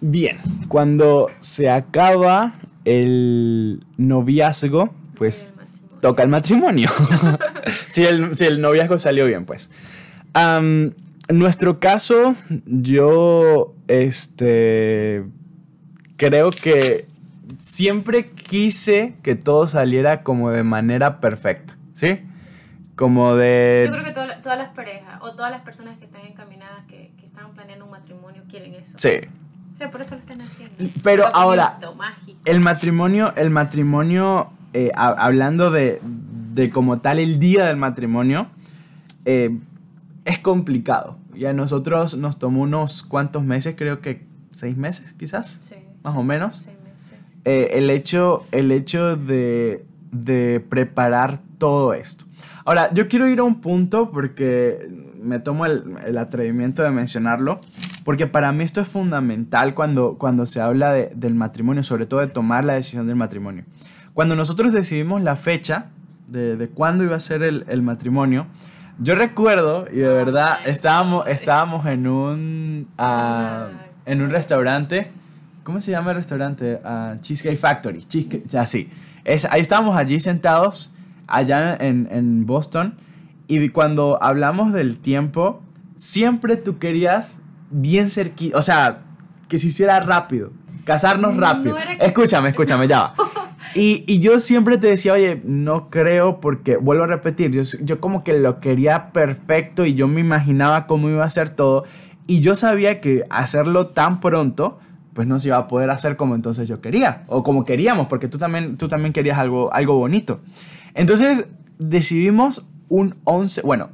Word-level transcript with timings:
Bien, 0.00 0.38
cuando 0.68 1.30
se 1.40 1.68
acaba 1.68 2.54
el 2.84 3.84
noviazgo, 3.98 4.94
pues 5.14 5.50
toca 6.00 6.22
el 6.22 6.30
matrimonio. 6.30 6.90
si, 7.88 8.04
el, 8.04 8.36
si, 8.36 8.46
el, 8.46 8.60
noviazgo 8.62 8.98
salió 8.98 9.26
bien, 9.26 9.44
pues. 9.44 9.70
en 10.34 10.94
nuestro 11.28 11.80
caso, 11.80 12.34
yo, 12.64 13.74
este, 13.88 15.24
creo 16.16 16.50
que 16.50 17.06
siempre 17.58 18.30
quise 18.30 19.14
que 19.22 19.34
todo 19.34 19.68
saliera 19.68 20.22
como 20.22 20.50
de 20.50 20.62
manera 20.62 21.20
perfecta, 21.20 21.76
¿sí? 21.92 22.20
Como 22.96 23.36
de... 23.36 23.84
Yo 23.86 23.92
creo 23.92 24.04
que 24.04 24.12
todas 24.12 24.58
las 24.58 24.70
parejas 24.70 25.20
o 25.20 25.34
todas 25.34 25.50
las 25.50 25.60
personas 25.60 25.98
que 25.98 26.06
están 26.06 26.22
encaminadas, 26.22 26.86
que, 26.86 27.12
que 27.18 27.26
están 27.26 27.52
planeando 27.52 27.84
un 27.84 27.90
matrimonio, 27.90 28.42
quieren 28.48 28.74
eso. 28.74 28.98
Sí. 28.98 29.20
Sea, 29.80 29.90
por 29.90 30.02
eso 30.02 30.14
lo 30.14 30.20
están 30.20 30.40
haciendo. 30.42 30.74
Pero 31.02 31.24
ahora, 31.34 31.78
el 32.44 32.60
matrimonio, 32.60 33.32
el 33.36 33.50
matrimonio, 33.50 34.50
eh, 34.74 34.90
hablando 34.94 35.70
de, 35.70 36.00
de, 36.54 36.70
como 36.70 37.00
tal 37.00 37.18
el 37.18 37.38
día 37.38 37.64
del 37.64 37.76
matrimonio, 37.76 38.48
eh, 39.24 39.58
es 40.24 40.38
complicado. 40.38 41.16
Y 41.34 41.46
a 41.46 41.52
nosotros 41.52 42.16
nos 42.16 42.38
tomó 42.38 42.62
unos 42.62 43.02
cuantos 43.02 43.42
meses, 43.42 43.74
creo 43.76 44.00
que 44.00 44.26
seis 44.52 44.76
meses 44.76 45.14
quizás, 45.14 45.60
sí. 45.62 45.76
más 46.02 46.14
o 46.14 46.22
menos. 46.22 46.56
Sí 46.56 46.70
eh, 47.44 47.70
el 47.78 47.88
hecho, 47.88 48.44
el 48.52 48.70
hecho 48.70 49.16
de, 49.16 49.84
de 50.12 50.60
preparar 50.60 51.40
todo 51.58 51.94
esto. 51.94 52.26
Ahora, 52.64 52.92
yo 52.92 53.08
quiero 53.08 53.28
ir 53.28 53.38
a 53.38 53.44
un 53.44 53.60
punto 53.60 54.10
porque 54.10 54.88
me 55.22 55.38
tomo 55.38 55.64
el, 55.64 55.84
el, 56.06 56.18
atrevimiento 56.18 56.82
de 56.82 56.90
mencionarlo, 56.90 57.60
porque 58.04 58.26
para 58.26 58.52
mí 58.52 58.64
esto 58.64 58.80
es 58.80 58.88
fundamental 58.88 59.74
cuando, 59.74 60.16
cuando 60.18 60.46
se 60.46 60.60
habla 60.60 60.92
de, 60.92 61.12
del 61.14 61.34
matrimonio, 61.34 61.82
sobre 61.82 62.06
todo 62.06 62.20
de 62.20 62.28
tomar 62.28 62.64
la 62.64 62.74
decisión 62.74 63.06
del 63.06 63.16
matrimonio. 63.16 63.64
Cuando 64.14 64.34
nosotros 64.34 64.72
decidimos 64.72 65.22
la 65.22 65.36
fecha 65.36 65.86
de, 66.28 66.56
de 66.56 66.68
cuándo 66.68 67.04
iba 67.04 67.16
a 67.16 67.20
ser 67.20 67.42
el, 67.42 67.64
el, 67.68 67.82
matrimonio, 67.82 68.46
yo 68.98 69.14
recuerdo, 69.14 69.86
y 69.90 69.96
de 69.96 70.08
verdad, 70.08 70.58
estábamos, 70.66 71.26
estábamos 71.28 71.86
en 71.86 72.06
un, 72.06 72.88
uh, 72.98 73.70
en 74.06 74.22
un 74.22 74.30
restaurante 74.30 75.10
¿Cómo 75.62 75.78
se 75.78 75.90
llama 75.90 76.10
el 76.10 76.16
restaurante? 76.16 76.80
Uh, 76.84 77.20
Cheesecake 77.20 77.58
Factory. 77.58 78.02
Cheesecake, 78.04 78.54
así. 78.56 78.88
Es, 79.24 79.44
ahí 79.44 79.60
estábamos 79.60 79.96
allí 79.96 80.18
sentados, 80.18 80.94
allá 81.26 81.76
en, 81.76 82.08
en 82.10 82.46
Boston. 82.46 82.94
Y 83.46 83.68
cuando 83.68 84.22
hablamos 84.22 84.72
del 84.72 84.98
tiempo, 84.98 85.62
siempre 85.96 86.56
tú 86.56 86.78
querías 86.78 87.40
bien 87.70 88.08
cerquita. 88.08 88.58
O 88.58 88.62
sea, 88.62 89.02
que 89.48 89.58
se 89.58 89.68
hiciera 89.68 90.00
rápido. 90.00 90.52
Casarnos 90.84 91.36
rápido. 91.36 91.76
No 91.76 92.04
escúchame, 92.04 92.50
escúchame, 92.50 92.88
ya 92.88 93.00
va. 93.00 93.14
Y, 93.74 94.04
y, 94.08 94.18
yo 94.18 94.40
siempre 94.40 94.78
te 94.78 94.88
decía, 94.88 95.12
oye, 95.12 95.42
no 95.44 95.90
creo 95.90 96.40
porque, 96.40 96.76
vuelvo 96.76 97.04
a 97.04 97.06
repetir, 97.06 97.52
yo, 97.52 97.62
yo 97.82 98.00
como 98.00 98.24
que 98.24 98.32
lo 98.32 98.58
quería 98.58 99.12
perfecto 99.12 99.84
y 99.84 99.94
yo 99.94 100.08
me 100.08 100.20
imaginaba 100.20 100.88
cómo 100.88 101.08
iba 101.08 101.24
a 101.24 101.30
ser 101.30 101.50
todo. 101.50 101.84
Y 102.26 102.40
yo 102.40 102.56
sabía 102.56 103.00
que 103.00 103.24
hacerlo 103.30 103.88
tan 103.88 104.18
pronto 104.18 104.80
pues 105.12 105.26
no 105.26 105.38
se 105.40 105.48
iba 105.48 105.56
a 105.56 105.68
poder 105.68 105.90
hacer 105.90 106.16
como 106.16 106.34
entonces 106.34 106.68
yo 106.68 106.80
quería, 106.80 107.24
o 107.26 107.42
como 107.42 107.64
queríamos, 107.64 108.06
porque 108.06 108.28
tú 108.28 108.38
también, 108.38 108.76
tú 108.76 108.88
también 108.88 109.12
querías 109.12 109.38
algo, 109.38 109.72
algo 109.74 109.96
bonito. 109.96 110.40
Entonces 110.94 111.48
decidimos 111.78 112.70
un 112.88 113.16
11, 113.24 113.62
bueno, 113.62 113.90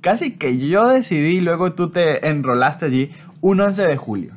casi 0.00 0.36
que 0.36 0.58
yo 0.58 0.88
decidí, 0.88 1.40
luego 1.40 1.72
tú 1.72 1.90
te 1.90 2.28
enrolaste 2.28 2.86
allí, 2.86 3.10
un 3.40 3.60
11 3.60 3.86
de 3.86 3.96
julio. 3.96 4.34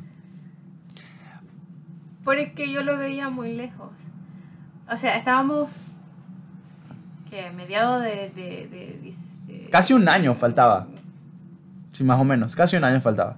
Porque 2.24 2.70
yo 2.70 2.82
lo 2.82 2.96
veía 2.96 3.30
muy 3.30 3.54
lejos. 3.54 3.90
O 4.90 4.96
sea, 4.96 5.16
estábamos, 5.16 5.80
que 7.30 7.50
mediados 7.50 8.02
de, 8.02 8.30
de, 8.34 8.68
de, 8.68 9.68
Casi 9.70 9.94
un 9.94 10.08
año 10.08 10.34
faltaba. 10.34 10.86
Sí, 11.92 12.04
más 12.04 12.20
o 12.20 12.24
menos, 12.24 12.54
casi 12.54 12.76
un 12.76 12.84
año 12.84 13.00
faltaba. 13.00 13.36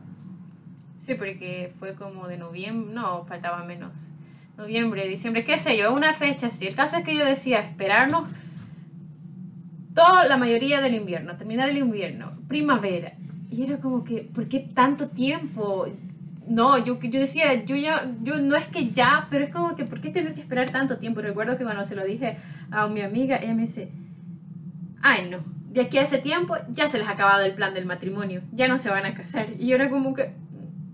Sí, 0.99 1.15
porque 1.15 1.73
fue 1.79 1.95
como 1.95 2.29
de 2.29 2.39
noviembre, 2.39 2.95
no, 2.95 3.25
faltaba 3.25 3.65
menos. 3.65 4.09
Noviembre, 4.57 5.07
diciembre, 5.07 5.45
qué 5.45 5.59
sé 5.59 5.77
yo, 5.77 5.93
una 5.93 6.15
fecha 6.15 6.47
así. 6.47 6.67
El 6.67 6.75
caso 6.75 6.97
es 6.97 7.05
que 7.05 7.17
yo 7.17 7.25
decía 7.25 7.61
esperarnos 7.61 8.25
toda 9.95 10.27
la 10.27 10.37
mayoría 10.37 10.81
del 10.81 10.95
invierno, 10.95 11.37
terminar 11.37 11.71
el 11.71 11.79
invierno, 11.79 12.33
primavera. 12.49 13.13
Y 13.51 13.65
era 13.65 13.79
como 13.79 14.05
que, 14.05 14.29
¿por 14.35 14.49
qué 14.49 14.61
tanto 14.61 15.09
tiempo? 15.09 15.87
No, 16.49 16.77
yo, 16.85 17.01
yo 17.01 17.21
decía, 17.21 17.65
yo 17.65 17.77
ya, 17.77 18.11
yo 18.23 18.37
no 18.39 18.57
es 18.57 18.67
que 18.67 18.91
ya, 18.91 19.27
pero 19.31 19.45
es 19.45 19.51
como 19.51 19.77
que, 19.77 19.85
¿por 19.85 20.01
qué 20.01 20.11
tener 20.11 20.35
que 20.35 20.41
esperar 20.41 20.69
tanto 20.69 20.99
tiempo? 20.99 21.23
Recuerdo 21.23 21.57
que 21.57 21.65
cuando 21.65 21.85
se 21.85 21.95
lo 21.95 22.05
dije 22.05 22.37
a 22.71 22.87
mi 22.89 23.01
amiga, 23.01 23.37
ella 23.37 23.55
me 23.55 23.63
dice, 23.63 23.91
ay 25.01 25.31
no, 25.31 25.39
de 25.73 25.83
aquí 25.83 25.99
a 25.99 26.03
ese 26.03 26.19
tiempo 26.19 26.57
ya 26.71 26.89
se 26.89 26.99
les 26.99 27.07
ha 27.07 27.13
acabado 27.13 27.45
el 27.45 27.53
plan 27.53 27.73
del 27.73 27.87
matrimonio, 27.87 28.43
ya 28.53 28.69
no 28.69 28.79
se 28.79 28.91
van 28.91 29.07
a 29.07 29.15
casar. 29.15 29.47
Y 29.59 29.69
yo 29.69 29.77
era 29.77 29.89
como 29.89 30.15
que, 30.15 30.33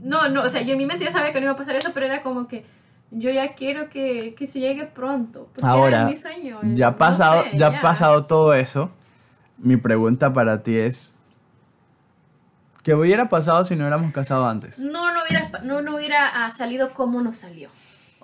no, 0.01 0.29
no, 0.29 0.43
o 0.43 0.49
sea, 0.49 0.63
yo 0.63 0.73
en 0.73 0.79
mi 0.79 0.87
mente 0.87 1.05
yo 1.05 1.11
sabía 1.11 1.33
que 1.33 1.41
no 1.41 1.47
iba 1.47 1.55
a 1.55 1.57
pasar 1.57 1.77
eso, 1.77 1.91
pero 1.95 2.07
era 2.07 2.23
como 2.23 2.47
que 2.47 2.65
yo 3.11 3.31
ya 3.31 3.55
quiero 3.55 3.89
que, 3.89 4.35
que 4.35 4.47
se 4.47 4.61
llegue 4.61 4.87
pronto. 4.87 5.49
Ahora, 5.63 6.07
mi 6.07 6.17
sueño, 6.17 6.61
ya 6.75 6.89
ha 6.89 6.97
pasado, 6.97 7.45
ya, 7.55 7.69
ha 7.69 7.81
pasado 7.81 8.25
todo 8.25 8.55
eso. 8.55 8.91
Mi 9.59 9.77
pregunta 9.77 10.33
para 10.33 10.63
ti 10.63 10.77
es, 10.77 11.15
¿qué 12.83 12.95
hubiera 12.95 13.29
pasado 13.29 13.65
si 13.65 13.77
no 13.77 13.83
hubiéramos 13.83 14.13
casado 14.13 14.49
antes? 14.49 14.79
No, 14.79 15.13
no 15.13 15.21
hubiera, 15.23 15.51
no, 15.65 15.83
no 15.83 15.97
hubiera 15.97 16.47
ah, 16.47 16.51
salido 16.51 16.95
como 16.95 17.21
nos 17.21 17.37
salió. 17.39 17.69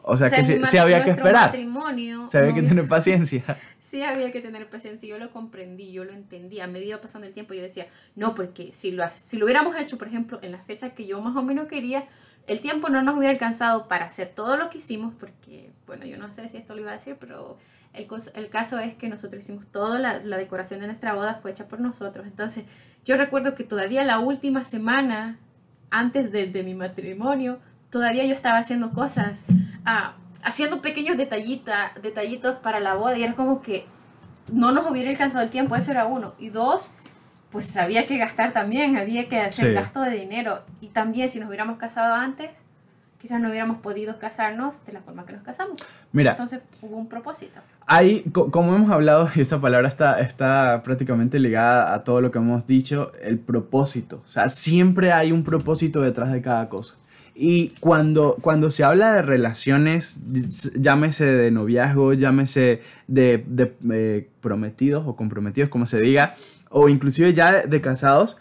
O 0.08 0.16
sea, 0.16 0.30
que 0.30 0.44
sí, 0.44 0.78
había 0.78 1.02
que 1.02 1.10
esperar. 1.10 1.50
Se 2.30 2.38
había 2.38 2.54
que 2.54 2.62
tener 2.62 2.86
paciencia. 2.86 3.42
sí 3.80 4.04
había 4.04 4.30
que 4.30 4.40
tener 4.40 4.70
paciencia. 4.70 5.08
Yo 5.08 5.18
lo 5.18 5.32
comprendí, 5.32 5.90
yo 5.90 6.04
lo 6.04 6.12
entendí. 6.12 6.60
A 6.60 6.68
medida 6.68 7.00
pasando 7.00 7.26
el 7.26 7.32
tiempo, 7.32 7.54
yo 7.54 7.62
decía, 7.62 7.88
no, 8.14 8.36
porque 8.36 8.70
si 8.72 8.92
lo, 8.92 9.04
si 9.10 9.36
lo 9.36 9.46
hubiéramos 9.46 9.76
hecho, 9.76 9.98
por 9.98 10.06
ejemplo, 10.06 10.38
en 10.42 10.52
la 10.52 10.58
fecha 10.58 10.90
que 10.90 11.08
yo 11.08 11.20
más 11.20 11.34
o 11.34 11.42
menos 11.42 11.66
quería, 11.66 12.04
el 12.46 12.60
tiempo 12.60 12.88
no 12.88 13.02
nos 13.02 13.16
hubiera 13.16 13.32
alcanzado 13.32 13.88
para 13.88 14.06
hacer 14.06 14.32
todo 14.34 14.56
lo 14.56 14.70
que 14.70 14.78
hicimos, 14.78 15.14
porque, 15.18 15.72
bueno, 15.86 16.04
yo 16.06 16.16
no 16.16 16.32
sé 16.32 16.48
si 16.48 16.58
esto 16.58 16.74
lo 16.74 16.80
iba 16.80 16.90
a 16.90 16.94
decir, 16.94 17.16
pero 17.18 17.58
el, 17.92 18.06
el 18.34 18.48
caso 18.48 18.78
es 18.78 18.94
que 18.94 19.08
nosotros 19.08 19.42
hicimos 19.42 19.66
toda 19.66 19.98
la, 19.98 20.18
la 20.20 20.36
decoración 20.36 20.80
de 20.80 20.86
nuestra 20.86 21.14
boda, 21.14 21.40
fue 21.42 21.50
hecha 21.50 21.68
por 21.68 21.80
nosotros. 21.80 22.26
Entonces, 22.26 22.64
yo 23.04 23.16
recuerdo 23.16 23.54
que 23.54 23.64
todavía 23.64 24.04
la 24.04 24.18
última 24.18 24.64
semana 24.64 25.38
antes 25.90 26.32
de, 26.32 26.46
de 26.46 26.62
mi 26.62 26.74
matrimonio, 26.74 27.58
todavía 27.90 28.24
yo 28.24 28.34
estaba 28.34 28.58
haciendo 28.58 28.90
cosas 28.90 29.42
haciendo 30.42 30.80
pequeños 30.80 31.16
detallita, 31.16 31.92
detallitos 32.02 32.56
para 32.58 32.78
la 32.78 32.94
boda 32.94 33.18
y 33.18 33.24
era 33.24 33.34
como 33.34 33.62
que 33.62 33.84
no 34.52 34.70
nos 34.70 34.88
hubiera 34.88 35.10
alcanzado 35.10 35.42
el 35.42 35.50
tiempo, 35.50 35.74
eso 35.74 35.90
era 35.90 36.06
uno. 36.06 36.34
Y 36.38 36.50
dos, 36.50 36.92
pues 37.50 37.76
había 37.76 38.06
que 38.06 38.18
gastar 38.18 38.52
también, 38.52 38.96
había 38.96 39.28
que 39.28 39.40
hacer 39.40 39.74
gasto 39.74 40.02
de 40.02 40.12
dinero. 40.12 40.60
Y 40.80 40.88
también 40.88 41.30
si 41.30 41.38
nos 41.38 41.48
hubiéramos 41.48 41.78
casado 41.78 42.14
antes, 42.14 42.50
quizás 43.18 43.40
no 43.40 43.48
hubiéramos 43.48 43.78
podido 43.78 44.18
casarnos 44.18 44.84
de 44.86 44.92
la 44.92 45.00
forma 45.00 45.24
que 45.26 45.32
nos 45.32 45.42
casamos. 45.42 45.78
Mira. 46.12 46.32
Entonces 46.32 46.60
hubo 46.82 46.96
un 46.96 47.08
propósito. 47.08 47.60
Ahí, 47.86 48.24
como 48.32 48.74
hemos 48.74 48.90
hablado, 48.90 49.28
y 49.34 49.40
esta 49.40 49.60
palabra 49.60 49.88
está, 49.88 50.20
está 50.20 50.82
prácticamente 50.82 51.38
ligada 51.38 51.94
a 51.94 52.04
todo 52.04 52.20
lo 52.20 52.30
que 52.30 52.38
hemos 52.38 52.66
dicho, 52.66 53.12
el 53.22 53.38
propósito. 53.38 54.22
O 54.24 54.28
sea, 54.28 54.48
siempre 54.48 55.12
hay 55.12 55.32
un 55.32 55.44
propósito 55.44 56.02
detrás 56.02 56.32
de 56.32 56.42
cada 56.42 56.68
cosa. 56.68 56.94
Y 57.38 57.68
cuando, 57.80 58.38
cuando 58.40 58.70
se 58.70 58.82
habla 58.82 59.12
de 59.12 59.22
relaciones, 59.22 60.20
llámese 60.74 61.26
de 61.26 61.50
noviazgo, 61.50 62.14
llámese 62.14 62.80
de, 63.08 63.44
de 63.46 63.74
eh, 63.92 64.28
prometidos 64.40 65.04
o 65.06 65.16
comprometidos, 65.16 65.68
como 65.68 65.86
se 65.86 66.00
diga, 66.00 66.34
o 66.78 66.90
inclusive 66.90 67.32
ya 67.32 67.62
de, 67.62 67.80
casados, 67.80 68.36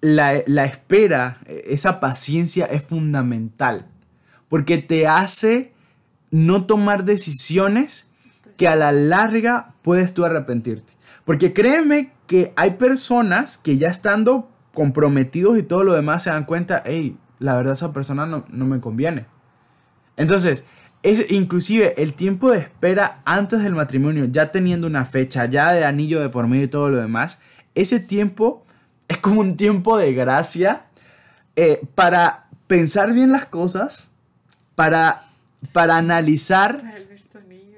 la, 0.00 0.42
la, 0.46 0.64
espera, 0.64 1.40
esa 1.46 2.00
paciencia 2.00 2.64
es 2.64 2.82
fundamental, 2.82 3.86
porque 4.48 4.78
te 4.78 5.06
hace 5.06 5.74
no 6.30 6.64
tomar 6.64 7.04
decisiones 7.04 8.06
que 8.56 8.66
a 8.66 8.76
la 8.76 8.92
larga 8.92 9.74
puedes 9.82 10.14
tú 10.14 10.24
arrepentirte. 10.24 10.94
Porque 11.26 11.52
créeme 11.52 12.12
que 12.26 12.54
hay 12.56 12.72
personas 12.72 13.58
que 13.58 13.76
ya 13.76 13.88
estando 13.88 14.50
comprometidos 14.72 15.58
y 15.58 15.62
todo 15.62 15.84
lo 15.84 15.92
demás 15.92 16.22
se 16.22 16.30
dan 16.30 16.44
cuenta, 16.46 16.82
hey, 16.86 17.18
la 17.40 17.56
verdad 17.56 17.74
esa 17.74 17.92
persona 17.92 18.24
no, 18.24 18.46
me 18.48 18.80
conviene. 18.80 19.26
Entonces, 20.16 20.64
es 21.02 21.30
inclusive 21.30 21.94
el 21.96 22.14
tiempo 22.14 22.50
de 22.50 22.58
espera 22.58 23.20
antes 23.24 23.62
del 23.62 23.74
matrimonio, 23.74 24.26
ya 24.26 24.50
teniendo 24.50 24.86
una 24.86 25.04
fecha, 25.04 25.46
ya 25.46 25.72
de 25.72 25.84
anillo 25.84 26.20
de 26.20 26.28
por 26.28 26.46
medio 26.46 26.64
y 26.64 26.68
todo 26.68 26.88
lo 26.88 26.98
demás, 26.98 27.40
ese 27.74 28.00
tiempo 28.00 28.64
es 29.08 29.18
como 29.18 29.40
un 29.40 29.56
tiempo 29.56 29.96
de 29.98 30.12
gracia 30.12 30.84
eh, 31.56 31.80
para 31.94 32.48
pensar 32.66 33.12
bien 33.12 33.32
las 33.32 33.46
cosas, 33.46 34.10
para, 34.74 35.22
para 35.72 35.96
analizar... 35.96 36.82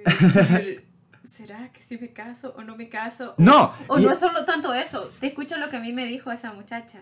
¿Será 1.24 1.72
que 1.72 1.82
si 1.82 1.96
me 1.96 2.12
caso 2.12 2.54
o 2.58 2.62
no 2.62 2.76
me 2.76 2.88
caso? 2.88 3.34
No. 3.38 3.72
O, 3.86 3.98
no 3.98 4.12
es 4.12 4.19
solo 4.19 4.44
tanto 4.44 4.74
eso. 4.74 5.10
Te 5.19 5.28
escucho 5.28 5.56
lo 5.56 5.70
que 5.70 5.78
a 5.78 5.80
mí 5.80 5.92
me 5.92 6.04
dijo 6.04 6.30
esa 6.30 6.52
muchacha 6.52 7.00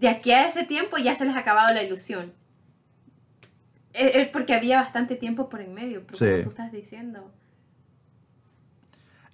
de 0.00 0.08
aquí 0.08 0.32
a 0.32 0.46
ese 0.46 0.64
tiempo 0.64 0.96
ya 0.96 1.14
se 1.14 1.26
les 1.26 1.36
ha 1.36 1.40
acabado 1.40 1.74
la 1.74 1.82
ilusión. 1.82 2.32
Es 3.92 4.28
porque 4.28 4.54
había 4.54 4.80
bastante 4.80 5.16
tiempo 5.16 5.48
por 5.48 5.60
en 5.60 5.74
medio, 5.74 6.02
pero 6.06 6.18
como 6.18 6.42
tú 6.44 6.48
estás 6.50 6.72
diciendo. 6.72 7.30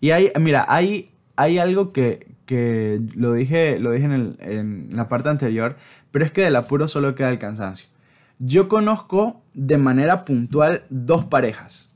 Y 0.01 0.11
hay, 0.11 0.33
mira, 0.41 0.65
hay, 0.69 1.11
hay 1.37 1.59
algo 1.59 1.93
que, 1.93 2.27
que 2.47 3.01
lo 3.15 3.33
dije, 3.33 3.79
lo 3.79 3.91
dije 3.91 4.07
en, 4.07 4.37
en, 4.41 4.89
la 4.97 5.09
parte 5.09 5.29
anterior, 5.29 5.77
pero 6.11 6.25
es 6.25 6.33
que 6.33 6.43
del 6.43 6.57
apuro 6.57 6.89
solo 6.89 7.15
queda 7.15 7.31
el 7.31 7.39
cansancio. 7.39 7.89
Yo 8.39 8.69
conozco 8.69 9.43
de 9.55 9.79
manera 9.79 10.25
puntual 10.25 10.85
dos 10.91 11.25
parejas 11.25 11.93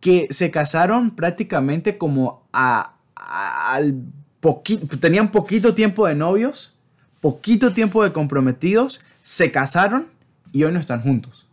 que 0.00 0.28
se 0.30 0.50
casaron 0.50 1.14
prácticamente 1.14 1.98
como 1.98 2.42
a, 2.52 2.94
al 3.14 4.02
poquito, 4.40 4.98
tenían 4.98 5.30
poquito 5.30 5.74
tiempo 5.74 6.06
de 6.06 6.14
novios, 6.14 6.74
poquito 7.20 7.72
tiempo 7.72 8.04
de 8.04 8.12
comprometidos, 8.12 9.04
se 9.22 9.50
casaron 9.50 10.06
y 10.52 10.64
hoy 10.64 10.72
no 10.72 10.80
están 10.80 11.02
juntos. 11.02 11.46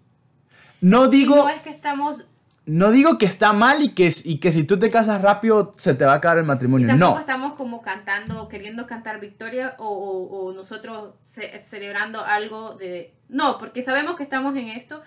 No 0.81 1.07
digo... 1.07 1.35
no 1.35 1.49
es 1.49 1.61
que 1.61 1.69
estamos 1.69 2.25
no 2.65 2.91
digo 2.91 3.17
que 3.17 3.27
está 3.27 3.53
mal 3.53 3.83
y 3.83 3.89
que, 3.89 4.11
y 4.23 4.39
que 4.39 4.51
si 4.51 4.63
tú 4.63 4.79
te 4.79 4.89
casas 4.89 5.21
rápido 5.21 5.71
se 5.75 5.93
te 5.93 6.03
va 6.03 6.13
a 6.13 6.15
acabar 6.15 6.39
el 6.39 6.45
matrimonio. 6.45 6.89
Y 6.89 6.97
no. 6.97 7.19
estamos 7.19 7.53
como 7.53 7.81
cantando, 7.81 8.47
queriendo 8.47 8.87
cantar 8.87 9.19
victoria 9.19 9.75
o, 9.77 9.87
o, 9.87 10.53
nosotros 10.53 11.13
celebrando 11.23 12.25
algo 12.25 12.73
de... 12.73 13.13
No, 13.29 13.57
porque 13.59 13.83
sabemos 13.83 14.15
que 14.15 14.23
estamos 14.23 14.55
en 14.55 14.69
esto 14.69 15.01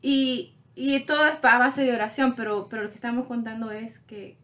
y, 0.00 0.54
y 0.74 1.00
todo 1.00 1.26
es 1.26 1.34
a 1.42 1.58
base 1.58 1.84
de 1.84 1.94
oración, 1.94 2.34
pero, 2.36 2.68
pero 2.70 2.84
lo 2.84 2.88
que 2.88 2.96
estamos 2.96 3.26
contando 3.26 3.70
es 3.70 3.98
que 3.98 4.38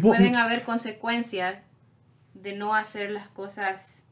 pueden 0.00 0.36
haber 0.36 0.62
consecuencias 0.62 1.62
de 2.34 2.56
no 2.56 2.74
hacer 2.74 3.12
las 3.12 3.28
cosas 3.28 4.02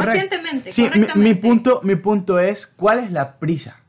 pacientemente. 0.00 0.70
Sí, 0.70 0.90
mi, 1.14 1.34
punto, 1.34 1.80
mi 1.82 1.96
punto 1.96 2.38
es, 2.38 2.66
¿cuál 2.66 3.00
es 3.00 3.12
la 3.12 3.38
prisa? 3.38 3.80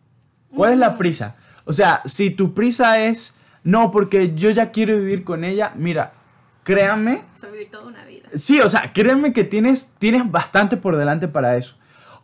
¿Cuál 0.56 0.74
es 0.74 0.80
la 0.80 0.98
prisa? 0.98 1.36
O 1.66 1.74
sea, 1.74 2.02
si 2.06 2.30
tu 2.30 2.54
prisa 2.54 3.00
es, 3.00 3.36
no, 3.63 3.92
porque 3.92 4.34
yo 4.36 4.52
ya 4.52 4.72
quiero 4.72 4.98
vivir 4.98 5.24
con 5.24 5.44
ella, 5.44 5.74
mira, 5.75 6.13
créame. 6.63 7.24
Vivir 7.52 7.72
toda 7.72 7.86
una 7.86 8.04
vida. 8.06 8.30
Sí, 8.34 8.60
o 8.60 8.69
sea, 8.69 8.92
créeme 8.94 9.34
que 9.34 9.44
tienes, 9.44 9.94
tienes 9.98 10.30
bastante 10.30 10.78
por 10.78 10.96
delante 10.96 11.28
para 11.28 11.57
eso. 11.57 11.75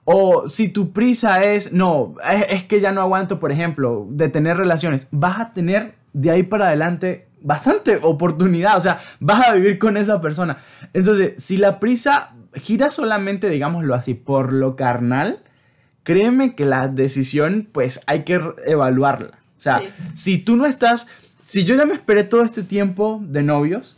O 0.04 0.48
si 0.48 0.70
tu 0.70 0.92
prisa 0.92 1.44
es, 1.44 1.74
no, 1.74 2.16
es, 2.50 2.64
que 2.64 2.82
ya 2.82 2.92
no 2.92 3.02
aguanto, 3.02 3.40
por 3.40 3.52
ejemplo, 3.52 4.08
de 4.10 4.30
tener 4.30 4.58
relaciones, 4.58 5.08
vas 5.12 5.40
a 5.40 5.54
tener 5.54 5.96
de 6.14 6.32
ahí 6.32 6.44
para 6.44 6.68
adelante 6.68 7.28
bastante 7.42 8.00
oportunidad, 8.02 8.78
o 8.78 8.82
sea, 8.82 9.00
vas 9.20 9.48
a 9.48 9.54
vivir 9.54 9.80
con 9.80 9.98
esa 9.98 10.22
persona. 10.22 10.58
Entonces, 10.94 11.34
si 11.38 11.58
la 11.58 11.80
prisa 11.80 12.34
gira 12.54 12.90
solamente, 12.90 13.50
digámoslo 13.50 13.96
así, 13.96 14.14
por 14.14 14.54
lo 14.54 14.76
carnal, 14.76 15.42
créeme 16.04 16.56
que 16.56 16.66
la 16.66 16.88
decisión, 16.88 17.68
pues 17.72 18.02
hay 18.08 18.24
que 18.24 18.42
evaluarla. 18.66 19.40
O 19.58 19.62
sea, 19.62 19.82
si 20.16 20.40
tú 20.40 20.56
no 20.56 20.66
estás, 20.66 21.08
si 21.46 21.64
yo 21.66 21.76
ya 21.76 21.86
me 21.86 21.94
esperé 21.94 22.24
todo 22.24 22.42
este 22.42 22.64
tiempo 22.64 23.22
de 23.24 23.44
novios, 23.44 23.96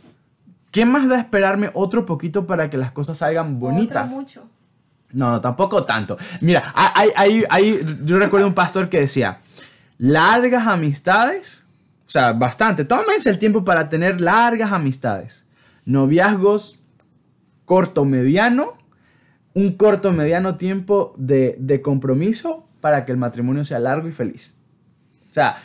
¿qué 0.70 0.84
más 0.84 1.08
da 1.08 1.18
esperarme 1.18 1.70
otro 1.72 2.04
poquito 2.04 2.46
para 2.46 2.68
que 2.68 2.76
las 2.76 2.92
cosas 2.92 3.18
salgan 3.18 3.58
bonitas? 3.58 4.06
Otro 4.06 4.16
mucho. 4.16 4.42
No, 5.12 5.40
tampoco 5.40 5.84
tanto. 5.84 6.18
Mira, 6.40 6.72
hay, 6.74 7.10
hay, 7.16 7.44
hay, 7.48 7.98
yo 8.04 8.18
recuerdo 8.18 8.48
un 8.48 8.54
pastor 8.54 8.88
que 8.88 9.00
decía, 9.00 9.38
largas 9.96 10.66
amistades, 10.66 11.64
o 12.06 12.10
sea, 12.10 12.32
bastante, 12.32 12.84
tómense 12.84 13.30
el 13.30 13.38
tiempo 13.38 13.64
para 13.64 13.88
tener 13.88 14.20
largas 14.20 14.72
amistades. 14.72 15.46
Noviazgos 15.86 16.78
corto, 17.64 18.04
mediano 18.04 18.74
un 19.54 19.72
corto, 19.72 20.12
mediano 20.12 20.56
tiempo 20.56 21.14
de, 21.16 21.80
compromiso 21.82 22.66
para 22.80 23.04
que 23.04 23.12
el 23.12 23.18
matrimonio 23.18 23.64
sea 23.64 23.78
largo 23.78 24.08
y 24.08 24.12
feliz. 24.12 24.58
O 25.30 25.32
sea, 25.32 25.56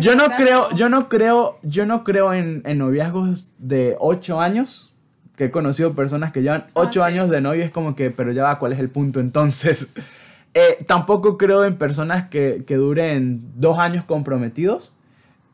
yo 0.00 0.14
no 0.14 0.30
creo, 0.30 0.70
yo 0.74 0.88
no 0.88 1.08
creo, 1.08 1.58
yo 1.62 1.86
no 1.86 2.02
creo 2.02 2.32
en, 2.32 2.62
noviazgos 2.78 3.50
de 3.58 3.96
8 3.98 4.40
años. 4.40 4.90
Que 5.36 5.46
he 5.46 5.50
conocido 5.50 5.94
personas 5.94 6.30
que 6.30 6.42
llevan 6.42 6.66
8 6.74 7.02
ah, 7.02 7.06
años 7.06 7.28
de 7.28 7.40
novio, 7.40 7.64
es 7.64 7.72
como 7.72 7.96
que, 7.96 8.12
pero 8.12 8.30
ya 8.30 8.44
va, 8.44 8.60
¿cuál 8.60 8.72
es 8.72 8.78
el 8.78 8.88
punto 8.88 9.20
entonces? 9.20 9.92
Eh, 10.56 10.84
tampoco 10.86 11.36
creo 11.36 11.64
en 11.64 11.76
personas 11.76 12.28
que, 12.28 12.62
que 12.64 12.76
duren 12.76 13.42
2 13.56 13.76
años 13.80 14.04
comprometidos. 14.04 14.94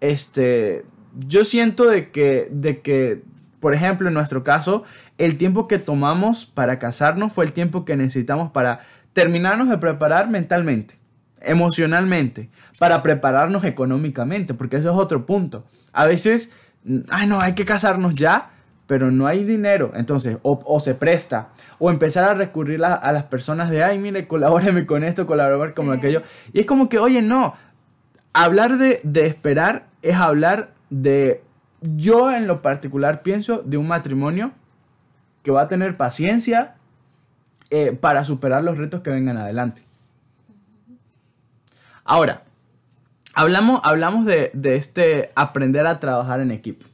Este, 0.01 0.85
yo 1.27 1.43
siento 1.45 1.89
de 1.89 2.11
que, 2.11 2.49
de 2.51 2.83
que 2.83 3.23
por 3.61 3.75
ejemplo, 3.75 4.09
en 4.09 4.15
nuestro 4.15 4.43
caso, 4.43 4.85
el 5.19 5.37
tiempo 5.37 5.69
que 5.69 5.79
tomamos 5.79 6.47
para 6.47 6.79
casarnos 6.79 7.33
fue 7.33 7.45
el 7.45 7.53
tiempo 7.53 7.85
que 7.85 7.97
necesitamos 7.97 8.51
para 8.51 8.81
terminarnos 9.13 9.69
de 9.69 9.79
preparar 9.79 10.29
mentalmente, 10.31 10.95
emocionalmente, 11.43 12.49
para 12.79 13.03
prepararnos 13.03 13.65
económicamente, 13.65 14.55
porque 14.55 14.77
ese 14.77 14.89
es 14.89 14.95
otro 14.95 15.27
punto. 15.27 15.65
A 15.93 16.07
veces, 16.07 16.53
ay 17.11 17.27
no, 17.27 17.41
hay 17.41 17.55
que 17.55 17.65
casarnos 17.65 18.15
ya, 18.15 18.51
pero 18.87 19.11
no 19.11 19.27
hay 19.27 19.45
dinero. 19.45 19.93
Entonces, 19.95 20.39
o, 20.43 20.81
se 20.81 20.95
presta, 20.95 21.51
o 21.79 21.91
empezar 21.91 22.25
a 22.25 22.35
recurrir 22.35 22.83
a, 22.85 23.13
las 23.13 23.25
personas 23.25 23.71
de, 23.71 23.85
ay, 23.85 23.99
mire, 23.99 24.27
colabóreme 24.27 24.87
con 24.87 25.05
esto, 25.05 25.27
colaborar 25.27 25.75
con 25.75 25.93
aquello. 25.93 26.23
Y 26.53 26.61
es 26.61 26.67
como 26.67 26.89
que, 26.89 26.99
oye, 26.99 27.23
no, 27.23 27.55
hablar 28.33 28.79
de, 28.79 29.01
de 29.05 29.27
esperar 29.27 29.87
es 30.03 30.17
hablar 30.17 30.73
de 30.89 31.43
yo 31.83 32.33
en 32.33 32.47
lo 32.47 32.63
particular 32.63 33.23
pienso 33.23 33.63
de 33.63 33.77
un 33.77 33.87
matrimonio 33.87 34.53
que 35.43 35.51
va 35.51 35.63
a 35.63 35.69
tener 35.69 35.97
paciencia 35.97 36.75
eh, 37.71 37.93
para 37.93 38.25
superar 38.25 38.63
los 38.63 38.79
retos 38.79 39.01
que 39.01 39.11
vengan 39.11 39.37
adelante. 39.37 39.83
Ahora, 42.05 42.43
hablamos, 43.35 43.81
hablamos 43.85 44.27
de, 44.27 44.51
este 44.65 45.31
aprender 45.35 45.87
a 45.87 46.01
trabajar 46.01 46.41
en 46.41 46.51
equipo. 46.51 46.87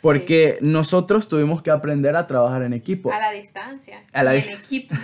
Porque 0.00 0.56
nosotros 0.62 1.28
tuvimos 1.28 1.60
que 1.60 1.70
aprender 1.70 2.16
a 2.16 2.26
trabajar 2.26 2.62
en 2.62 2.72
equipo. 2.72 3.12
A 3.12 3.18
la 3.18 3.32
distancia. 3.32 4.02
A 4.14 4.22
la 4.22 4.34
y 4.36 4.38
en 4.38 4.50
equipo. 4.50 4.94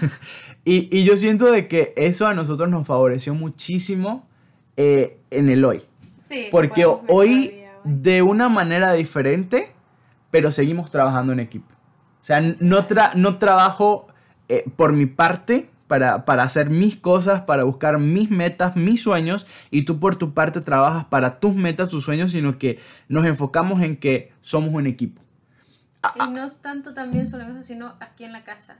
y, 0.64 1.04
yo 1.04 1.19
siento 1.19 1.52
de 1.52 1.69
que 1.69 1.93
eso 1.96 2.26
a 2.26 2.32
nosotros 2.32 2.70
nos 2.70 2.87
favoreció 2.87 3.34
muchísimo 3.34 4.26
eh, 4.78 5.19
en 5.31 5.50
el 5.50 5.64
hoy. 5.66 5.82
Sí, 6.19 6.46
porque 6.50 6.87
hoy 6.87 7.66
de 7.87 8.23
una 8.23 8.49
manera 8.49 8.93
diferente, 8.93 9.73
pero 10.31 10.50
seguimos 10.50 10.91
trabajando 10.91 11.33
en 11.33 11.41
equipo. 11.41 11.73
O 12.21 12.25
sea, 12.27 12.41
no, 12.41 12.85
no 13.15 13.38
trabajo 13.38 14.09
eh, 14.49 14.65
por 14.77 14.93
mi 14.93 15.06
parte 15.06 15.71
para, 15.87 16.25
hacer 16.43 16.69
mis 16.69 16.97
cosas, 16.97 17.43
para 17.43 17.62
buscar 17.62 17.99
mis 17.99 18.31
metas, 18.31 18.75
mis 18.75 19.03
sueños, 19.03 19.46
y 19.70 19.82
tú 19.82 20.01
por 20.01 20.17
tu 20.17 20.34
parte 20.34 20.60
trabajas 20.60 21.05
para 21.05 21.39
tus 21.39 21.55
metas, 21.55 21.89
tus 21.89 22.05
sueños, 22.05 22.32
sino 22.32 22.58
que 22.58 22.81
nos 23.08 23.25
enfocamos 23.25 23.81
en 23.82 23.96
que 23.96 24.32
somos 24.41 24.70
un 24.75 24.89
equipo. 24.89 25.22
Y 26.17 26.31
no 26.31 26.44
es 26.44 26.58
tanto 26.58 26.94
también 26.94 27.27
solo 27.27 27.44
eso, 27.44 27.63
sino 27.63 27.94
aquí 28.01 28.25
en 28.25 28.32
la 28.32 28.43
casa. 28.44 28.77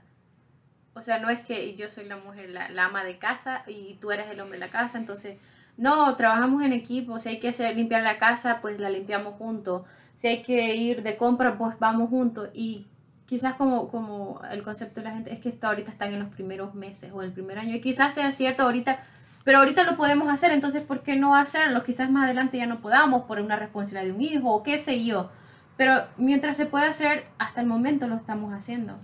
O 0.93 1.01
sea, 1.01 1.19
no 1.19 1.29
es 1.29 1.41
que 1.41 1.75
yo 1.75 1.89
soy 1.89 2.05
la 2.05 2.17
mujer, 2.17 2.49
la, 2.49 2.69
la 2.69 2.85
ama 2.85 3.03
de 3.03 3.17
casa, 3.17 3.63
y 3.67 3.97
tú 4.01 4.11
eres 4.11 4.27
el 4.29 4.39
hombre 4.41 4.59
de 4.59 4.65
la 4.65 4.71
casa, 4.71 4.97
entonces 4.97 5.37
no, 5.77 6.15
trabajamos 6.15 6.63
en 6.63 6.73
equipo, 6.73 7.19
si 7.19 7.29
hay 7.29 7.39
que 7.39 7.49
hacer, 7.49 7.75
limpiar 7.75 8.01
la 8.01 8.17
casa, 8.17 8.59
pues 8.61 8.79
la 8.79 8.89
limpiamos 8.89 9.35
juntos, 9.35 9.83
si 10.15 10.27
hay 10.27 10.41
que 10.41 10.75
ir 10.75 11.03
de 11.03 11.15
compra, 11.15 11.57
pues 11.57 11.77
vamos 11.79 12.09
juntos 12.09 12.49
y 12.53 12.87
quizás 13.27 13.53
como, 13.55 13.89
como 13.89 14.41
el 14.49 14.63
concepto 14.63 15.01
de 15.01 15.03
la 15.05 15.13
gente 15.13 15.33
es 15.33 15.39
que 15.39 15.49
esto 15.49 15.67
ahorita 15.67 15.91
están 15.91 16.13
en 16.13 16.19
los 16.19 16.29
primeros 16.29 16.73
meses 16.73 17.11
o 17.13 17.21
en 17.21 17.27
el 17.27 17.33
primer 17.33 17.59
año 17.59 17.75
y 17.75 17.81
quizás 17.81 18.15
sea 18.15 18.31
cierto 18.31 18.63
ahorita, 18.63 18.99
pero 19.43 19.59
ahorita 19.59 19.83
lo 19.83 19.95
podemos 19.95 20.29
hacer, 20.29 20.51
entonces 20.51 20.81
¿por 20.81 21.03
qué 21.03 21.15
no 21.15 21.35
hacerlo? 21.35 21.83
Quizás 21.83 22.09
más 22.09 22.25
adelante 22.25 22.57
ya 22.57 22.65
no 22.65 22.79
podamos 22.79 23.23
por 23.23 23.39
una 23.39 23.55
responsabilidad 23.55 24.05
de 24.05 24.17
un 24.17 24.21
hijo 24.21 24.51
o 24.51 24.63
qué 24.63 24.79
sé 24.79 25.05
yo, 25.05 25.29
pero 25.77 25.93
mientras 26.17 26.57
se 26.57 26.65
puede 26.65 26.87
hacer, 26.87 27.25
hasta 27.37 27.61
el 27.61 27.67
momento 27.67 28.07
lo 28.07 28.15
estamos 28.15 28.51
haciendo. 28.53 28.97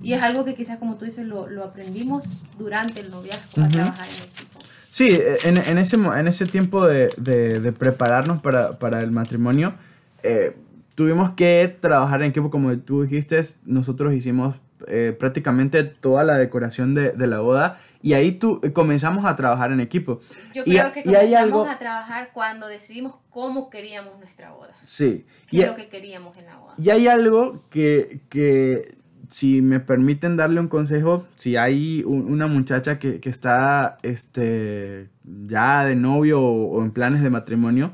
Y 0.00 0.12
es 0.12 0.22
algo 0.22 0.44
que 0.44 0.54
quizás 0.54 0.78
como 0.78 0.96
tú 0.96 1.04
dices 1.04 1.26
lo, 1.26 1.48
lo 1.48 1.64
aprendimos 1.64 2.24
durante 2.58 3.00
el 3.00 3.10
noviazgo, 3.10 3.62
a 3.62 3.68
trabajar 3.68 4.06
en 4.08 4.24
equipo. 4.24 4.57
Sí, 4.90 5.20
en, 5.44 5.58
en, 5.58 5.78
ese, 5.78 5.96
en 5.96 6.28
ese 6.28 6.46
tiempo 6.46 6.86
de, 6.86 7.08
de, 7.16 7.72
prepararnos 7.72 8.40
para, 8.40 8.78
para, 8.78 9.00
el 9.00 9.10
matrimonio, 9.10 9.74
eh, 10.22 10.56
tuvimos 10.94 11.32
que 11.32 11.76
trabajar 11.80 12.22
en 12.22 12.30
equipo, 12.30 12.50
como 12.50 12.76
tú 12.78 13.02
dijiste, 13.02 13.40
nosotros 13.64 14.14
hicimos 14.14 14.56
eh, 14.86 15.16
prácticamente 15.18 15.82
toda 15.82 16.22
la 16.22 16.36
decoración 16.38 16.94
de, 16.94 17.10
de, 17.10 17.26
la 17.26 17.40
boda 17.40 17.80
y 18.00 18.12
ahí 18.12 18.32
tú, 18.32 18.60
eh, 18.62 18.72
comenzamos 18.72 19.24
a 19.24 19.34
trabajar 19.34 19.72
en 19.72 19.80
equipo. 19.80 20.20
Yo 20.54 20.64
creo 20.64 20.92
que 20.92 21.02
comenzamos 21.02 21.68
a 21.68 21.78
trabajar 21.78 22.30
cuando 22.32 22.68
decidimos 22.68 23.16
cómo 23.28 23.70
queríamos 23.70 24.18
nuestra 24.20 24.52
boda. 24.52 24.74
Sí. 24.84 25.26
¿Qué 25.48 25.62
es 25.62 25.66
lo 25.68 25.74
que 25.74 25.88
queríamos 25.88 26.36
en 26.38 26.46
la 26.46 26.56
boda? 26.56 26.74
Y 26.78 26.90
hay 26.90 27.08
algo 27.08 27.58
que, 27.70 28.20
que 28.28 28.97
si 29.28 29.62
me 29.62 29.78
permiten 29.78 30.36
darle 30.36 30.60
un 30.60 30.68
consejo, 30.68 31.26
si 31.36 31.56
hay 31.56 32.02
una 32.04 32.46
muchacha 32.46 32.98
que, 32.98 33.20
está 33.24 33.98
este, 34.02 35.08
ya 35.46 35.84
de 35.84 35.94
novio 35.94 36.40
o, 36.40 36.82
en 36.82 36.90
planes 36.90 37.22
de 37.22 37.30
matrimonio, 37.30 37.92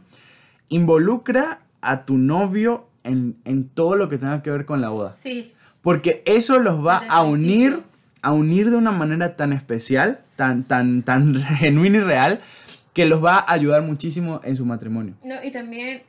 involucra 0.69 1.61
a 1.81 2.05
tu 2.05 2.17
novio 2.17 2.89
en, 3.03 3.69
todo 3.75 3.97
lo 3.97 4.09
que 4.09 4.19
tenga 4.19 4.43
que 4.43 4.51
ver 4.51 4.65
con 4.65 4.81
la 4.81 4.89
boda. 4.89 5.13
Sí. 5.13 5.53
Porque 5.83 6.23
eso 6.25 6.59
los 6.61 6.85
va 6.85 7.03
a 7.09 7.23
unir 7.23 7.83
a 8.25 8.33
unir 8.33 8.71
de 8.71 8.77
una 8.77 8.91
manera 8.91 9.37
tan 9.37 9.53
especial, 9.53 10.21
tan, 10.35 10.65
tan, 10.65 11.03
tan 11.03 11.35
genuina 11.59 11.99
y 11.99 12.01
real, 12.01 12.41
que 12.95 13.05
los 13.05 13.23
va 13.23 13.37
a 13.37 13.53
ayudar 13.53 13.83
muchísimo 13.83 14.41
en 14.45 14.57
su 14.57 14.65
matrimonio. 14.65 15.15
No, 15.23 15.35
y 15.45 15.51
también, 15.51 16.03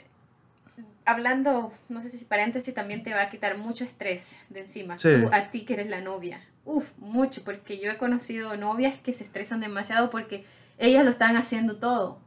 hablando, 1.06 1.72
no 1.90 2.02
sé 2.02 2.10
si 2.10 2.24
paréntesis, 2.26 2.74
también 2.74 3.04
te 3.04 3.14
va 3.14 3.22
a 3.22 3.30
quitar 3.30 3.58
mucho 3.58 3.84
estrés 3.84 4.40
de 4.50 4.62
encima. 4.62 4.98
Sí. 4.98 5.10
Tú, 5.22 5.30
a 5.32 5.52
ti 5.52 5.66
que 5.66 5.74
eres 5.74 5.90
la 5.90 6.02
novia. 6.02 6.42
Uf, 6.66 6.98
mucho, 6.98 7.44
porque 7.44 7.78
yo 7.78 7.92
he 7.92 7.98
conocido 7.98 8.58
novias 8.58 8.98
que 8.98 9.14
se 9.14 9.24
estresan 9.24 9.60
demasiado 9.60 10.10
porque 10.10 10.46
ellas 10.78 11.06
lo 11.06 11.12
están 11.12 11.38
haciendo 11.38 11.78
todo. 11.78 12.20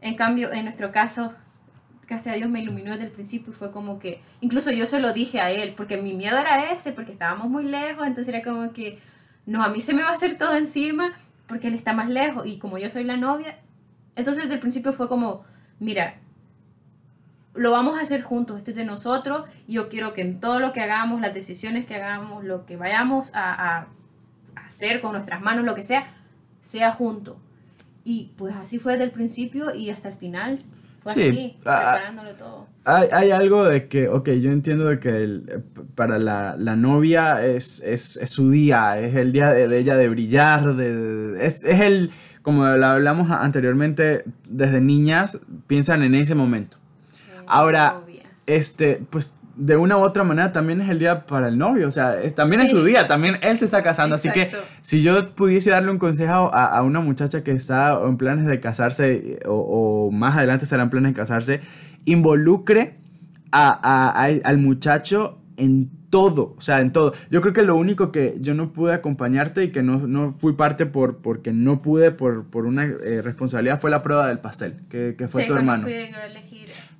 En 0.00 0.14
cambio, 0.14 0.52
en 0.52 0.64
nuestro 0.64 0.92
caso, 0.92 1.34
gracias 2.06 2.34
a 2.34 2.36
Dios 2.36 2.48
me 2.48 2.60
iluminó 2.60 2.92
desde 2.92 3.04
el 3.04 3.10
principio 3.10 3.52
y 3.52 3.56
fue 3.56 3.70
como 3.70 3.98
que, 3.98 4.22
incluso 4.40 4.70
yo 4.70 4.86
se 4.86 5.00
lo 5.00 5.12
dije 5.12 5.40
a 5.40 5.50
él, 5.50 5.74
porque 5.76 5.96
mi 5.96 6.14
miedo 6.14 6.38
era 6.38 6.72
ese, 6.72 6.92
porque 6.92 7.12
estábamos 7.12 7.48
muy 7.48 7.64
lejos, 7.64 8.06
entonces 8.06 8.34
era 8.34 8.42
como 8.42 8.72
que, 8.72 8.98
no, 9.44 9.62
a 9.62 9.68
mí 9.68 9.80
se 9.80 9.94
me 9.94 10.02
va 10.02 10.10
a 10.10 10.14
hacer 10.14 10.38
todo 10.38 10.56
encima 10.56 11.12
porque 11.46 11.68
él 11.68 11.74
está 11.74 11.92
más 11.92 12.08
lejos 12.08 12.46
y 12.46 12.58
como 12.58 12.78
yo 12.78 12.90
soy 12.90 13.04
la 13.04 13.16
novia, 13.16 13.58
entonces 14.16 14.44
desde 14.44 14.54
el 14.54 14.60
principio 14.60 14.92
fue 14.92 15.08
como, 15.08 15.44
mira, 15.78 16.18
lo 17.56 17.70
vamos 17.70 17.98
a 17.98 18.02
hacer 18.02 18.22
juntos, 18.22 18.58
esto 18.58 18.70
es 18.70 18.76
de 18.76 18.84
nosotros, 18.84 19.44
y 19.66 19.74
yo 19.74 19.88
quiero 19.88 20.12
que 20.12 20.22
en 20.22 20.40
todo 20.40 20.60
lo 20.60 20.72
que 20.72 20.80
hagamos, 20.80 21.20
las 21.20 21.34
decisiones 21.34 21.86
que 21.86 21.96
hagamos, 21.96 22.44
lo 22.44 22.66
que 22.66 22.76
vayamos 22.76 23.32
a, 23.34 23.78
a 23.78 23.86
hacer 24.64 25.00
con 25.00 25.12
nuestras 25.12 25.40
manos, 25.42 25.64
lo 25.64 25.74
que 25.74 25.82
sea, 25.82 26.06
sea 26.60 26.92
junto. 26.92 27.38
Y 28.04 28.32
pues 28.36 28.54
así 28.56 28.78
fue 28.78 28.92
desde 28.92 29.04
el 29.04 29.10
principio 29.10 29.74
y 29.74 29.90
hasta 29.90 30.08
el 30.08 30.14
final. 30.14 30.58
Fue 31.02 31.12
Sí, 31.12 31.20
así, 31.28 31.56
ah, 31.64 31.92
preparándolo 31.94 32.30
todo. 32.36 32.66
Hay, 32.84 33.08
hay 33.12 33.30
algo 33.32 33.64
de 33.64 33.88
que, 33.88 34.08
ok, 34.08 34.28
yo 34.30 34.50
entiendo 34.52 34.86
de 34.86 34.98
que 34.98 35.08
el- 35.24 35.44
eh, 35.48 35.60
para 35.94 36.18
la, 36.18 36.56
la 36.58 36.76
novia 36.76 37.44
es, 37.46 37.80
es, 37.84 38.16
es 38.16 38.30
su 38.30 38.50
día, 38.50 38.98
es 38.98 39.14
el 39.14 39.32
día 39.32 39.50
de, 39.50 39.68
de 39.68 39.78
ella 39.78 39.96
de 39.96 40.08
brillar, 40.08 40.74
de, 40.76 41.44
es, 41.44 41.64
es 41.64 41.80
el, 41.80 42.10
como 42.42 42.64
lo 42.66 42.86
hablamos 42.86 43.30
anteriormente, 43.30 44.24
desde 44.48 44.80
niñas 44.80 45.38
piensan 45.66 46.02
en 46.02 46.14
ese 46.14 46.34
momento. 46.34 46.76
Ahora, 47.48 47.98
Novia. 48.00 48.22
este, 48.46 49.02
pues 49.10 49.34
de 49.56 49.74
una 49.76 49.96
u 49.96 50.00
otra 50.00 50.22
manera 50.22 50.52
también 50.52 50.82
es 50.82 50.90
el 50.90 50.98
día 50.98 51.24
para 51.24 51.48
el 51.48 51.56
novio, 51.56 51.88
o 51.88 51.90
sea, 51.90 52.20
es- 52.20 52.34
también 52.34 52.60
es 52.60 52.70
su 52.70 52.84
día, 52.84 53.06
también 53.06 53.36
él 53.40 53.58
se 53.58 53.64
está 53.64 53.82
casando, 53.82 54.14
así 54.16 54.30
que 54.30 54.50
si 54.82 55.00
yo 55.02 55.34
pudiese 55.34 55.70
darle 55.70 55.90
un 55.90 55.98
consejo 55.98 56.50
a, 56.52 56.64
a 56.66 56.82
una 56.82 57.00
muchacha 57.00 57.42
que 57.42 57.52
está 57.52 57.98
en 58.04 58.18
planes 58.18 58.44
de 58.44 58.60
casarse 58.60 59.38
o, 59.46 59.54
o 60.08 60.10
más 60.10 60.36
adelante 60.36 60.64
estará 60.64 60.82
en 60.82 60.90
planes 60.90 61.12
de 61.12 61.16
casarse, 61.16 61.60
involucre 62.04 62.98
a- 63.52 63.78
a- 63.82 64.24
al 64.44 64.58
muchacho 64.58 65.38
en 65.56 65.90
todo, 66.10 66.54
o 66.56 66.60
sea, 66.60 66.80
en 66.80 66.92
todo. 66.92 67.12
Yo 67.30 67.40
creo 67.40 67.52
que 67.52 67.62
lo 67.62 67.76
único 67.76 68.12
que 68.12 68.36
yo 68.40 68.54
no 68.54 68.72
pude 68.72 68.94
acompañarte 68.94 69.64
y 69.64 69.68
que 69.70 69.82
no, 69.82 70.06
no 70.06 70.30
fui 70.30 70.52
parte 70.52 70.86
por, 70.86 71.18
porque 71.18 71.52
no 71.52 71.82
pude 71.82 72.10
por, 72.12 72.44
por 72.44 72.64
una 72.66 72.84
eh, 72.84 73.22
responsabilidad 73.22 73.80
fue 73.80 73.90
la 73.90 74.02
prueba 74.02 74.28
del 74.28 74.38
pastel, 74.38 74.82
que, 74.88 75.14
que 75.18 75.28
fue 75.28 75.42
Sí, 75.42 75.48
tu 75.48 75.54
hermano. 75.54 75.82
fui 75.84 75.92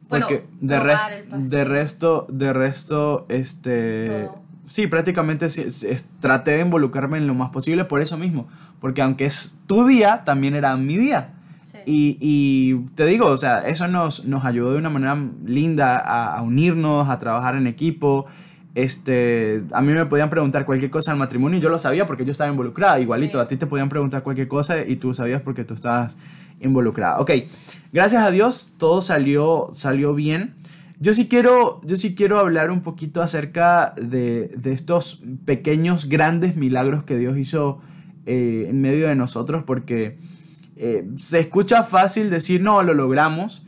bueno, 0.09 0.27
Porque 0.29 0.47
de, 0.61 0.77
probar 0.79 1.11
res- 1.11 1.19
el 1.19 1.25
pastel. 1.29 1.51
de 1.51 1.65
resto, 1.65 2.27
de 2.31 2.53
resto, 2.53 3.27
este... 3.29 4.07
Todo. 4.27 4.43
Sí, 4.69 4.89
prácticamente 4.89 5.49
sí, 5.49 5.71
sí, 5.71 5.87
es- 5.89 6.09
traté 6.19 6.53
de 6.53 6.61
involucrarme 6.63 7.19
en 7.19 7.27
lo 7.29 7.35
más 7.35 7.51
posible 7.51 7.85
por 7.85 8.01
eso 8.03 8.17
mismo. 8.19 8.49
Porque 8.81 9.01
aunque 9.03 9.25
es 9.25 9.61
tu 9.67 9.87
día, 9.87 10.23
también 10.25 10.55
era 10.57 10.77
mi 10.77 10.97
día. 10.97 11.35
Sí. 11.65 11.79
Y, 11.87 12.19
y 12.21 12.75
te 12.97 13.07
digo, 13.07 13.27
o 13.27 13.37
sea, 13.37 13.61
eso 13.61 13.87
nos, 13.89 14.25
nos 14.25 14.45
ayudó 14.45 14.73
de 14.73 14.79
una 14.79 14.91
manera 14.91 15.17
linda 15.45 15.99
a, 15.99 16.37
a 16.37 16.43
unirnos, 16.43 17.09
a 17.09 17.19
trabajar 17.19 17.55
en 17.57 17.67
equipo. 17.69 18.27
Este, 18.75 19.63
a 19.73 19.81
mí 19.81 19.93
me 19.93 20.05
podían 20.05 20.29
preguntar 20.31 20.67
cualquier 20.67 20.91
cosa 20.91 21.11
al 21.13 21.17
matrimonio 21.19 21.59
y 21.59 21.63
yo 21.63 21.69
lo 21.71 21.79
sabía 21.79 22.05
porque 22.05 22.25
yo 22.25 22.33
estaba 22.33 22.51
involucrada. 22.51 23.01
Igualito, 23.01 23.39
Sí. 23.39 23.45
a 23.45 23.47
ti 23.49 23.57
te 23.57 23.67
podían 23.67 23.89
preguntar 23.89 24.23
cualquier 24.23 24.49
cosa 24.49 24.81
y 24.87 24.97
tú 24.97 25.15
sabías 25.15 25.41
porque 25.41 25.65
tú 25.65 25.73
estabas 25.75 26.17
involucrada. 26.61 27.19
Ok, 27.21 27.31
gracias 27.93 28.23
a 28.23 28.31
Dios 28.31 28.75
todo 28.79 29.01
salió, 29.01 29.69
salió 29.73 30.15
bien. 30.15 30.55
Yo 30.99 31.13
sí 31.13 31.29
quiero, 31.29 31.81
yo 31.85 31.97
sí 31.97 32.15
quiero 32.15 32.39
hablar 32.39 32.71
un 32.71 32.81
poquito 32.81 33.21
acerca 33.23 33.95
de, 34.01 34.49
de 34.57 34.73
estos 34.73 35.21
pequeños, 35.45 36.09
grandes 36.09 36.57
milagros 36.57 37.05
que 37.05 37.19
Dios 37.19 37.37
hizo 37.37 37.81
eh, 38.25 38.67
en 38.71 38.81
medio 38.81 39.07
de 39.09 39.15
nosotros 39.15 39.63
porque 39.67 40.17
eh, 40.77 41.07
se 41.17 41.41
escucha 41.41 41.83
fácil 41.83 42.31
decir, 42.31 42.63
no, 42.63 42.83
lo 42.83 42.95
logramos, 42.95 43.63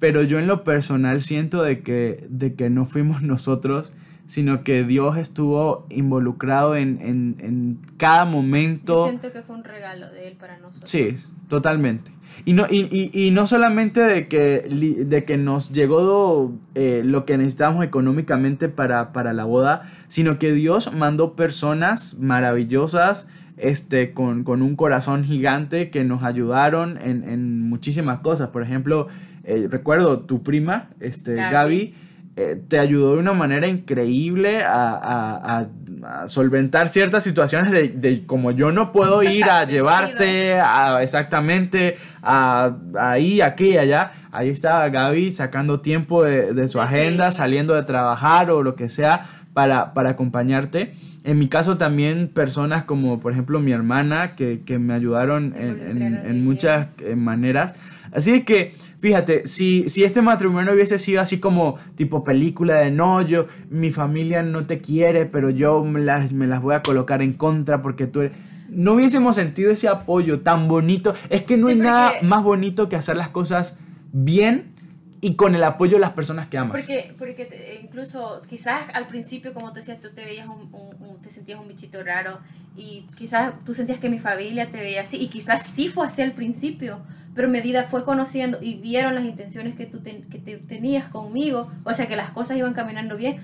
pero 0.00 0.22
yo 0.24 0.38
en 0.40 0.46
lo 0.48 0.64
personal 0.64 1.22
siento 1.22 1.62
de 1.62 1.80
que, 1.82 2.26
de 2.28 2.54
que 2.54 2.70
no 2.70 2.86
fuimos 2.86 3.22
nosotros, 3.22 3.92
sino 4.26 4.64
que 4.64 4.82
Dios 4.84 5.16
estuvo 5.16 5.86
involucrado 5.90 6.74
en, 6.76 6.98
en- 7.00 7.36
en 7.40 7.78
cada 7.98 8.24
Yo 8.24 8.30
momento. 8.32 9.04
siento 9.06 9.30
que 9.32 9.42
fue 9.42 9.54
un 9.54 9.64
regalo 9.64 10.10
de 10.10 10.26
él 10.28 10.36
para 10.36 10.58
nosotros. 10.58 10.90
Sí, 10.90 11.16
totalmente. 11.48 12.10
Y 12.44 12.52
no, 12.52 12.66
y, 12.70 12.88
y- 12.90 13.10
y 13.26 13.30
no 13.30 13.46
solamente 13.46 14.00
de 14.00 14.28
que, 14.28 14.60
de 15.06 15.24
que 15.24 15.36
nos 15.36 15.72
llegó 15.72 16.52
eh, 16.74 17.02
lo 17.04 17.24
que 17.24 17.36
necesitábamos 17.38 17.84
económicamente 17.84 18.68
para, 18.68 19.12
para 19.12 19.32
la 19.32 19.44
boda, 19.44 19.90
sino 20.08 20.38
que 20.38 20.52
Dios 20.52 20.92
mandó 20.94 21.34
personas 21.36 22.16
maravillosas 22.18 23.26
este, 23.56 24.12
con, 24.12 24.42
con 24.44 24.62
un 24.62 24.74
corazón 24.76 25.24
gigante 25.24 25.90
que 25.90 26.04
nos 26.04 26.22
ayudaron 26.24 26.98
en, 27.02 27.22
en 27.28 27.60
muchísimas 27.68 28.18
cosas. 28.18 28.48
Por 28.48 28.62
ejemplo, 28.62 29.06
eh, 29.44 29.68
recuerdo 29.70 30.20
tu 30.20 30.42
prima, 30.42 30.90
este, 31.00 31.34
Gaby. 31.36 31.52
Gaby, 31.52 31.94
eh, 32.36 32.60
te 32.66 32.80
ayudó 32.80 33.12
de 33.14 33.20
una 33.20 33.32
manera 33.32 33.68
increíble 33.68 34.62
a, 34.64 34.90
a- 34.94 35.58
a- 35.60 35.68
a 36.06 36.28
solventar 36.28 36.88
ciertas 36.88 37.24
situaciones 37.24 37.70
de, 37.70 37.88
de 37.88 38.26
como 38.26 38.50
yo 38.50 38.72
no 38.72 38.92
puedo 38.92 39.22
ir 39.24 39.44
a 39.44 39.64
llevarte 39.66 40.54
a- 40.60 41.02
exactamente 41.02 41.96
a, 42.22 42.72
ahí, 42.98 43.40
aquí, 43.40 43.76
allá. 43.78 44.12
Ahí 44.32 44.50
estaba 44.50 44.88
Gaby 44.88 45.30
sacando 45.32 45.80
tiempo 45.80 46.24
de, 46.24 46.52
de 46.52 46.68
su 46.68 46.80
agenda, 46.80 47.30
sí. 47.32 47.38
saliendo 47.38 47.74
de 47.74 47.82
trabajar 47.84 48.50
o 48.50 48.62
lo 48.62 48.74
que 48.74 48.88
sea 48.88 49.24
para, 49.52 49.94
para 49.94 50.10
acompañarte. 50.10 50.92
En 51.24 51.38
mi 51.38 51.48
caso 51.48 51.78
también 51.78 52.28
personas 52.28 52.84
como 52.84 53.18
por 53.18 53.32
ejemplo 53.32 53.58
mi 53.60 53.72
hermana 53.72 54.32
que, 54.36 54.60
que 54.66 54.78
me 54.78 54.92
ayudaron 54.92 55.54
en, 55.56 56.02
en- 56.02 56.16
en 56.26 56.44
muchas 56.44 56.88
eh, 57.02 57.16
maneras. 57.16 57.74
Así 58.12 58.44
que, 58.44 58.74
fíjate, 59.04 59.46
si, 59.46 59.86
si 59.90 60.02
este 60.02 60.22
matrimonio 60.22 60.72
hubiese 60.72 60.98
sido 60.98 61.20
así 61.20 61.38
como 61.38 61.74
tipo 61.94 62.24
película 62.24 62.78
de 62.78 62.90
no, 62.90 63.20
yo, 63.20 63.44
mi 63.68 63.90
familia 63.90 64.42
no 64.42 64.62
te 64.62 64.78
quiere, 64.78 65.26
pero 65.26 65.50
yo 65.50 65.84
me 65.84 66.00
las, 66.00 66.32
me 66.32 66.46
las 66.46 66.62
voy 66.62 66.74
a 66.74 66.80
colocar 66.80 67.20
en 67.20 67.34
contra 67.34 67.82
porque 67.82 68.06
tú 68.06 68.22
eres... 68.22 68.32
No 68.70 68.94
hubiésemos 68.94 69.36
sentido 69.36 69.70
ese 69.70 69.88
apoyo 69.88 70.40
tan 70.40 70.68
bonito. 70.68 71.14
Es 71.28 71.42
que 71.42 71.58
no 71.58 71.66
Sí, 71.66 71.72
hay 71.74 71.78
nada 71.80 72.12
más 72.22 72.42
bonito 72.42 72.88
que 72.88 72.96
hacer 72.96 73.18
las 73.18 73.28
cosas 73.28 73.76
bien 74.12 74.72
y 75.20 75.34
con 75.34 75.54
el 75.54 75.62
apoyo 75.64 75.96
de 75.96 76.00
las 76.00 76.12
personas 76.12 76.48
que 76.48 76.56
amas. 76.56 76.72
Porque, 76.72 77.12
porque 77.18 77.44
te- 77.44 77.80
incluso 77.84 78.40
quizás 78.48 78.86
al 78.94 79.06
principio, 79.06 79.52
como 79.52 79.68
tú 79.68 79.74
decías, 79.80 80.00
tú 80.00 80.08
te 80.14 80.24
veías 80.24 80.46
un, 80.46 80.70
un- 80.72 81.08
un- 81.10 81.20
te 81.20 81.28
sentías 81.30 81.60
un 81.60 81.68
bichito 81.68 82.02
raro 82.02 82.38
y 82.74 83.04
quizás 83.18 83.52
tú 83.66 83.74
sentías 83.74 83.98
que 84.00 84.08
mi 84.08 84.18
familia 84.18 84.70
te 84.70 84.78
veía 84.78 85.02
así 85.02 85.18
y 85.18 85.28
quizás 85.28 85.66
sí 85.66 85.88
fue 85.88 86.06
así 86.06 86.22
al 86.22 86.32
principio, 86.32 87.00
pero 87.34 87.48
medida 87.48 87.84
fue 87.84 88.04
conociendo 88.04 88.58
y 88.60 88.74
vieron 88.74 89.14
las 89.14 89.24
intenciones 89.24 89.74
que 89.76 89.86
tú 89.86 90.02
que 90.02 90.38
te- 90.38 90.56
tenías 90.58 91.06
conmigo, 91.08 91.70
o 91.84 91.92
sea 91.94 92.06
que 92.06 92.16
las 92.16 92.30
cosas 92.30 92.56
iban 92.56 92.74
caminando 92.74 93.16
bien, 93.16 93.40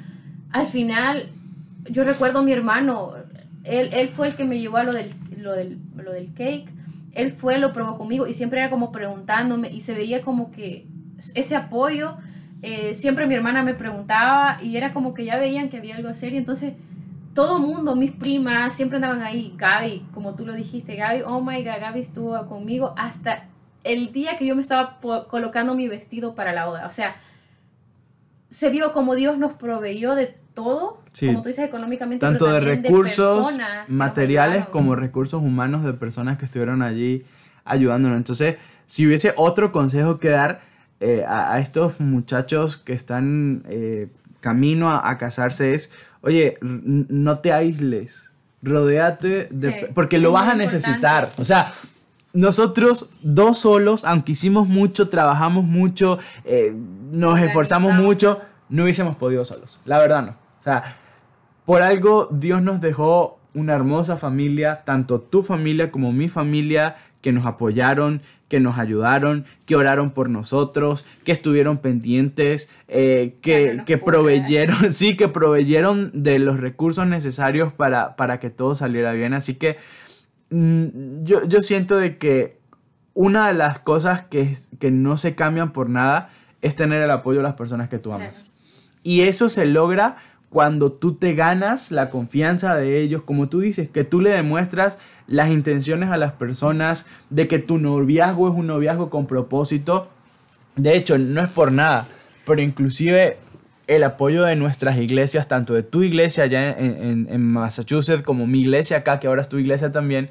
al 0.52 0.66
final 0.66 1.28
yo 1.90 2.04
recuerdo 2.04 2.40
a 2.40 2.42
mi 2.42 2.52
hermano, 2.52 3.14
él, 3.64 3.90
él 3.92 4.08
fue 4.08 4.28
el 4.28 4.34
que 4.34 4.44
me 4.44 4.58
llevó 4.58 4.76
a 4.78 4.84
lo 4.84 4.92
del, 4.92 5.10
lo 5.38 5.52
del, 5.52 5.78
lo 5.96 6.12
del 6.12 6.32
cake, 6.34 6.70
él 7.12 7.32
fue, 7.32 7.58
lo 7.58 7.72
probó 7.72 7.98
conmigo 7.98 8.26
y 8.26 8.32
siempre 8.34 8.60
era 8.60 8.70
como 8.70 8.92
preguntándome 8.92 9.68
y 9.70 9.80
se 9.80 9.94
veía 9.94 10.22
como 10.22 10.50
que 10.52 10.86
ese 11.34 11.56
apoyo, 11.56 12.16
eh, 12.62 12.94
siempre 12.94 13.26
mi 13.26 13.34
hermana 13.34 13.62
me 13.62 13.74
preguntaba 13.74 14.58
y 14.62 14.76
era 14.76 14.92
como 14.92 15.14
que 15.14 15.24
ya 15.24 15.36
veían 15.36 15.68
que 15.68 15.78
había 15.78 15.96
algo 15.96 16.12
serio, 16.14 16.38
entonces 16.38 16.74
todo 17.34 17.58
mundo, 17.60 17.94
mis 17.96 18.10
primas, 18.12 18.74
siempre 18.74 18.96
andaban 18.96 19.22
ahí, 19.22 19.54
Gaby, 19.56 20.04
como 20.12 20.34
tú 20.34 20.44
lo 20.44 20.52
dijiste, 20.52 20.96
Gaby, 20.96 21.22
oh 21.24 21.40
my 21.40 21.62
god, 21.62 21.80
Gaby 21.80 22.00
estuvo 22.00 22.46
conmigo 22.46 22.92
hasta 22.96 23.44
el 23.84 24.12
día 24.12 24.36
que 24.36 24.46
yo 24.46 24.54
me 24.54 24.62
estaba 24.62 24.98
colocando 25.28 25.74
mi 25.74 25.88
vestido 25.88 26.34
para 26.34 26.52
la 26.52 26.66
boda, 26.66 26.86
o 26.86 26.92
sea, 26.92 27.16
se 28.48 28.70
vio 28.70 28.92
como 28.92 29.14
Dios 29.14 29.38
nos 29.38 29.52
proveyó 29.52 30.14
de 30.14 30.34
todo, 30.54 31.00
Sí. 31.12 31.26
como 31.26 31.42
tú 31.42 31.48
dices, 31.48 31.64
económicamente, 31.64 32.24
tanto 32.24 32.46
pero 32.46 32.54
de 32.54 32.60
recursos 32.60 33.56
materiales 33.88 34.66
como 34.66 34.94
recursos 34.96 35.40
humanos 35.42 35.84
de 35.84 35.92
personas 35.92 36.38
que 36.38 36.44
estuvieron 36.44 36.82
allí 36.82 37.24
ayudándonos. 37.64 38.16
Entonces, 38.16 38.56
si 38.86 39.06
hubiese 39.06 39.32
otro 39.36 39.70
consejo 39.72 40.18
que 40.18 40.28
dar 40.30 40.60
eh, 41.00 41.24
a, 41.26 41.54
a 41.54 41.60
estos 41.60 41.98
muchachos 42.00 42.76
que 42.76 42.92
están 42.92 43.62
eh, 43.68 44.08
camino 44.40 44.90
a, 44.90 45.08
a 45.08 45.18
casarse 45.18 45.74
es, 45.74 45.92
oye, 46.20 46.58
no 46.60 47.38
te 47.38 47.52
aísles, 47.52 48.30
rodéate 48.62 49.48
de... 49.50 49.72
Sí, 49.72 49.86
porque 49.94 50.18
lo 50.18 50.32
vas 50.32 50.48
a 50.48 50.54
necesitar. 50.54 51.24
importante. 51.24 51.42
O 51.42 51.44
sea, 51.44 51.72
nosotros 52.32 53.10
dos 53.22 53.58
solos, 53.58 54.04
aunque 54.04 54.32
hicimos 54.32 54.68
mucho, 54.68 55.08
trabajamos 55.08 55.64
mucho, 55.64 56.18
eh, 56.44 56.74
nos 57.12 57.40
esforzamos 57.40 57.94
mucho, 57.94 58.40
no 58.68 58.84
hubiésemos 58.84 59.16
podido 59.16 59.44
solos. 59.44 59.80
La 59.84 59.98
verdad 59.98 60.22
no. 60.22 60.30
O 60.60 60.62
sea, 60.62 60.96
por 61.64 61.82
algo 61.82 62.28
Dios 62.30 62.62
nos 62.62 62.80
dejó 62.80 63.38
una 63.54 63.74
hermosa 63.74 64.16
familia, 64.16 64.82
tanto 64.84 65.20
tu 65.20 65.42
familia 65.42 65.90
como 65.90 66.12
mi 66.12 66.28
familia, 66.28 66.96
que 67.20 67.32
nos 67.32 67.46
apoyaron, 67.46 68.22
que 68.48 68.60
nos 68.60 68.78
ayudaron, 68.78 69.44
que 69.66 69.76
oraron 69.76 70.10
por 70.10 70.28
nosotros, 70.30 71.04
que 71.24 71.32
estuvieron 71.32 71.78
pendientes, 71.78 72.70
eh, 72.88 73.36
que, 73.42 73.82
que 73.86 73.98
proveyeron, 73.98 74.92
sí, 74.92 75.16
que 75.16 75.28
proveyeron 75.28 76.10
de 76.14 76.38
los 76.38 76.58
recursos 76.58 77.06
necesarios 77.06 77.72
para, 77.72 78.16
para 78.16 78.40
que 78.40 78.50
todo 78.50 78.74
saliera 78.74 79.12
bien. 79.12 79.34
Así 79.34 79.54
que 79.54 79.76
yo, 80.50 81.44
yo, 81.46 81.60
siento 81.60 81.96
de 81.96 82.18
que 82.18 82.58
una 83.14 83.48
de 83.48 83.54
las 83.54 83.78
cosas 83.78 84.22
que, 84.22 84.56
que, 84.78 84.90
no 84.90 85.16
se 85.16 85.34
cambian 85.34 85.72
por 85.72 85.88
nada 85.88 86.30
es 86.60 86.74
tener 86.74 87.02
el 87.02 87.10
apoyo 87.10 87.38
de 87.38 87.44
las 87.44 87.54
personas 87.54 87.88
que 87.88 87.98
tú 87.98 88.12
amas. 88.12 88.46
Y 89.02 89.22
eso 89.22 89.48
se 89.48 89.66
logra 89.66 90.16
cuando 90.50 90.90
tú 90.90 91.14
te 91.14 91.34
ganas 91.34 91.92
la 91.92 92.10
confianza 92.10 92.76
de 92.76 93.00
ellos, 93.00 93.22
como 93.22 93.48
tú 93.48 93.60
dices, 93.60 93.88
que 93.88 94.02
tú 94.02 94.20
le 94.20 94.30
demuestras 94.30 94.98
las 95.28 95.48
intenciones 95.50 96.10
a 96.10 96.16
las 96.16 96.32
personas, 96.32 97.06
de 97.30 97.46
que 97.46 97.60
tu 97.60 97.78
noviazgo 97.78 98.48
es 98.48 98.54
un 98.54 98.66
noviazgo 98.66 99.08
con 99.08 99.26
propósito. 99.26 100.08
De 100.74 100.96
hecho, 100.96 101.16
no 101.18 101.40
es 101.40 101.48
por 101.50 101.70
nada, 101.70 102.06
pero 102.44 102.60
inclusive 102.60 103.38
el 103.86 104.04
apoyo 104.04 104.44
de 104.44 104.56
nuestras 104.56 104.96
iglesias, 104.98 105.48
tanto 105.48 105.74
de 105.74 105.82
tu 105.82 106.02
iglesia 106.02 106.44
allá 106.44 106.70
en, 106.78 107.42
Massachusetts 107.42 108.22
como 108.22 108.46
mi 108.46 108.60
iglesia 108.60 108.98
acá, 108.98 109.20
que 109.20 109.26
ahora 109.26 109.42
es 109.42 109.48
tu 109.48 109.58
iglesia 109.58 109.90
también, 109.92 110.30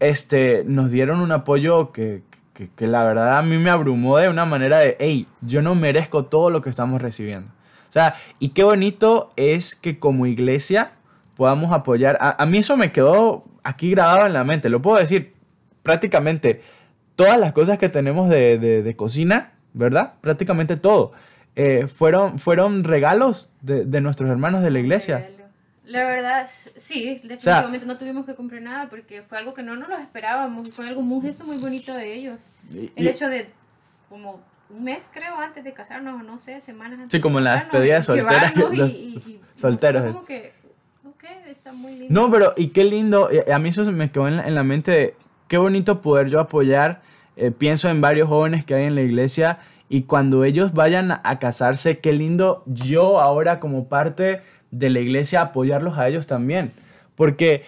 este, 0.00 0.64
nos 0.66 0.90
dieron 0.90 1.20
un 1.20 1.32
apoyo 1.32 1.92
que, 1.92 2.22
que 2.54 2.86
la 2.86 3.04
verdad 3.04 3.38
a 3.38 3.42
mí 3.42 3.58
me 3.58 3.70
abrumó 3.70 4.18
de 4.18 4.28
una 4.28 4.44
manera 4.44 4.78
de, 4.78 4.96
hey, 5.00 5.26
yo 5.40 5.62
no 5.62 5.74
merezco 5.74 6.26
todo 6.26 6.50
lo 6.50 6.62
que 6.62 6.70
estamos 6.70 7.02
recibiendo. 7.02 7.50
O 7.88 7.92
sea, 7.92 8.14
y 8.38 8.48
qué 8.50 8.64
bonito 8.64 9.32
es 9.36 9.74
que 9.74 9.98
como 9.98 10.24
iglesia 10.24 10.92
podamos 11.36 11.72
apoyar. 11.72 12.16
A, 12.20 12.46
mí 12.46 12.56
eso 12.56 12.74
me 12.78 12.90
quedó 12.90 13.44
aquí 13.64 13.90
grabado 13.90 14.26
en 14.26 14.32
la 14.32 14.44
mente, 14.44 14.70
lo 14.70 14.80
puedo 14.80 14.96
decir 14.96 15.34
prácticamente 15.82 16.62
todas 17.16 17.38
las 17.38 17.52
cosas 17.52 17.78
que 17.78 17.90
tenemos 17.90 18.30
de, 18.30 18.94
cocina, 18.96 19.52
¿verdad? 19.74 20.14
Prácticamente 20.22 20.78
todo. 20.78 21.12
Eh, 21.54 21.86
fueron, 21.86 22.38
fueron 22.38 22.82
regalos 22.82 23.52
de, 23.60 24.00
nuestros 24.00 24.30
hermanos 24.30 24.62
de 24.62 24.70
la 24.70 24.78
iglesia. 24.78 25.30
La 25.84 26.04
verdad, 26.04 26.48
sí, 26.48 27.20
definitivamente 27.24 27.84
no 27.84 27.98
tuvimos 27.98 28.24
que 28.24 28.34
comprar 28.34 28.62
nada 28.62 28.88
porque 28.88 29.22
fue 29.22 29.36
algo 29.36 29.52
que 29.52 29.62
no 29.62 29.76
nos 29.76 29.88
lo 29.88 29.98
esperábamos, 29.98 30.70
fue 30.70 30.88
algo 30.88 31.02
muy, 31.02 31.20
gesto 31.20 31.44
muy 31.44 31.58
bonito 31.58 31.92
de 31.94 32.14
ellos. 32.14 32.40
El 32.96 33.08
hecho 33.08 33.28
de 33.28 33.48
como 34.08 34.40
un 34.70 34.84
mes, 34.84 35.10
creo, 35.12 35.36
antes 35.38 35.64
de 35.64 35.72
casarnos, 35.72 36.24
no 36.24 36.38
sé, 36.38 36.60
semanas 36.60 37.00
antes. 37.00 37.12
Sí, 37.12 37.20
como 37.20 37.38
en 37.38 37.44
la 37.44 37.56
despedida 37.56 37.96
de 37.96 38.02
solteras. 38.02 38.52
Y, 38.72 39.40
solteros. 39.56 40.06
Como 40.06 40.24
que, 40.24 40.52
ok, 41.04 41.24
está 41.48 41.72
muy 41.72 41.96
lindo. 41.96 42.14
No, 42.14 42.30
pero, 42.30 42.54
y 42.56 42.68
qué 42.68 42.84
lindo, 42.84 43.28
a 43.52 43.58
mí 43.58 43.68
eso 43.68 43.84
se 43.84 43.92
me 43.92 44.10
quedó 44.10 44.28
en 44.28 44.54
la, 44.54 44.64
mente 44.64 44.90
de 44.90 45.16
qué 45.48 45.58
bonito 45.58 46.00
poder 46.00 46.28
yo 46.28 46.40
apoyar. 46.40 47.02
Eh, 47.36 47.50
pienso 47.50 47.90
en 47.90 48.00
varios 48.00 48.28
jóvenes 48.28 48.64
que 48.64 48.74
hay 48.74 48.84
en 48.84 48.94
la 48.94 49.02
iglesia 49.02 49.58
y 49.92 50.04
cuando 50.04 50.44
ellos 50.44 50.72
vayan 50.72 51.12
a 51.12 51.38
casarse, 51.38 51.98
qué 51.98 52.14
lindo 52.14 52.62
yo 52.64 53.20
ahora 53.20 53.60
como 53.60 53.88
parte 53.88 54.40
de 54.70 54.88
la 54.88 55.00
iglesia 55.00 55.42
apoyarlos 55.42 55.98
a 55.98 56.08
ellos 56.08 56.26
también. 56.26 56.72
Porque, 57.14 57.62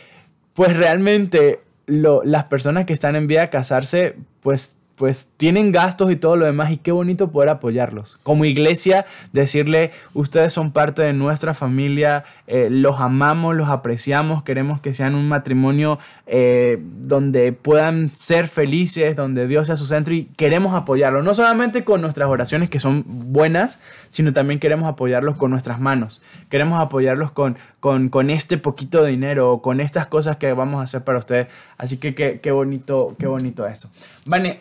pues 0.54 0.74
realmente, 0.74 1.60
lo, 1.84 2.24
las 2.24 2.44
personas 2.44 2.86
que 2.86 2.94
están 2.94 3.14
en 3.14 3.26
vía 3.26 3.42
a 3.42 3.46
casarse, 3.48 4.16
pues 4.40 4.78
pues 4.96 5.30
tienen 5.36 5.72
gastos 5.72 6.10
y 6.10 6.16
todo 6.16 6.36
lo 6.36 6.46
demás 6.46 6.70
y 6.70 6.76
qué 6.76 6.92
bonito 6.92 7.30
poder 7.30 7.48
apoyarlos. 7.48 8.18
Como 8.22 8.44
iglesia, 8.44 9.06
decirle, 9.32 9.90
ustedes 10.12 10.52
son 10.52 10.72
parte 10.72 11.02
de 11.02 11.12
nuestra 11.12 11.54
familia, 11.54 12.24
eh, 12.46 12.68
los 12.70 13.00
amamos, 13.00 13.56
los 13.56 13.68
apreciamos, 13.68 14.42
queremos 14.42 14.80
que 14.80 14.94
sean 14.94 15.14
un 15.14 15.28
matrimonio 15.28 15.98
eh, 16.26 16.78
donde 16.80 17.52
puedan 17.52 18.10
ser 18.14 18.48
felices, 18.48 19.16
donde 19.16 19.46
Dios 19.46 19.66
sea 19.66 19.76
su 19.76 19.86
centro 19.86 20.14
y 20.14 20.24
queremos 20.36 20.74
apoyarlos, 20.74 21.24
no 21.24 21.34
solamente 21.34 21.84
con 21.84 22.00
nuestras 22.00 22.28
oraciones 22.28 22.68
que 22.68 22.80
son 22.80 23.04
buenas, 23.06 23.80
sino 24.10 24.32
también 24.32 24.60
queremos 24.60 24.88
apoyarlos 24.88 25.36
con 25.36 25.50
nuestras 25.50 25.80
manos, 25.80 26.22
queremos 26.48 26.80
apoyarlos 26.80 27.32
con, 27.32 27.56
con, 27.80 28.30
este 28.30 28.56
poquito 28.58 29.02
de 29.02 29.10
dinero 29.10 29.52
o 29.52 29.62
con 29.62 29.80
estas 29.80 30.06
cosas 30.06 30.36
que 30.36 30.52
vamos 30.52 30.80
a 30.80 30.84
hacer 30.84 31.02
para 31.04 31.18
ustedes. 31.18 31.48
Así 31.76 31.98
que 31.98 32.14
qué, 32.14 32.50
bonito, 32.50 33.14
qué 33.18 33.26
bonito 33.26 33.66
eso. 33.66 33.90
Vane, 34.26 34.60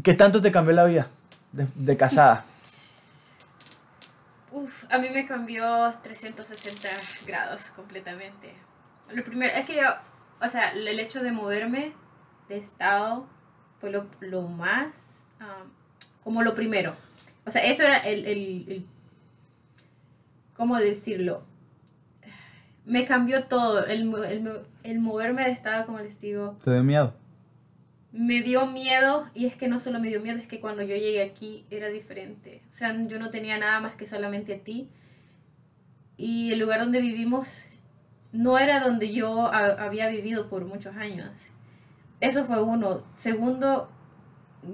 ¿Qué 0.00 0.14
tanto 0.14 0.40
te 0.40 0.50
cambió 0.50 0.74
la 0.74 0.84
vida 0.84 1.08
de, 1.52 1.96
casada? 1.96 2.44
Uf, 4.50 4.84
a 4.90 4.98
mí 4.98 5.08
me 5.10 5.26
cambió 5.26 5.92
360 6.02 6.88
grados 7.26 7.70
completamente. 7.70 8.54
Lo 9.12 9.22
primero 9.22 9.54
es 9.54 9.66
que 9.66 9.76
yo, 9.76 9.88
o 10.40 10.48
sea, 10.48 10.72
el 10.72 10.98
hecho 10.98 11.22
de 11.22 11.32
moverme 11.32 11.92
de 12.48 12.56
estado 12.56 13.26
fue 13.80 13.90
lo, 13.90 14.42
más, 14.48 15.28
como 16.22 16.42
lo 16.42 16.54
primero. 16.54 16.94
O 17.44 17.50
sea, 17.50 17.64
eso 17.64 17.82
era 17.82 17.98
el, 17.98 18.26
el, 18.26 18.64
el, 18.68 18.86
¿cómo 20.54 20.76
decirlo? 20.78 21.42
Me 22.84 23.04
cambió 23.04 23.44
todo, 23.44 23.86
el, 23.86 24.12
el, 24.82 25.00
moverme 25.00 25.44
de 25.44 25.50
estado, 25.50 25.86
como 25.86 25.98
les 25.98 26.20
digo. 26.20 26.56
¿Te 26.64 26.72
dio 26.72 26.82
miedo? 26.82 27.14
Me 28.12 28.42
dio 28.42 28.66
miedo 28.66 29.28
y 29.34 29.46
es 29.46 29.56
que 29.56 29.68
no 29.68 29.78
solo 29.78 29.98
me 29.98 30.08
dio 30.08 30.20
miedo, 30.20 30.38
es 30.38 30.46
que 30.46 30.60
cuando 30.60 30.82
yo 30.82 30.94
llegué 30.94 31.22
aquí 31.22 31.64
era 31.70 31.88
diferente. 31.88 32.62
O 32.70 32.72
sea, 32.72 32.94
yo 33.06 33.18
no 33.18 33.30
tenía 33.30 33.58
nada 33.58 33.80
más 33.80 33.94
que 33.94 34.06
solamente 34.06 34.54
a 34.54 34.58
ti. 34.58 34.90
Y 36.18 36.52
el 36.52 36.58
lugar 36.58 36.80
donde 36.80 37.00
vivimos 37.00 37.68
no 38.32 38.58
era 38.58 38.80
donde 38.80 39.12
yo 39.12 39.46
había 39.46 40.08
vivido 40.08 40.48
por 40.48 40.64
muchos 40.66 40.96
años. 40.96 41.48
Eso 42.20 42.44
fue 42.44 42.62
uno. 42.62 43.02
Segundo, 43.14 43.90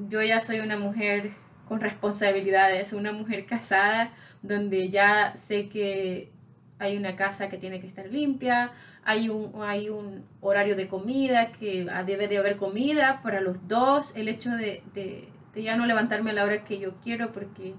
yo 0.09 0.21
ya 0.23 0.41
soy 0.41 0.59
una 0.61 0.77
mujer 0.77 1.31
con 1.67 1.81
responsabilidades, 1.81 2.93
una 2.93 3.13
mujer 3.13 3.47
casada, 3.47 4.13
donde 4.43 4.91
ya 4.91 5.35
sé 5.37 5.69
que 5.69 6.33
hay 6.79 6.97
una 6.97 7.17
casa 7.17 7.49
que 7.49 7.59
tiene 7.59 7.81
que 7.81 7.87
estar 7.87 8.07
limpia, 8.07 8.73
hay 9.09 9.31
un, 9.31 9.53
hay 9.63 9.89
un 9.89 10.23
horario 10.43 10.77
de 10.77 10.87
comida, 10.87 11.51
que 11.51 11.87
debe 12.05 12.29
de 12.29 12.37
haber 12.37 12.59
comida 12.59 13.23
para 13.23 13.41
los 13.41 13.67
dos, 13.67 14.13
el 14.17 14.29
hecho 14.29 14.51
de, 14.51 14.83
de, 14.93 15.31
ya 15.57 15.77
no 15.77 15.87
levantarme 15.87 16.33
a 16.33 16.35
la 16.35 16.45
hora 16.45 16.63
que 16.63 16.79
yo 16.79 16.93
quiero 17.03 17.33
porque 17.33 17.75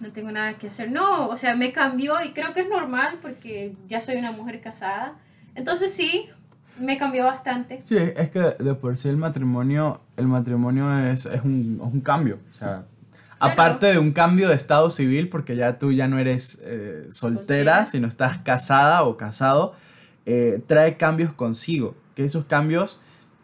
no 0.00 0.10
tengo 0.10 0.32
nada 0.32 0.54
que 0.54 0.66
hacer. 0.66 0.90
No, 0.90 1.28
o 1.28 1.36
sea, 1.36 1.54
me 1.54 1.70
cambió 1.70 2.16
y 2.20 2.32
creo 2.32 2.52
que 2.52 2.62
es 2.62 2.68
normal 2.68 3.18
porque 3.22 3.76
ya 3.86 4.00
soy 4.00 4.16
una 4.16 4.32
mujer 4.32 4.60
casada. 4.60 5.14
Entonces 5.54 5.94
sí, 5.94 6.28
me 6.80 6.98
cambió 6.98 7.26
bastante. 7.26 7.80
Sí, 7.82 7.96
es 7.96 8.30
que 8.30 8.40
de 8.40 8.74
por 8.74 8.96
sí 8.96 9.10
el 9.10 9.16
matrimonio, 9.16 10.00
el 10.16 10.26
matrimonio 10.26 10.98
es, 11.12 11.26
es, 11.26 11.44
un, 11.44 11.80
es 11.80 11.92
un 11.92 12.00
cambio. 12.00 12.40
O 12.50 12.54
sea, 12.54 12.86
aparte 13.38 13.86
de 13.86 13.98
un 14.00 14.10
cambio 14.10 14.48
de 14.48 14.56
estado 14.56 14.90
civil, 14.90 15.28
porque 15.28 15.54
ya 15.54 15.78
tú 15.78 15.92
ya 15.92 16.08
no 16.08 16.18
eres 16.18 16.60
eh, 16.64 17.06
soltera, 17.10 17.86
sino 17.86 18.08
estás 18.08 18.38
casada 18.38 19.04
o 19.04 19.16
casado, 19.16 19.76
eh, 20.26 20.62
trae 20.66 20.96
cambios 20.96 21.32
consigo. 21.32 21.94
Que 22.14 22.24
esos 22.24 22.44
cambios, 22.44 23.00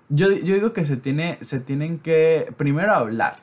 yo, 0.09 0.31
yo 0.31 0.55
digo 0.55 0.73
que 0.73 0.85
se, 0.85 0.97
tiene, 0.97 1.39
se 1.41 1.61
tienen 1.61 1.99
que 1.99 2.53
primero 2.57 2.93
hablar. 2.93 3.39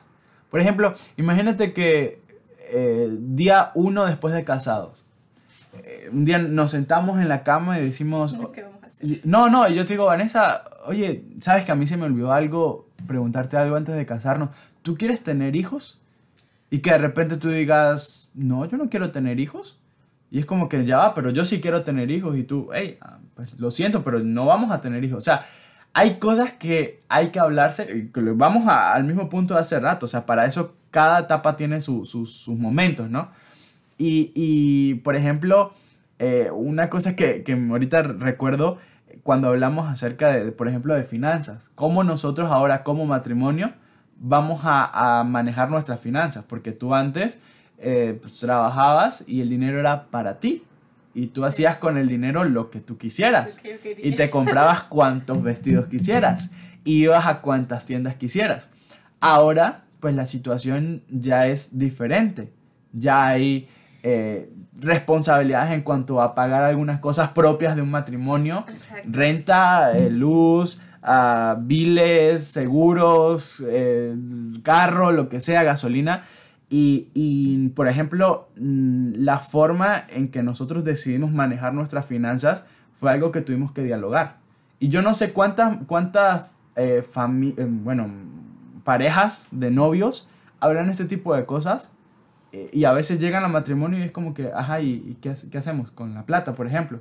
Por 0.50 0.60
ejemplo, 0.60 0.94
imagínate 1.16 1.72
que 1.72 2.22
eh, 2.72 3.08
día 3.10 3.70
uno 3.74 4.06
después 4.06 4.34
de 4.34 4.44
casados, 4.44 5.04
eh, 5.84 6.08
un 6.12 6.24
día 6.24 6.38
nos 6.38 6.70
sentamos 6.70 7.20
en 7.20 7.28
la 7.28 7.42
cama 7.42 7.78
y 7.78 7.84
decimos... 7.84 8.36
No, 9.24 9.50
no, 9.50 9.68
yo 9.68 9.84
te 9.84 9.92
digo, 9.92 10.06
Vanessa, 10.06 10.64
oye, 10.86 11.24
¿sabes 11.42 11.64
que 11.66 11.72
a 11.72 11.74
mí 11.74 11.86
se 11.86 11.98
me 11.98 12.06
olvidó 12.06 12.32
algo, 12.32 12.88
preguntarte 13.06 13.58
algo 13.58 13.76
antes 13.76 13.94
de 13.94 14.06
casarnos? 14.06 14.48
¿Tú 14.82 14.96
quieres 14.96 15.22
tener 15.22 15.56
hijos? 15.56 16.00
Y 16.70 16.78
que 16.78 16.92
de 16.92 16.98
repente 16.98 17.36
tú 17.36 17.50
digas, 17.50 18.30
no, 18.34 18.64
yo 18.64 18.78
no 18.78 18.88
quiero 18.88 19.10
tener 19.10 19.40
hijos. 19.40 19.78
Y 20.30 20.38
es 20.40 20.46
como 20.46 20.68
que 20.68 20.84
ya 20.84 20.98
va, 20.98 21.14
pero 21.14 21.30
yo 21.30 21.44
sí 21.44 21.60
quiero 21.60 21.82
tener 21.82 22.10
hijos 22.10 22.36
y 22.36 22.44
tú, 22.44 22.68
hey, 22.72 22.98
ah, 23.00 23.18
pues 23.34 23.58
lo 23.58 23.70
siento, 23.70 24.02
pero 24.04 24.20
no 24.20 24.46
vamos 24.46 24.70
a 24.70 24.80
tener 24.80 25.02
hijos. 25.04 25.18
O 25.18 25.22
sea, 25.22 25.46
hay 25.94 26.18
cosas 26.18 26.52
que 26.52 27.00
hay 27.08 27.28
que 27.28 27.38
hablarse, 27.38 28.10
que 28.12 28.20
vamos 28.20 28.66
al 28.68 29.04
mismo 29.04 29.28
punto 29.28 29.54
de 29.54 29.60
hace 29.60 29.80
rato, 29.80 30.06
o 30.06 30.08
sea, 30.08 30.26
para 30.26 30.44
eso 30.44 30.74
cada 30.90 31.20
etapa 31.20 31.56
tiene 31.56 31.80
sus 31.80 32.48
momentos, 32.48 33.10
¿no? 33.10 33.30
Y, 33.96 34.32
y 34.34 34.94
por 34.96 35.16
ejemplo, 35.16 35.72
eh, 36.18 36.50
una 36.52 36.88
cosa 36.88 37.16
que, 37.16 37.42
que 37.42 37.52
ahorita 37.52 38.02
recuerdo 38.02 38.78
cuando 39.22 39.48
hablamos 39.48 39.88
acerca 39.90 40.32
de, 40.32 40.52
por 40.52 40.68
ejemplo, 40.68 40.94
de 40.94 41.04
finanzas, 41.04 41.70
cómo 41.74 42.04
nosotros 42.04 42.50
ahora 42.50 42.84
como 42.84 43.06
matrimonio 43.06 43.72
vamos 44.20 44.60
a, 44.64 45.20
a 45.20 45.24
manejar 45.24 45.70
nuestras 45.70 46.00
finanzas, 46.00 46.44
porque 46.44 46.72
tú 46.72 46.94
antes 46.94 47.40
eh, 47.80 48.18
pues, 48.20 48.40
trabajabas 48.40 49.24
y 49.26 49.40
el 49.40 49.48
dinero 49.48 49.78
era 49.78 50.06
para 50.06 50.40
ti. 50.40 50.64
Y 51.14 51.28
tú 51.28 51.44
hacías 51.44 51.76
con 51.76 51.96
el 51.96 52.08
dinero 52.08 52.44
lo 52.44 52.70
que 52.70 52.80
tú 52.80 52.98
quisieras. 52.98 53.60
y 53.98 54.12
te 54.12 54.30
comprabas 54.30 54.84
cuantos 54.84 55.42
vestidos 55.42 55.86
quisieras. 55.90 56.52
Y 56.84 57.04
ibas 57.04 57.26
a 57.26 57.40
cuantas 57.40 57.84
tiendas 57.84 58.16
quisieras. 58.16 58.70
Ahora, 59.20 59.84
pues 60.00 60.14
la 60.14 60.26
situación 60.26 61.02
ya 61.08 61.46
es 61.46 61.78
diferente. 61.78 62.52
Ya 62.92 63.26
hay, 63.26 63.66
eh, 64.02 64.50
responsabilidades 64.80 65.72
en 65.72 65.82
cuanto 65.82 66.22
a 66.22 66.34
pagar 66.34 66.62
algunas 66.62 67.00
cosas 67.00 67.30
propias 67.30 67.74
de 67.74 67.82
un 67.82 67.90
matrimonio, 67.90 68.64
Exacto. 68.68 69.08
renta, 69.10 69.98
eh, 69.98 70.08
luz, 70.08 70.80
biles, 71.58 72.44
seguros, 72.44 73.64
carro, 74.62 75.10
lo 75.10 75.28
que 75.28 75.40
sea, 75.40 75.62
gasolina. 75.64 76.22
Y, 76.70 77.08
y, 77.14 77.68
por 77.70 77.88
ejemplo, 77.88 78.48
mm, 78.60 79.12
la 79.16 79.38
forma 79.38 80.04
en 80.10 80.28
que 80.28 80.42
nosotros 80.42 80.84
decidimos 80.84 81.32
manejar 81.32 81.72
nuestras 81.72 82.06
finanzas 82.06 82.64
fue 82.92 83.10
algo 83.10 83.32
que 83.32 83.40
tuvimos 83.40 83.72
que 83.72 83.82
dialogar. 83.82 84.38
Y 84.78 84.88
yo 84.88 85.02
no 85.02 85.14
sé 85.14 85.32
cuántas, 85.32 85.78
cuántas 85.86 86.50
eh, 86.76 87.02
eh, 87.04 87.66
bueno, 87.68 88.08
parejas 88.84 89.48
de 89.50 89.70
novios 89.70 90.28
hablan 90.60 90.90
este 90.90 91.06
tipo 91.06 91.34
de 91.34 91.46
cosas 91.46 91.90
eh, 92.52 92.70
y 92.72 92.84
a 92.84 92.92
veces 92.92 93.18
llegan 93.18 93.44
al 93.44 93.50
matrimonio 93.50 93.98
y 93.98 94.02
es 94.02 94.12
como 94.12 94.34
que, 94.34 94.50
ajá, 94.52 94.80
¿y, 94.80 94.90
y 95.06 95.18
qué, 95.20 95.34
qué 95.50 95.58
hacemos 95.58 95.90
con 95.90 96.14
la 96.14 96.24
plata, 96.26 96.54
por 96.54 96.66
ejemplo? 96.66 97.00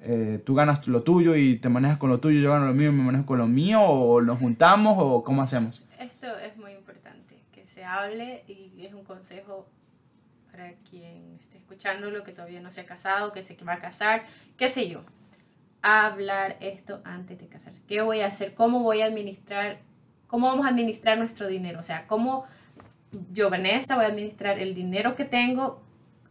Eh, 0.00 0.40
tú 0.44 0.54
ganas 0.54 0.86
lo 0.86 1.02
tuyo 1.02 1.34
y 1.34 1.56
te 1.56 1.68
manejas 1.68 1.98
con 1.98 2.08
lo 2.08 2.20
tuyo, 2.20 2.40
yo 2.40 2.52
gano 2.52 2.66
lo 2.66 2.74
mío 2.74 2.90
y 2.90 2.92
me 2.92 3.02
manejo 3.02 3.26
con 3.26 3.38
lo 3.38 3.48
mío, 3.48 3.82
o 3.82 4.22
nos 4.22 4.38
juntamos, 4.38 4.96
o 4.98 5.24
cómo 5.24 5.42
hacemos. 5.42 5.84
Esto 5.98 6.26
es 6.38 6.56
muy 6.56 6.72
importante, 6.72 7.07
hable 7.84 8.44
y 8.46 8.84
es 8.84 8.94
un 8.94 9.04
consejo 9.04 9.68
para 10.50 10.72
quien 10.90 11.38
esté 11.40 11.58
escuchándolo, 11.58 12.24
que 12.24 12.32
todavía 12.32 12.60
no 12.60 12.72
se 12.72 12.80
ha 12.80 12.86
casado, 12.86 13.32
que 13.32 13.44
se 13.44 13.56
va 13.64 13.74
a 13.74 13.78
casar, 13.78 14.24
qué 14.56 14.68
sé 14.68 14.88
yo. 14.88 15.04
Hablar 15.82 16.56
esto 16.60 17.00
antes 17.04 17.38
de 17.38 17.46
casarse. 17.46 17.80
¿Qué 17.86 18.00
voy 18.00 18.20
a 18.20 18.26
hacer? 18.26 18.54
¿Cómo 18.54 18.80
voy 18.80 19.02
a 19.02 19.06
administrar? 19.06 19.78
¿Cómo 20.26 20.48
vamos 20.48 20.66
a 20.66 20.70
administrar 20.70 21.16
nuestro 21.18 21.46
dinero? 21.46 21.78
O 21.78 21.84
sea, 21.84 22.06
¿cómo 22.06 22.44
yo, 23.32 23.50
Vanessa, 23.50 23.94
voy 23.94 24.04
a 24.04 24.08
administrar 24.08 24.58
el 24.58 24.74
dinero 24.74 25.14
que 25.14 25.24
tengo? 25.24 25.80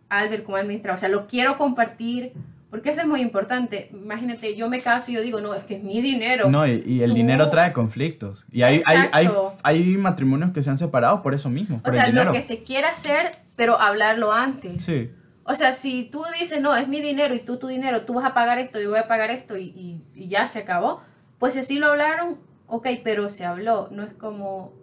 Albert, 0.09 0.43
¿cómo 0.43 0.57
administrar? 0.57 0.95
O 0.95 0.97
sea, 0.97 1.09
lo 1.09 1.27
quiero 1.27 1.57
compartir, 1.57 2.33
porque 2.69 2.89
eso 2.89 3.01
es 3.01 3.07
muy 3.07 3.21
importante. 3.21 3.89
Imagínate, 3.93 4.55
yo 4.55 4.69
me 4.69 4.81
caso 4.81 5.11
y 5.11 5.15
yo 5.15 5.21
digo, 5.21 5.39
no, 5.41 5.53
es 5.53 5.63
que 5.63 5.75
es 5.77 5.83
mi 5.83 6.01
dinero. 6.01 6.49
No, 6.49 6.67
y, 6.67 6.83
y 6.85 7.01
el 7.01 7.11
Tú- 7.11 7.15
dinero 7.15 7.49
trae 7.49 7.71
conflictos. 7.73 8.45
Y 8.51 8.61
hay, 8.63 8.81
hay, 8.85 9.09
hay, 9.11 9.29
hay 9.63 9.97
matrimonios 9.97 10.51
que 10.51 10.61
se 10.63 10.69
han 10.69 10.77
separado 10.77 11.21
por 11.21 11.33
eso 11.33 11.49
mismo, 11.49 11.77
O 11.77 11.81
por 11.83 11.93
sea, 11.93 12.03
el 12.03 12.11
dinero. 12.11 12.31
lo 12.31 12.33
que 12.33 12.41
se 12.41 12.63
quiera 12.63 12.89
hacer, 12.89 13.31
pero 13.55 13.79
hablarlo 13.79 14.31
antes. 14.33 14.83
Sí, 14.83 15.09
O 15.45 15.55
sea, 15.55 15.71
si 15.71 16.03
tú 16.11 16.23
dices, 16.39 16.61
no, 16.61 16.75
es 16.75 16.87
mi 16.89 16.99
dinero 16.99 17.33
y 17.33 17.39
tú 17.39 17.57
tu 17.57 17.67
dinero, 17.67 18.01
tú 18.01 18.13
vas 18.15 18.25
a 18.25 18.33
pagar 18.33 18.57
esto, 18.59 18.81
yo 18.81 18.89
voy 18.89 18.99
a 18.99 19.07
pagar 19.07 19.31
esto 19.31 19.55
y, 19.57 19.63
y- 19.75 20.01
y 20.13 20.27
ya 20.27 20.47
se 20.49 20.59
acabó, 20.59 21.01
pues 21.39 21.53
si 21.53 21.59
así 21.59 21.79
lo 21.79 21.87
hablaron, 21.87 22.37
ok, 22.67 22.85
pero 23.03 23.29
se 23.29 23.45
habló, 23.45 23.87
no 23.91 24.03
es 24.03 24.13
como 24.13 24.73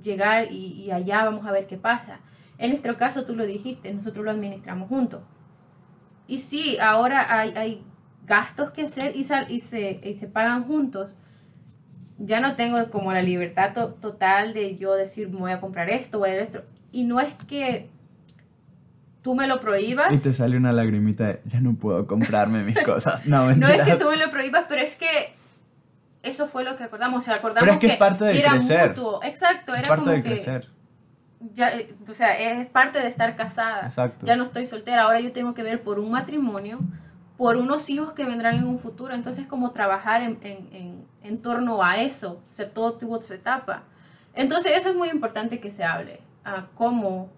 llegar 0.00 0.50
y, 0.50 0.82
y 0.82 0.90
allá 0.92 1.24
vamos 1.24 1.46
a 1.46 1.52
ver 1.52 1.66
qué 1.66 1.76
pasa. 1.76 2.20
En 2.58 2.70
nuestro 2.70 2.96
caso, 2.96 3.24
tú 3.24 3.36
lo 3.36 3.44
dijiste, 3.44 3.92
nosotros 3.92 4.24
lo 4.24 4.30
administramos 4.30 4.88
juntos. 4.88 5.20
Y 6.32 6.38
sí, 6.38 6.78
ahora 6.80 7.26
hay, 7.40 7.52
hay 7.56 7.84
gastos 8.26 8.70
que 8.70 8.82
hacer 8.82 9.14
y, 9.14 9.24
sal- 9.24 9.50
y, 9.50 9.60
se, 9.60 10.00
y 10.02 10.14
se 10.14 10.28
pagan 10.28 10.64
juntos. 10.64 11.16
Ya 12.18 12.40
no 12.40 12.54
tengo 12.56 12.88
como 12.90 13.12
la 13.12 13.20
libertad 13.20 13.72
to- 13.74 13.94
total 14.00 14.54
de 14.54 14.76
yo 14.76 14.94
decir, 14.94 15.28
me 15.28 15.40
voy 15.40 15.50
a 15.52 15.60
comprar 15.60 15.90
esto, 15.90 16.18
voy 16.20 16.30
a 16.30 16.32
hacer 16.32 16.42
esto. 16.42 16.62
Y 16.90 17.04
no 17.04 17.20
es 17.20 17.34
que 17.46 17.90
tú 19.22 19.34
me 19.34 19.46
lo 19.46 19.60
prohíbas. 19.60 20.12
y 20.12 20.18
te 20.18 20.32
sale 20.32 20.56
una 20.56 20.72
lagrimita 20.72 21.24
de, 21.26 21.40
ya 21.44 21.60
no 21.60 21.74
puedo 21.74 22.06
comprarme 22.06 22.64
mis 22.64 22.78
cosas. 22.84 23.26
No, 23.26 23.52
No 23.54 23.68
es 23.68 23.82
que 23.82 23.96
tú 23.96 24.08
me 24.08 24.16
lo 24.16 24.30
prohíbas, 24.30 24.64
pero 24.68 24.80
es 24.80 24.96
que 24.96 25.34
eso 26.22 26.46
fue 26.46 26.64
lo 26.64 26.76
que 26.76 26.84
acordamos. 26.84 27.18
O 27.18 27.20
sea, 27.26 27.34
acordamos 27.34 27.60
Pero 27.68 27.72
es 27.74 27.78
que 27.78 27.86
es 27.88 27.96
parte 27.98 28.24
del 28.24 28.38
era 28.38 28.52
crecer. 28.52 28.88
mutuo. 28.90 29.20
Exacto, 29.22 29.72
era 29.72 29.82
Es 29.82 29.88
parte 29.88 30.04
como 30.04 30.16
que 30.16 30.22
crecer. 30.22 30.68
Ya, 31.52 31.70
eh, 31.70 31.94
o 32.08 32.14
sea, 32.14 32.38
es 32.38 32.66
parte 32.66 32.98
de 33.00 33.08
estar 33.08 33.34
casada. 33.36 33.82
Exacto. 33.84 34.24
Ya 34.26 34.36
no 34.36 34.42
estoy 34.44 34.66
soltera, 34.66 35.02
ahora 35.02 35.20
yo 35.20 35.32
tengo 35.32 35.54
que 35.54 35.62
ver 35.62 35.82
por 35.82 35.98
un 35.98 36.10
matrimonio, 36.10 36.78
por 37.36 37.56
unos 37.56 37.88
hijos 37.90 38.12
que 38.12 38.24
vendrán 38.24 38.56
en 38.56 38.64
un 38.66 38.78
futuro. 38.78 39.14
Entonces, 39.14 39.46
como 39.46 39.72
trabajar 39.72 40.22
en, 40.22 40.38
en, 40.42 40.68
en, 40.72 41.04
en 41.22 41.38
torno 41.42 41.82
a 41.82 42.00
eso, 42.00 42.40
o 42.48 42.52
sea, 42.52 42.68
todo 42.70 42.94
tuvo 42.94 43.20
su 43.20 43.34
etapa. 43.34 43.82
Entonces, 44.34 44.72
eso 44.76 44.90
es 44.90 44.94
muy 44.96 45.08
importante 45.10 45.58
que 45.60 45.70
se 45.70 45.84
hable, 45.84 46.20
a 46.44 46.66
cómo 46.74 47.28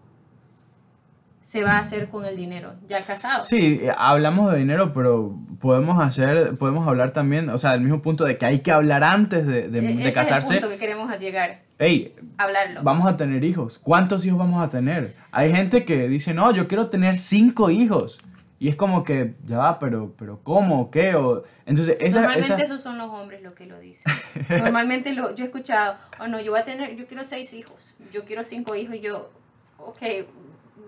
se 1.41 1.63
va 1.63 1.73
a 1.73 1.79
hacer 1.81 2.09
con 2.09 2.25
el 2.25 2.37
dinero, 2.37 2.73
ya 2.89 3.03
casado. 3.03 3.45
Sí, 3.45 3.81
hablamos 3.99 4.51
de 4.53 4.59
dinero, 4.59 4.93
pero 4.95 5.37
podemos 5.61 6.03
hacer, 6.03 6.57
podemos 6.57 6.89
hablar 6.89 7.11
también, 7.11 7.51
o 7.51 7.59
sea, 7.59 7.73
del 7.73 7.83
mismo 7.83 8.01
punto 8.01 8.25
de 8.25 8.39
que 8.39 8.47
hay 8.47 8.61
que 8.61 8.73
hablar 8.73 9.05
antes 9.05 9.47
de, 9.47 9.69
de- 9.69 9.79
E- 9.81 9.83
de 9.83 9.93
ese 10.01 10.09
es 10.09 10.15
casarse. 10.15 10.55
el 10.55 10.61
punto 10.61 10.75
que 10.75 10.79
queremos 10.81 11.19
llegar, 11.19 11.61
Ey, 11.79 12.15
hablarlo. 12.39 12.83
vamos 12.83 13.07
a 13.07 13.17
tener 13.17 13.43
hijos. 13.45 13.79
¿Cuántos 13.79 14.25
hijos 14.25 14.39
vamos 14.39 14.63
a 14.65 14.69
tener? 14.69 15.15
Hay 15.33 15.51
gente 15.53 15.85
que 15.85 16.09
dice, 16.09 16.33
no, 16.33 16.53
yo 16.53 16.69
quiero 16.69 16.89
tener 16.89 17.17
cinco 17.17 17.71
hijos. 17.71 18.21
Y 18.61 18.69
es 18.69 18.77
como 18.77 19.03
que, 19.03 19.35
ya 19.45 19.59
va, 19.59 19.79
pero, 19.79 20.15
pero 20.17 20.39
¿cómo? 20.43 20.91
¿Qué? 20.91 21.17
O, 21.17 21.43
entonces, 21.67 21.97
esa, 22.01 22.21
Normalmente 22.21 22.55
esa, 22.55 22.63
esos 22.63 22.81
son 22.83 22.97
los 22.97 23.11
hombres 23.11 23.43
los 23.43 23.53
que 23.55 23.67
lo 23.67 23.79
dicen. 23.81 24.11
Normalmente 24.49 25.13
lo, 25.13 25.35
yo 25.35 25.45
he 25.45 25.49
escuchado, 25.49 25.97
oh 26.21 26.29
no, 26.29 26.41
yo 26.41 26.53
voy 26.53 26.61
a 26.61 26.65
tener, 26.65 26.97
yo 26.97 27.07
quiero 27.07 27.25
seis 27.25 27.53
hijos, 27.53 27.97
yo 28.13 28.25
quiero 28.25 28.45
cinco 28.45 28.75
hijos, 28.77 28.95
y 28.95 29.01
yo, 29.01 29.31
ok, 29.79 30.01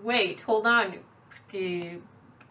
wait, 0.03 0.39
hold 0.47 0.65
on, 0.65 0.85
porque 1.29 1.99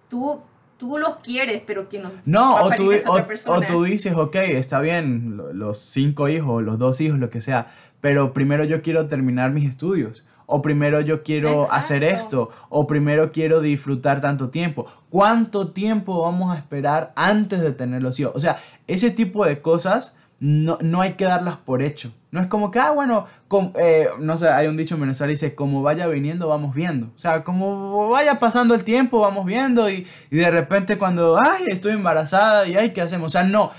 tú, 0.09 0.43
tú 0.77 0.99
los 0.99 1.17
quieres, 1.17 1.63
pero 1.67 1.89
los 1.91 2.13
No, 2.27 2.59
a 2.59 2.65
o 2.65 2.71
tú, 2.71 2.93
o, 2.93 3.53
o 3.55 3.61
tú 3.63 3.83
dices, 3.85 4.15
ok, 4.15 4.37
está 4.37 4.81
bien, 4.81 5.37
lo- 5.39 5.53
los 5.53 5.79
cinco 5.81 6.29
hijos, 6.29 6.63
los 6.63 6.79
dos 6.79 7.01
hijos, 7.01 7.19
lo 7.19 7.31
que 7.31 7.41
sea, 7.41 7.69
pero 8.07 8.33
primero 8.33 8.63
yo 8.63 8.83
quiero 8.83 9.09
terminar 9.09 9.51
mis 9.51 9.69
estudios, 9.69 10.23
o 10.47 10.63
primero 10.63 11.01
yo 11.01 11.25
quiero 11.25 11.63
Exacto. 11.63 11.75
hacer 11.75 12.05
esto, 12.05 12.51
o 12.69 12.87
primero 12.87 13.33
quiero 13.33 13.61
disfrutar 13.61 14.21
tanto 14.21 14.49
tiempo. 14.49 14.87
¿Cuánto 15.11 15.73
tiempo 15.73 16.23
vamos 16.23 16.55
a 16.55 16.57
esperar 16.57 17.13
antes 17.17 17.61
de 17.61 17.73
tener 17.73 18.05
los 18.05 18.21
hijos? 18.21 18.33
O 18.37 18.39
sea, 18.39 18.59
ese 18.87 19.11
tipo 19.11 19.45
de 19.45 19.61
cosas 19.61 20.17
no, 20.39 20.79
no 20.83 21.01
hay 21.01 21.15
que 21.15 21.25
darlas 21.25 21.57
por 21.57 21.83
hecho. 21.83 22.13
No 22.31 22.41
es 22.41 22.47
como 22.47 22.71
que, 22.71 22.79
ah, 22.79 22.93
bueno, 22.93 23.27
eh, 23.75 24.07
no 24.21 24.39
sé, 24.39 24.51
hay 24.51 24.69
un 24.69 24.77
dicho 24.77 24.95
en 24.95 25.01
Venezuela 25.01 25.31
que 25.31 25.35
dice, 25.35 25.57
como 25.57 25.83
vaya 25.83 26.07
viniendo, 26.07 26.47
vamos 26.47 26.77
viendo. 26.77 27.09
O 27.17 27.19
sea, 27.19 27.43
como 27.43 28.09
vaya 28.09 28.37
pasando 28.37 28.77
el 28.77 28.85
tiempo, 28.85 29.19
vamos 29.19 29.45
viendo 29.47 29.91
y, 29.91 30.07
y 30.31 30.37
de 30.37 30.51
repente 30.53 30.97
cuando, 30.97 31.41
ay, 31.41 31.65
estoy 31.67 31.95
embarazada 31.95 32.69
y 32.69 32.77
ay, 32.77 32.91
¿qué 32.93 33.01
hacemos? 33.01 33.27
O 33.27 33.33
sea, 33.33 33.43
no, 33.43 33.73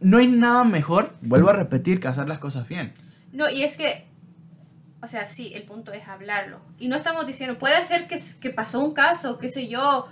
no 0.00 0.18
hay 0.18 0.26
nada 0.26 0.64
mejor, 0.64 1.12
vuelvo 1.20 1.50
a 1.50 1.52
repetir, 1.52 2.00
que 2.00 2.08
hacer 2.08 2.28
las 2.28 2.38
cosas 2.38 2.66
bien. 2.66 2.92
No, 3.38 3.48
y 3.48 3.62
es 3.62 3.76
que, 3.76 4.04
o 5.00 5.06
sea, 5.06 5.24
sí, 5.26 5.52
el 5.54 5.62
punto 5.62 5.92
es 5.92 6.08
hablarlo. 6.08 6.58
Y 6.78 6.88
no 6.88 6.96
estamos 6.96 7.24
diciendo, 7.26 7.56
puede 7.56 7.84
ser 7.86 8.08
que, 8.08 8.16
que 8.40 8.50
pasó 8.50 8.80
un 8.80 8.92
caso, 8.94 9.38
qué 9.38 9.48
sé 9.48 9.68
yo, 9.68 10.06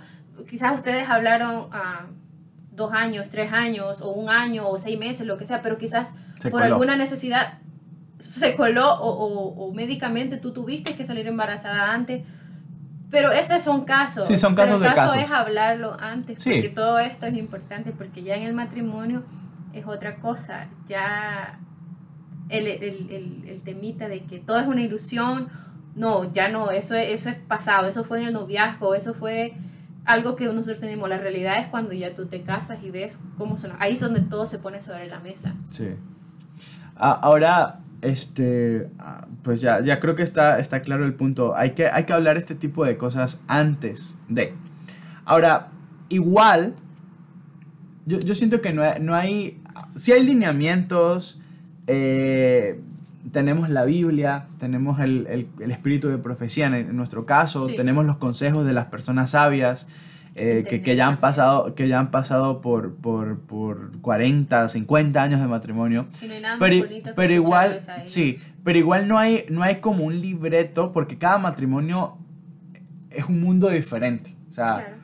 quizás 0.49 0.73
ustedes 0.75 1.09
hablaron 1.09 1.67
ah, 1.73 2.05
dos 2.71 2.93
años, 2.93 3.27
tres 3.29 3.51
años, 3.51 4.01
o 4.01 4.11
un 4.11 4.29
año, 4.29 4.67
o 4.69 4.77
seis 4.77 4.97
meses, 4.97 5.27
lo 5.27 5.35
que 5.37 5.45
sea, 5.45 5.61
pero 5.61 5.77
quizás 5.77 6.11
Se 6.39 6.49
por 6.49 6.61
coló. 6.61 6.73
alguna 6.75 6.95
necesidad 6.95 7.59
se 8.19 8.55
coló 8.55 8.93
o, 8.93 9.09
o- 9.09 9.65
o 9.67 9.73
médicamente 9.73 10.37
tú 10.37 10.51
tuviste 10.53 10.95
que 10.95 11.03
salir 11.03 11.27
embarazada 11.27 11.91
antes. 11.93 12.23
Pero 13.11 13.31
esos 13.31 13.61
son 13.61 13.85
casos. 13.85 14.25
Sí, 14.27 14.37
son 14.37 14.55
Pero 14.55 14.67
casos 14.69 14.81
el 14.81 14.87
de 14.89 14.95
caso 14.95 15.13
casos. 15.15 15.23
es 15.29 15.31
hablarlo 15.31 15.97
antes, 15.99 16.41
Sí. 16.41 16.49
porque 16.51 16.69
todo 16.69 16.99
esto 16.99 17.25
es 17.25 17.35
importante, 17.37 17.91
porque 17.91 18.23
ya 18.23 18.35
en 18.35 18.43
el 18.43 18.53
matrimonio 18.53 19.23
es 19.73 19.85
otra 19.85 20.15
cosa. 20.15 20.67
Ya 20.87 21.59
el, 22.49 22.67
el, 22.67 22.83
el, 23.11 23.43
el 23.47 23.61
temita 23.61 24.07
de 24.07 24.21
que 24.23 24.39
todo 24.39 24.59
es 24.59 24.67
una 24.67 24.81
ilusión, 24.81 25.49
no, 25.95 26.31
ya 26.31 26.47
no, 26.47 26.71
eso 26.71 26.95
es, 26.95 27.09
eso 27.09 27.29
es 27.29 27.35
pasado, 27.35 27.87
eso 27.87 28.03
fue 28.03 28.21
en 28.21 28.27
el 28.27 28.33
noviazgo, 28.33 28.93
eso 28.93 29.13
fue 29.13 29.55
algo 30.05 30.35
que 30.35 30.45
nosotros 30.45 30.79
tenemos. 30.79 31.09
La 31.09 31.17
realidad 31.17 31.59
es 31.59 31.67
cuando 31.67 31.93
ya 31.93 32.13
tú 32.13 32.27
te 32.27 32.41
casas 32.41 32.83
y 32.83 32.91
ves 32.91 33.19
cómo 33.37 33.57
son. 33.57 33.73
Ahí 33.79 33.93
es 33.93 33.99
donde 33.99 34.21
todo 34.21 34.47
se 34.47 34.59
pone 34.59 34.81
sobre 34.81 35.07
la 35.07 35.19
mesa. 35.19 35.55
Sí. 35.69 35.89
Ah, 36.95 37.19
ahora, 37.21 37.79
este, 38.01 38.89
ah, 38.99 39.27
pues 39.43 39.61
ya, 39.61 39.81
ya 39.81 39.99
creo 39.99 40.15
que 40.15 40.23
está, 40.23 40.59
está 40.59 40.81
claro 40.81 41.05
el 41.05 41.13
punto. 41.13 41.55
Hay 41.55 41.71
que, 41.71 41.87
hay 41.87 42.05
que 42.05 42.13
hablar 42.13 42.37
este 42.37 42.55
tipo 42.55 42.85
de 42.85 42.95
cosas 42.97 43.43
antes 43.47 44.17
de. 44.29 44.53
Ahora, 45.25 45.69
igual, 46.09 46.73
yo, 48.05 48.19
yo 48.19 48.33
siento 48.33 48.61
que 48.61 48.71
no 48.71 48.83
no 48.99 49.13
hay, 49.13 49.61
sí 49.95 50.13
hay 50.13 50.23
lineamientos, 50.23 51.41
eh, 51.87 52.79
tenemos 53.31 53.69
la 53.69 53.83
Biblia, 53.85 54.47
tenemos 54.59 54.99
el, 54.99 55.27
el- 55.29 55.47
el 55.59 55.71
espíritu 55.71 56.07
de 56.09 56.17
profecía 56.17 56.67
en, 56.67 56.95
nuestro 56.95 57.25
caso, 57.25 57.67
Sí. 57.67 57.75
tenemos 57.75 58.05
los 58.05 58.17
consejos 58.17 58.65
de 58.65 58.73
las 58.73 58.85
personas 58.85 59.31
sabias. 59.31 59.87
eh, 60.39 60.65
que, 60.69 60.83
que 60.83 60.95
ya 60.95 61.07
han 61.07 61.19
pasado, 61.19 61.73
que 61.73 61.87
ya 61.87 61.97
han 61.99 62.11
pasado 62.11 62.61
por, 62.61 62.93
por, 62.93 63.39
por 63.39 63.89
40, 64.01 64.69
50 64.69 65.23
años 65.23 65.41
de 65.41 65.47
matrimonio. 65.47 66.05
Y 66.21 66.27
no 66.27 66.33
hay 66.35 66.41
nada 66.41 66.57
Pero, 66.59 66.85
pero 67.15 67.33
igual, 67.33 67.79
sí, 68.03 68.37
pero 68.63 68.77
igual 68.77 69.07
no 69.07 69.17
hay, 69.17 69.45
no 69.49 69.63
hay 69.63 69.77
como 69.77 70.03
un 70.05 70.21
libreto 70.21 70.91
porque 70.93 71.17
cada 71.17 71.39
matrimonio 71.39 72.19
es 73.09 73.25
un 73.25 73.41
mundo 73.41 73.67
diferente. 73.69 74.35
O 74.47 74.51
sea, 74.51 74.75
Claro. 74.75 74.96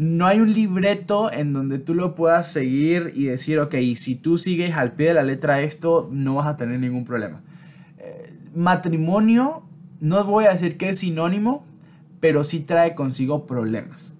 No 0.00 0.26
hay 0.26 0.40
un 0.40 0.54
libreto 0.54 1.30
en 1.30 1.52
donde 1.52 1.78
tú 1.78 1.94
lo 1.94 2.14
puedas 2.14 2.50
seguir 2.50 3.12
y 3.14 3.24
decir, 3.24 3.58
ok, 3.58 3.74
si 3.96 4.16
tú 4.16 4.38
sigues 4.38 4.74
al 4.74 4.92
pie 4.92 5.08
de 5.08 5.14
la 5.14 5.22
letra 5.22 5.60
esto, 5.60 6.08
no 6.10 6.36
vas 6.36 6.46
a 6.46 6.56
tener 6.56 6.80
ningún 6.80 7.04
problema. 7.04 7.42
Eh, 7.98 8.32
matrimonio, 8.54 9.62
no 10.00 10.24
voy 10.24 10.46
a 10.46 10.52
decir 10.54 10.78
que 10.78 10.88
es 10.88 11.00
sinónimo, 11.00 11.66
pero 12.18 12.44
sí 12.44 12.60
trae 12.60 12.94
consigo 12.94 13.46
problemas. 13.46 14.14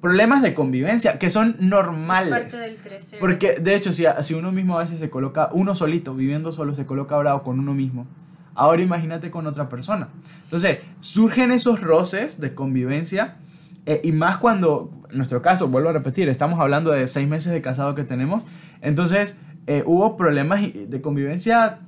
problemas 0.00 0.42
de 0.42 0.54
convivencia 0.54 1.20
que 1.20 1.30
son 1.30 1.54
normales. 1.60 2.30
Parte 2.30 2.56
del 2.56 2.76
crecer. 2.78 3.20
Porque 3.20 3.60
de 3.60 3.76
hecho, 3.76 3.92
si, 3.92 4.04
si 4.22 4.34
uno 4.34 4.50
mismo 4.50 4.76
a 4.76 4.80
veces 4.80 4.98
se 4.98 5.08
coloca, 5.08 5.50
uno 5.52 5.76
solito, 5.76 6.16
viviendo 6.16 6.50
solo, 6.50 6.74
se 6.74 6.84
coloca 6.84 7.16
bravo 7.16 7.44
con 7.44 7.60
uno 7.60 7.74
mismo, 7.74 8.08
ahora 8.56 8.82
imagínate 8.82 9.30
con 9.30 9.46
otra 9.46 9.68
persona. 9.68 10.08
Entonces, 10.42 10.78
surgen 10.98 11.52
esos 11.52 11.80
roces 11.80 12.40
de 12.40 12.56
convivencia 12.56 13.36
eh, 13.86 14.00
y 14.04 14.12
más 14.12 14.38
cuando, 14.38 14.90
en 15.10 15.16
nuestro 15.16 15.42
caso, 15.42 15.68
vuelvo 15.68 15.88
a 15.88 15.92
repetir, 15.92 16.28
estamos 16.28 16.58
hablando 16.60 16.90
de 16.90 17.06
seis 17.08 17.28
meses 17.28 17.52
de 17.52 17.60
casado 17.60 17.94
que 17.94 18.04
tenemos, 18.04 18.44
entonces 18.80 19.36
eh, 19.66 19.82
hubo 19.86 20.16
problemas 20.16 20.60
de 20.72 21.00
convivencia 21.00 21.80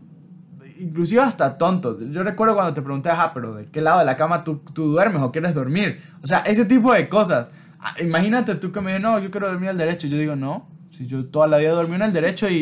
inclusive 0.78 1.22
hasta 1.22 1.56
tontos. 1.58 1.98
Yo 2.10 2.22
recuerdo 2.22 2.54
cuando 2.54 2.74
te 2.74 2.82
pregunté, 2.82 3.08
ajá, 3.08 3.32
pero 3.32 3.54
¿de 3.54 3.66
qué 3.66 3.80
lado 3.80 4.00
de 4.00 4.04
la 4.04 4.16
cama 4.16 4.44
tú, 4.44 4.58
tú 4.72 4.88
duermes 4.88 5.22
o 5.22 5.32
quieres 5.32 5.54
dormir? 5.54 6.00
O 6.22 6.26
sea, 6.26 6.40
ese 6.40 6.64
tipo 6.64 6.92
de 6.92 7.08
cosas. 7.08 7.50
Ah, 7.78 7.94
imagínate 8.00 8.54
tú 8.56 8.72
que 8.72 8.80
me 8.80 8.92
dices, 8.92 9.02
no, 9.02 9.18
yo 9.18 9.30
quiero 9.30 9.48
dormir 9.48 9.70
al 9.70 9.78
derecho. 9.78 10.06
Yo 10.06 10.16
digo, 10.16 10.36
no, 10.36 10.68
si 10.90 11.06
yo 11.06 11.26
toda 11.26 11.46
la 11.46 11.58
vida 11.58 11.70
dormí 11.70 11.96
en 11.96 12.02
el 12.02 12.12
derecho 12.12 12.48
y, 12.48 12.54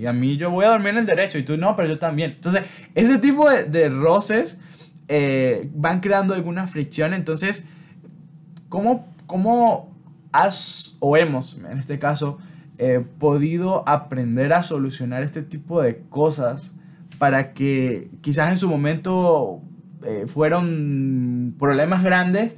y, 0.00 0.06
a 0.06 0.12
mí 0.12 0.36
yo 0.36 0.50
voy 0.50 0.64
a 0.64 0.70
dormir 0.70 0.88
en 0.90 0.98
el 0.98 1.06
derecho 1.06 1.38
y 1.38 1.42
tú 1.42 1.56
no, 1.56 1.76
pero 1.76 1.88
yo 1.88 1.98
también. 1.98 2.32
Entonces, 2.32 2.62
ese 2.94 3.18
tipo 3.18 3.48
de, 3.48 3.64
de 3.64 3.88
roces 3.88 4.60
eh, 5.08 5.68
van 5.74 6.00
creando 6.00 6.34
alguna 6.34 6.66
fricción. 6.66 7.14
Entonces, 7.14 7.66
¿cómo, 8.70 9.06
¿cómo 9.26 9.94
has 10.32 10.96
o 11.00 11.18
hemos, 11.18 11.58
en 11.58 11.76
este 11.76 11.98
caso, 11.98 12.38
eh, 12.78 13.04
podido 13.18 13.86
aprender 13.86 14.54
a 14.54 14.62
solucionar 14.62 15.22
este 15.22 15.42
tipo 15.42 15.82
de 15.82 15.98
cosas? 16.08 16.74
para 17.20 17.52
que 17.52 18.08
quizás 18.22 18.50
en 18.50 18.56
su 18.56 18.66
momento 18.70 19.60
eh, 20.06 20.24
fueron 20.26 21.54
problemas 21.58 22.02
grandes, 22.02 22.56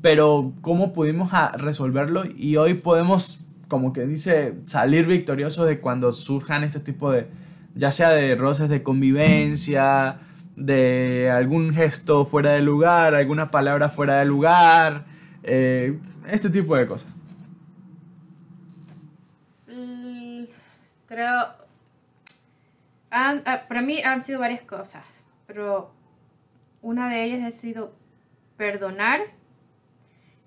pero 0.00 0.52
cómo 0.60 0.92
pudimos 0.92 1.32
resolverlo 1.54 2.22
y 2.26 2.54
hoy 2.58 2.74
podemos, 2.74 3.40
como 3.66 3.92
que 3.92 4.06
dice, 4.06 4.54
salir 4.62 5.08
victoriosos 5.08 5.66
de 5.66 5.80
cuando 5.80 6.12
surjan 6.12 6.62
este 6.62 6.78
tipo 6.78 7.10
de, 7.10 7.26
ya 7.74 7.90
sea 7.90 8.10
de 8.10 8.36
roces 8.36 8.68
de 8.68 8.84
convivencia, 8.84 10.20
de 10.60 11.30
algún 11.30 11.74
gesto 11.74 12.24
fuera 12.24 12.52
de 12.54 12.62
lugar, 12.62 13.14
alguna 13.14 13.50
palabra 13.50 13.88
fuera 13.88 14.18
de 14.18 14.26
lugar, 14.26 15.04
eh, 15.42 15.98
este 16.28 16.50
tipo 16.50 16.76
de 16.76 16.86
cosas. 16.86 17.08
Mm, 19.66 20.44
creo, 21.06 21.60
Ah, 23.10 23.64
para 23.68 23.82
mí 23.82 24.00
han 24.02 24.22
sido 24.22 24.38
varias 24.38 24.62
cosas, 24.62 25.02
pero 25.46 25.90
una 26.80 27.08
de 27.08 27.24
ellas 27.24 27.42
ha 27.42 27.50
sido 27.50 27.92
perdonar 28.56 29.20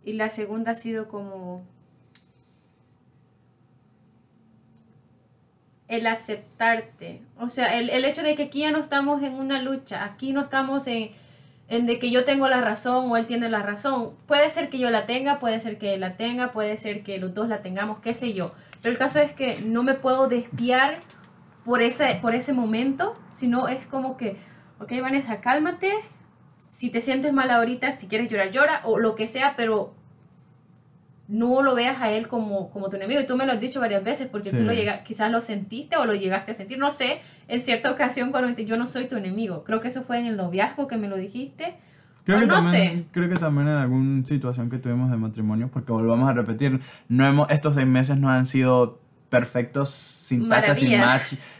y 0.06 0.14
la 0.14 0.30
segunda 0.30 0.72
ha 0.72 0.76
sido 0.76 1.10
como 1.10 1.66
el 5.88 6.08
aceptarte. 6.08 7.22
O 7.40 7.50
sea, 7.50 7.78
el, 7.78 8.06
hecho 8.06 8.24
de 8.24 8.36
que 8.36 8.44
aquí 8.44 8.60
ya 8.60 8.72
no 8.72 8.80
estamos 8.80 9.22
en 9.24 9.34
una 9.34 9.62
lucha, 9.62 10.04
aquí 10.06 10.32
no 10.32 10.42
estamos 10.42 10.88
en, 10.88 11.12
en 11.68 11.86
de 11.86 12.00
que 12.00 12.12
yo 12.12 12.26
tengo 12.26 12.48
la 12.48 12.62
razón 12.62 13.12
o 13.12 13.18
él 13.18 13.26
tiene 13.26 13.50
la 13.50 13.62
razón. 13.62 14.14
Puede 14.26 14.50
ser 14.50 14.70
que 14.70 14.80
yo 14.80 14.90
la 14.90 15.06
tenga, 15.06 15.40
puede 15.40 15.60
ser 15.60 15.78
que 15.78 15.94
él 15.94 16.02
la 16.02 16.16
tenga, 16.16 16.52
puede 16.52 16.78
ser 16.78 17.04
que 17.04 17.18
los 17.18 17.34
dos 17.34 17.48
la 17.48 17.62
tengamos, 17.62 18.00
qué 18.00 18.14
sé 18.14 18.34
yo. 18.34 18.52
Pero 18.82 18.94
el 18.94 19.00
caso 19.00 19.20
es 19.20 19.34
que 19.34 19.60
no 19.66 19.84
me 19.84 19.94
puedo 19.94 20.28
desviar 20.28 20.98
por 21.66 21.82
ese, 21.82 22.20
por 22.22 22.36
ese 22.36 22.54
momento, 22.54 23.14
sino 23.34 23.68
es 23.68 23.86
como 23.86 24.18
que, 24.18 24.36
ok, 24.80 24.92
Vanessa, 25.02 25.42
cálmate, 25.42 25.92
si 26.60 26.90
te 26.90 27.02
sientes 27.02 27.34
mal 27.34 27.52
ahorita, 27.52 27.92
si 27.94 28.08
quieres 28.08 28.30
llorar, 28.30 28.52
llora, 28.52 28.82
o 28.84 29.00
lo 29.00 29.16
que 29.16 29.28
sea, 29.28 29.54
pero 29.56 29.94
no 31.34 31.64
lo 31.64 31.74
veas 31.74 32.00
a 32.00 32.12
él 32.12 32.28
como, 32.28 32.70
como 32.70 32.90
tu 32.90 32.96
enemigo. 32.96 33.20
Y 33.20 33.26
tú 33.26 33.36
me 33.36 33.48
lo 33.48 33.54
has 33.54 33.60
dicho 33.60 33.80
varias 33.80 34.04
veces, 34.04 34.28
porque 34.32 34.52
tú 34.52 34.62
lo 34.62 34.72
llega, 34.72 35.04
quizás 35.04 35.32
lo 35.32 35.42
sentiste 35.42 35.98
o 35.98 36.06
lo 36.06 36.14
llegaste 36.14 36.52
a 36.52 36.54
sentir, 36.54 36.78
no 36.78 36.92
sé, 36.92 37.22
en 37.48 37.60
cierta 37.60 37.92
ocasión 37.92 38.30
cuando 38.30 38.62
yo 38.62 38.78
no 38.78 38.86
soy 38.86 39.08
tu 39.08 39.18
enemigo. 39.18 39.64
Creo 39.64 39.82
que 39.82 39.88
eso 39.88 40.04
fue 40.04 40.20
en 40.20 40.28
el 40.28 40.38
noviazgo 40.38 40.88
que 40.88 40.96
me 40.96 41.08
lo 41.08 41.18
dijiste. 41.18 41.76
Creo 42.24 42.40
que, 42.40 42.46
no 42.46 42.60
también, 42.60 42.98
sé. 42.98 43.06
creo 43.12 43.30
que 43.30 43.36
también 43.36 43.68
en 43.68 43.78
alguna 43.78 44.26
situación 44.28 44.70
que 44.70 44.78
tuvimos 44.78 45.10
de 45.10 45.18
matrimonio, 45.18 45.72
porque 45.74 45.92
volvamos 45.92 46.30
a 46.30 46.34
repetir, 46.34 46.80
no 47.10 47.26
hemos, 47.26 47.50
estos 47.50 47.74
seis 47.74 47.88
meses 47.88 48.16
no 48.18 48.30
han 48.30 48.46
sido 48.46 49.02
perfectos, 49.30 49.90
sin 49.90 50.48
tacha, 50.48 50.76
sin, 50.76 51.02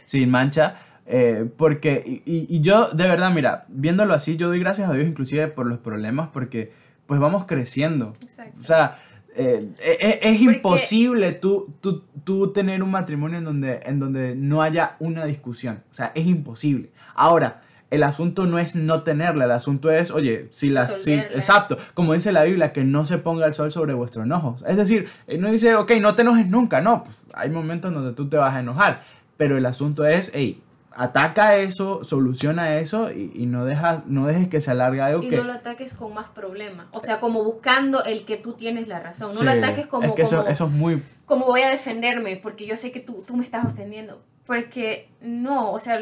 sin 0.04 0.30
mancha. 0.30 0.76
Eh, 1.06 1.50
porque, 1.56 2.22
y, 2.24 2.60
yo 2.60 2.90
de 2.90 3.08
verdad, 3.08 3.32
mira, 3.32 3.64
viéndolo 3.68 4.14
así, 4.14 4.36
yo 4.36 4.46
doy 4.46 4.60
gracias 4.60 4.88
a 4.88 4.92
Dios 4.92 5.08
inclusive 5.08 5.48
por 5.48 5.66
los 5.66 5.78
problemas 5.78 6.28
porque 6.32 6.72
pues 7.06 7.20
vamos 7.20 7.44
creciendo. 7.44 8.12
O 8.60 8.62
sea, 8.62 8.96
eh, 9.36 9.68
e, 9.78 9.90
e, 10.00 10.28
es, 10.28 10.40
imposible 10.40 11.32
tú, 11.32 11.74
tú, 11.80 12.04
tú, 12.22 12.52
tener 12.52 12.82
un 12.82 12.90
matrimonio 12.90 13.38
en 13.38 13.44
donde, 13.44 13.80
en 13.84 13.98
donde 13.98 14.36
no 14.36 14.62
haya 14.62 14.96
una 15.00 15.24
discusión. 15.24 15.82
O 15.90 15.94
sea, 15.94 16.12
es 16.14 16.26
imposible. 16.26 16.90
Ahora, 17.14 17.60
el 17.90 18.02
asunto 18.02 18.46
no 18.46 18.58
es 18.58 18.74
no 18.74 19.02
tenerla, 19.02 19.44
el 19.44 19.50
asunto 19.52 19.90
es, 19.90 20.10
oye, 20.10 20.48
si 20.50 20.68
la... 20.68 20.88
Si, 20.88 21.14
exacto, 21.14 21.76
como 21.94 22.14
dice 22.14 22.32
la 22.32 22.44
Biblia, 22.44 22.72
que 22.72 22.84
no 22.84 23.06
se 23.06 23.18
ponga 23.18 23.46
el 23.46 23.54
sol 23.54 23.70
sobre 23.70 23.94
vuestro 23.94 24.22
enojo. 24.22 24.56
Es 24.66 24.76
decir, 24.76 25.08
eh, 25.26 25.38
no 25.38 25.50
dice, 25.50 25.74
ok, 25.74 25.92
no 26.00 26.14
te 26.14 26.22
enojes 26.22 26.48
nunca, 26.48 26.80
no, 26.80 27.04
pues, 27.04 27.16
hay 27.34 27.50
momentos 27.50 27.92
donde 27.92 28.12
tú 28.12 28.28
te 28.28 28.36
vas 28.36 28.54
a 28.54 28.60
enojar, 28.60 29.02
pero 29.36 29.56
el 29.56 29.66
asunto 29.66 30.06
es, 30.06 30.32
hey, 30.34 30.60
ataca 30.96 31.56
eso, 31.56 32.04
soluciona 32.04 32.78
eso 32.78 33.10
y, 33.10 33.46
no, 33.46 33.64
dejas, 33.64 34.06
no 34.06 34.26
dejes 34.26 34.48
que 34.48 34.60
se 34.60 34.70
alargue 34.70 35.00
algo 35.00 35.22
y 35.22 35.28
que... 35.28 35.36
no 35.36 35.44
lo 35.44 35.52
ataques 35.52 35.94
con 35.94 36.14
más 36.14 36.28
problemas, 36.28 36.86
o 36.92 37.00
sea, 37.00 37.20
como 37.20 37.44
buscando 37.44 38.04
el 38.04 38.24
que 38.24 38.36
tú 38.36 38.54
tienes 38.54 38.88
la 38.88 39.00
razón, 39.00 39.34
no 39.34 39.42
lo 39.42 39.50
ataques 39.50 39.86
como... 39.86 40.06
Es 40.06 40.12
que 40.12 40.22
eso, 40.22 40.46
eso, 40.46 40.66
es 40.66 40.70
muy... 40.70 41.02
Como 41.26 41.46
voy 41.46 41.62
a 41.62 41.70
defenderme, 41.70 42.36
porque 42.36 42.66
yo 42.66 42.76
sé 42.76 42.92
que 42.92 43.00
tú, 43.00 43.24
tú 43.26 43.36
me 43.36 43.44
estás 43.44 43.64
ofendiendo, 43.64 44.22
porque 44.46 45.08
no, 45.20 45.72
o 45.72 45.78
sea, 45.78 45.98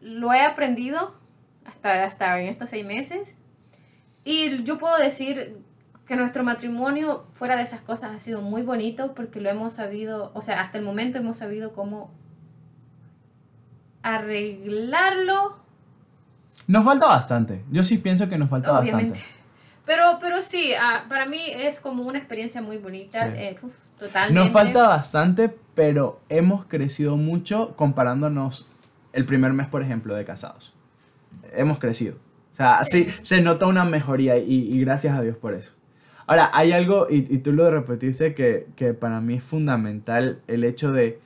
lo 0.00 0.32
he 0.32 0.42
aprendido 0.42 1.14
hasta, 1.64 2.04
hasta 2.04 2.40
en 2.40 2.48
estos 2.48 2.70
seis 2.70 2.84
meses. 2.84 3.34
Y 4.24 4.62
yo 4.64 4.78
puedo 4.78 4.96
decir 4.96 5.58
que 6.06 6.16
nuestro 6.16 6.44
matrimonio, 6.44 7.26
fuera 7.32 7.56
de 7.56 7.62
esas 7.62 7.80
cosas, 7.80 8.12
ha 8.14 8.20
sido 8.20 8.40
muy 8.40 8.62
bonito 8.62 9.14
porque 9.14 9.40
lo 9.40 9.50
hemos 9.50 9.74
sabido, 9.74 10.30
o 10.34 10.42
sea, 10.42 10.60
hasta 10.60 10.78
el 10.78 10.84
momento 10.84 11.18
hemos 11.18 11.38
sabido 11.38 11.72
cómo 11.72 12.10
arreglarlo. 14.14 15.58
Nos 16.66 16.84
falta 16.84 17.06
bastante. 17.06 17.64
Yo 17.70 17.82
sí 17.82 17.98
pienso 17.98 18.28
que 18.28 18.38
nos 18.38 18.50
falta 18.50 18.72
bastante. 18.72 19.20
Pero, 19.86 20.18
pero 20.20 20.42
sí, 20.42 20.72
ah, 20.74 21.04
para 21.08 21.26
mí 21.26 21.38
es 21.48 21.78
como 21.78 22.02
una 22.02 22.18
experiencia 22.18 22.60
muy 22.60 22.76
bonita. 22.76 23.28
Eh, 23.28 23.56
totalmente. 23.96 24.34
Nos 24.34 24.50
falta 24.50 24.88
bastante, 24.88 25.56
pero 25.76 26.18
hemos 26.28 26.64
crecido 26.64 27.16
mucho 27.16 27.76
comparándonos 27.76 28.66
el 29.12 29.24
primer 29.26 29.52
mes, 29.52 29.68
por 29.68 29.82
ejemplo, 29.82 30.16
de 30.16 30.24
casados 30.24 30.74
hemos 31.56 31.78
crecido. 31.78 32.16
O 32.52 32.56
sea, 32.56 32.84
sí, 32.84 33.06
se 33.22 33.40
nota 33.40 33.66
una 33.66 33.84
mejoría 33.84 34.38
y, 34.38 34.80
gracias 34.80 35.18
a 35.18 35.22
Dios 35.22 35.36
por 35.36 35.54
eso. 35.54 35.74
Ahora, 36.26 36.50
hay 36.54 36.72
algo, 36.72 37.06
y, 37.08 37.22
tú 37.38 37.52
lo 37.52 37.70
repetiste, 37.70 38.34
que, 38.34 38.66
que, 38.76 38.94
para 38.94 39.20
mí 39.20 39.34
es 39.34 39.44
fundamental, 39.44 40.40
el 40.46 40.64
hecho 40.64 40.92
de 40.92 41.20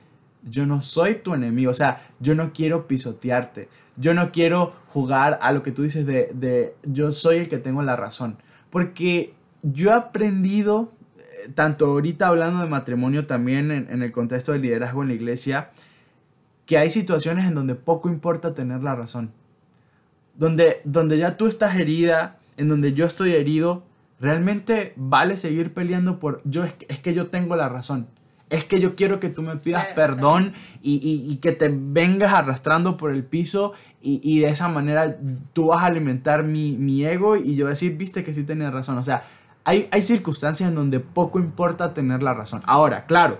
yo 0.47 0.65
no 0.65 0.81
soy 0.81 1.15
tu 1.15 1.33
enemigo, 1.33 1.71
o 1.71 1.75
sea, 1.75 2.01
yo 2.19 2.35
no 2.35 2.53
quiero 2.53 2.87
pisotearte, 2.87 3.69
yo 3.97 4.13
no 4.13 4.31
quiero 4.31 4.73
jugar 4.87 5.39
a 5.41 5.51
lo 5.51 5.63
que 5.63 5.71
tú 5.71 5.83
dices 5.83 6.05
de, 6.05 6.31
de 6.33 6.75
yo 6.83 7.11
soy 7.11 7.37
el 7.37 7.49
que 7.49 7.57
tengo 7.57 7.83
la 7.83 7.95
razón, 7.95 8.37
porque 8.69 9.33
yo 9.63 9.91
he 9.91 9.93
aprendido, 9.93 10.91
eh, 11.17 11.49
tanto 11.53 11.85
ahorita 11.85 12.27
hablando 12.27 12.61
de 12.61 12.67
matrimonio, 12.67 13.25
también 13.25 13.71
en, 13.71 14.01
el 14.01 14.11
contexto 14.11 14.51
del 14.51 14.61
liderazgo 14.61 15.01
en 15.03 15.09
la 15.09 15.13
iglesia, 15.13 15.69
que 16.65 16.77
hay 16.77 16.89
situaciones 16.89 17.45
en 17.45 17.55
donde 17.55 17.75
poco 17.75 18.09
importa 18.09 18.53
tener 18.53 18.83
la 18.83 18.95
razón. 18.95 19.31
Donde, 20.35 20.81
donde 20.85 21.17
ya 21.17 21.37
tú 21.37 21.47
estás 21.47 21.75
herida, 21.75 22.39
en 22.57 22.69
donde 22.69 22.93
yo 22.93 23.05
estoy 23.05 23.33
herido, 23.33 23.83
realmente 24.19 24.93
vale 24.95 25.37
seguir 25.37 25.73
peleando 25.73 26.19
por 26.19 26.41
yo 26.45 26.63
es 26.63 26.73
que, 26.73 27.13
yo 27.13 27.27
tengo 27.27 27.55
la 27.55 27.69
razón. 27.69 28.07
Es 28.51 28.65
que 28.65 28.81
yo 28.81 28.95
quiero 28.95 29.21
que 29.21 29.29
tú 29.29 29.43
me 29.43 29.55
pidas 29.55 29.87
perdón 29.95 30.53
y, 30.81 31.37
que 31.37 31.53
te 31.53 31.71
vengas 31.73 32.33
arrastrando 32.33 32.97
por 32.97 33.11
el 33.11 33.23
piso 33.23 33.71
y, 34.01 34.41
de 34.41 34.49
esa 34.49 34.67
manera 34.67 35.17
tú 35.53 35.67
vas 35.67 35.83
a 35.83 35.85
alimentar 35.85 36.43
mi, 36.43 37.05
ego 37.05 37.37
y 37.37 37.55
yo 37.55 37.67
decir, 37.67 37.95
viste 37.95 38.25
que 38.25 38.33
sí 38.33 38.43
tenía 38.43 38.69
razón. 38.69 38.97
O 38.97 39.03
sea, 39.03 39.23
hay, 39.63 39.87
hay 39.89 40.01
circunstancias 40.01 40.67
en 40.67 40.75
donde 40.75 40.99
poco 40.99 41.39
importa 41.39 41.93
tener 41.93 42.21
la 42.23 42.33
razón. 42.33 42.61
Ahora, 42.65 43.05
claro, 43.05 43.39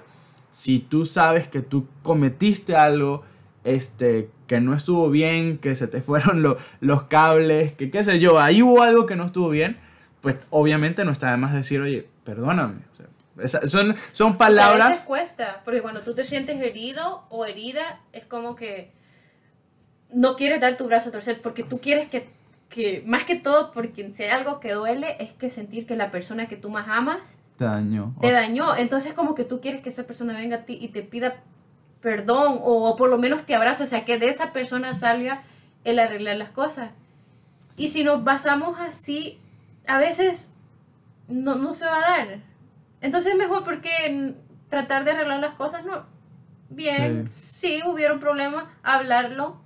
si 0.49 0.79
tú 0.79 1.03
sabes 1.03 1.49
que 1.49 1.61
tú 1.61 1.87
cometiste 2.03 2.77
algo, 2.77 3.23
este, 3.65 4.29
que 4.47 4.61
no 4.61 4.73
estuvo 4.73 5.09
bien, 5.09 5.57
que 5.57 5.75
se 5.75 5.87
te 5.87 6.01
fueron 6.01 6.41
los 6.79 7.03
cables, 7.03 7.73
que 7.73 7.91
qué 7.91 8.05
sé 8.05 8.21
yo, 8.21 8.39
ahí 8.39 8.63
hubo 8.63 8.81
algo 8.81 9.05
que 9.05 9.17
no 9.17 9.25
estuvo 9.25 9.49
bien, 9.49 9.77
pues 10.21 10.37
obviamente 10.51 11.03
no 11.03 11.11
está 11.11 11.31
de 11.31 11.37
más 11.37 11.53
decir, 11.53 11.81
oye, 11.81 12.07
perdóname. 12.23 12.75
Son, 13.47 13.95
son 14.11 14.37
palabras... 14.37 14.85
a 14.85 14.89
veces 14.89 15.03
cuesta, 15.03 15.61
porque 15.65 15.81
cuando 15.81 16.01
tú 16.01 16.13
te 16.13 16.23
sientes 16.23 16.59
herido 16.59 17.23
o 17.29 17.45
herida, 17.45 17.99
es 18.13 18.25
como 18.25 18.55
que 18.55 18.91
no 20.11 20.35
quieres 20.35 20.59
dar 20.59 20.77
tu 20.77 20.87
brazo 20.87 21.09
a 21.09 21.11
torcer, 21.11 21.41
porque 21.41 21.63
tú 21.63 21.79
quieres 21.79 22.09
que, 22.09 22.27
que 22.69 23.03
más 23.05 23.23
que 23.23 23.35
todo, 23.35 23.71
porque 23.71 24.11
si 24.13 24.23
hay 24.23 24.29
algo 24.29 24.59
que 24.59 24.73
duele, 24.73 25.15
es 25.19 25.31
que 25.33 25.49
sentir 25.49 25.85
que 25.85 25.95
la 25.95 26.11
persona 26.11 26.47
que 26.47 26.57
tú 26.57 26.69
más 26.69 26.87
amas 26.89 27.37
Te 27.57 27.65
dañó. 27.65 28.13
te 28.21 28.31
dañó. 28.31 28.75
Entonces 28.75 29.13
como 29.13 29.35
que 29.35 29.43
tú 29.43 29.61
quieres 29.61 29.81
que 29.81 29.89
esa 29.89 30.05
persona 30.05 30.33
venga 30.33 30.57
a 30.57 30.65
ti 30.65 30.77
y 30.81 30.89
te 30.89 31.01
pida 31.01 31.35
perdón 32.01 32.59
o, 32.61 32.95
por 32.95 33.09
lo 33.09 33.17
menos 33.17 33.43
te 33.43 33.55
abrace, 33.55 33.83
o 33.83 33.87
sea, 33.87 34.05
que 34.05 34.17
de 34.17 34.29
esa 34.29 34.51
persona 34.51 34.93
salga 34.93 35.43
el 35.83 35.99
arreglar 35.99 36.35
las 36.37 36.49
cosas. 36.49 36.89
Y 37.77 37.87
si 37.87 38.03
nos 38.03 38.23
basamos 38.23 38.79
así, 38.79 39.39
a 39.87 39.97
veces 39.97 40.49
no, 41.27 41.55
no 41.55 41.73
se 41.73 41.85
va 41.85 41.97
a 41.97 42.01
dar. 42.01 42.39
Entonces 43.01 43.35
mejor 43.35 43.63
porque 43.63 44.35
tratar 44.69 45.03
de 45.03 45.11
arreglar 45.11 45.39
las 45.39 45.55
cosas, 45.55 45.83
no. 45.85 46.05
Bien, 46.69 47.29
sí, 47.41 47.81
hubieron 47.85 48.19
problemas, 48.19 48.65
hablarlo, 48.81 49.59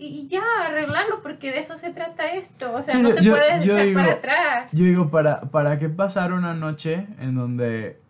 y 0.00 0.26
ya 0.28 0.42
arreglarlo 0.64 1.20
porque 1.20 1.52
de 1.52 1.58
eso 1.58 1.76
se 1.76 1.90
trata 1.90 2.32
esto. 2.32 2.72
O 2.74 2.82
sea, 2.82 2.94
no 2.94 3.12
te 3.12 3.22
puedes 3.22 3.66
echar 3.66 3.92
para 3.92 4.12
atrás. 4.12 4.72
Yo 4.72 4.86
digo, 4.86 5.10
¿para, 5.10 5.42
¿para 5.42 5.78
qué 5.78 5.90
pasar 5.90 6.32
una 6.32 6.54
noche 6.54 7.06
en 7.20 7.34
donde, 7.34 8.00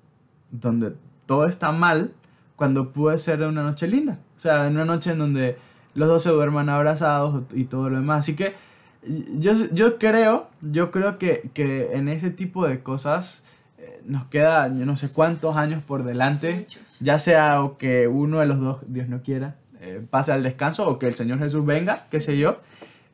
donde 0.53 0.95
todo 1.27 1.47
está 1.47 1.73
mal 1.73 2.13
cuando 2.55 2.93
puede 2.93 3.19
ser 3.19 3.43
una 3.43 3.65
noche 3.65 3.89
linda? 3.89 4.21
O 4.37 4.41
sea, 4.41 4.69
una 4.69 4.85
noche 4.85 5.11
en 5.11 5.19
donde 5.19 5.59
los 5.95 6.09
dos 6.09 6.23
se 6.23 6.31
duerman 6.31 6.69
abrazados 6.69 7.43
y 7.53 7.65
todo 7.65 7.91
lo 7.91 7.97
demás. 7.97 8.21
Así 8.21 8.37
que 8.37 8.55
yo, 9.03 9.53
yo 9.73 9.99
creo, 9.99 10.49
yo 10.61 10.91
creo 10.91 11.19
que, 11.19 11.51
que 11.55 11.93
en 11.93 12.09
ese 12.09 12.31
tipo 12.31 12.67
de 12.67 12.83
cosas 12.83 13.43
eh, 13.79 14.01
nos 14.05 14.27
queda 14.27 14.69
yo 14.69 14.85
no 14.87 14.97
sé 14.97 15.11
cuántos 15.13 15.57
años 15.57 15.83
por 15.83 16.05
delante, 16.05 16.67
ya 17.01 17.19
sea 17.19 17.63
o 17.63 17.79
que 17.79 18.09
uno 18.09 18.41
de 18.41 18.47
los 18.47 18.61
dos, 18.61 18.81
Dios 18.87 19.09
no 19.09 19.23
quiera, 19.23 19.57
eh, 19.81 20.03
pase 20.11 20.33
al 20.33 20.43
descanso 20.43 20.87
o 20.87 20.99
que 20.99 21.07
el 21.07 21.15
Señor 21.15 21.39
Jesús 21.39 21.65
venga, 21.65 22.07
qué 22.11 22.21
sé 22.21 22.37
yo. 22.37 22.61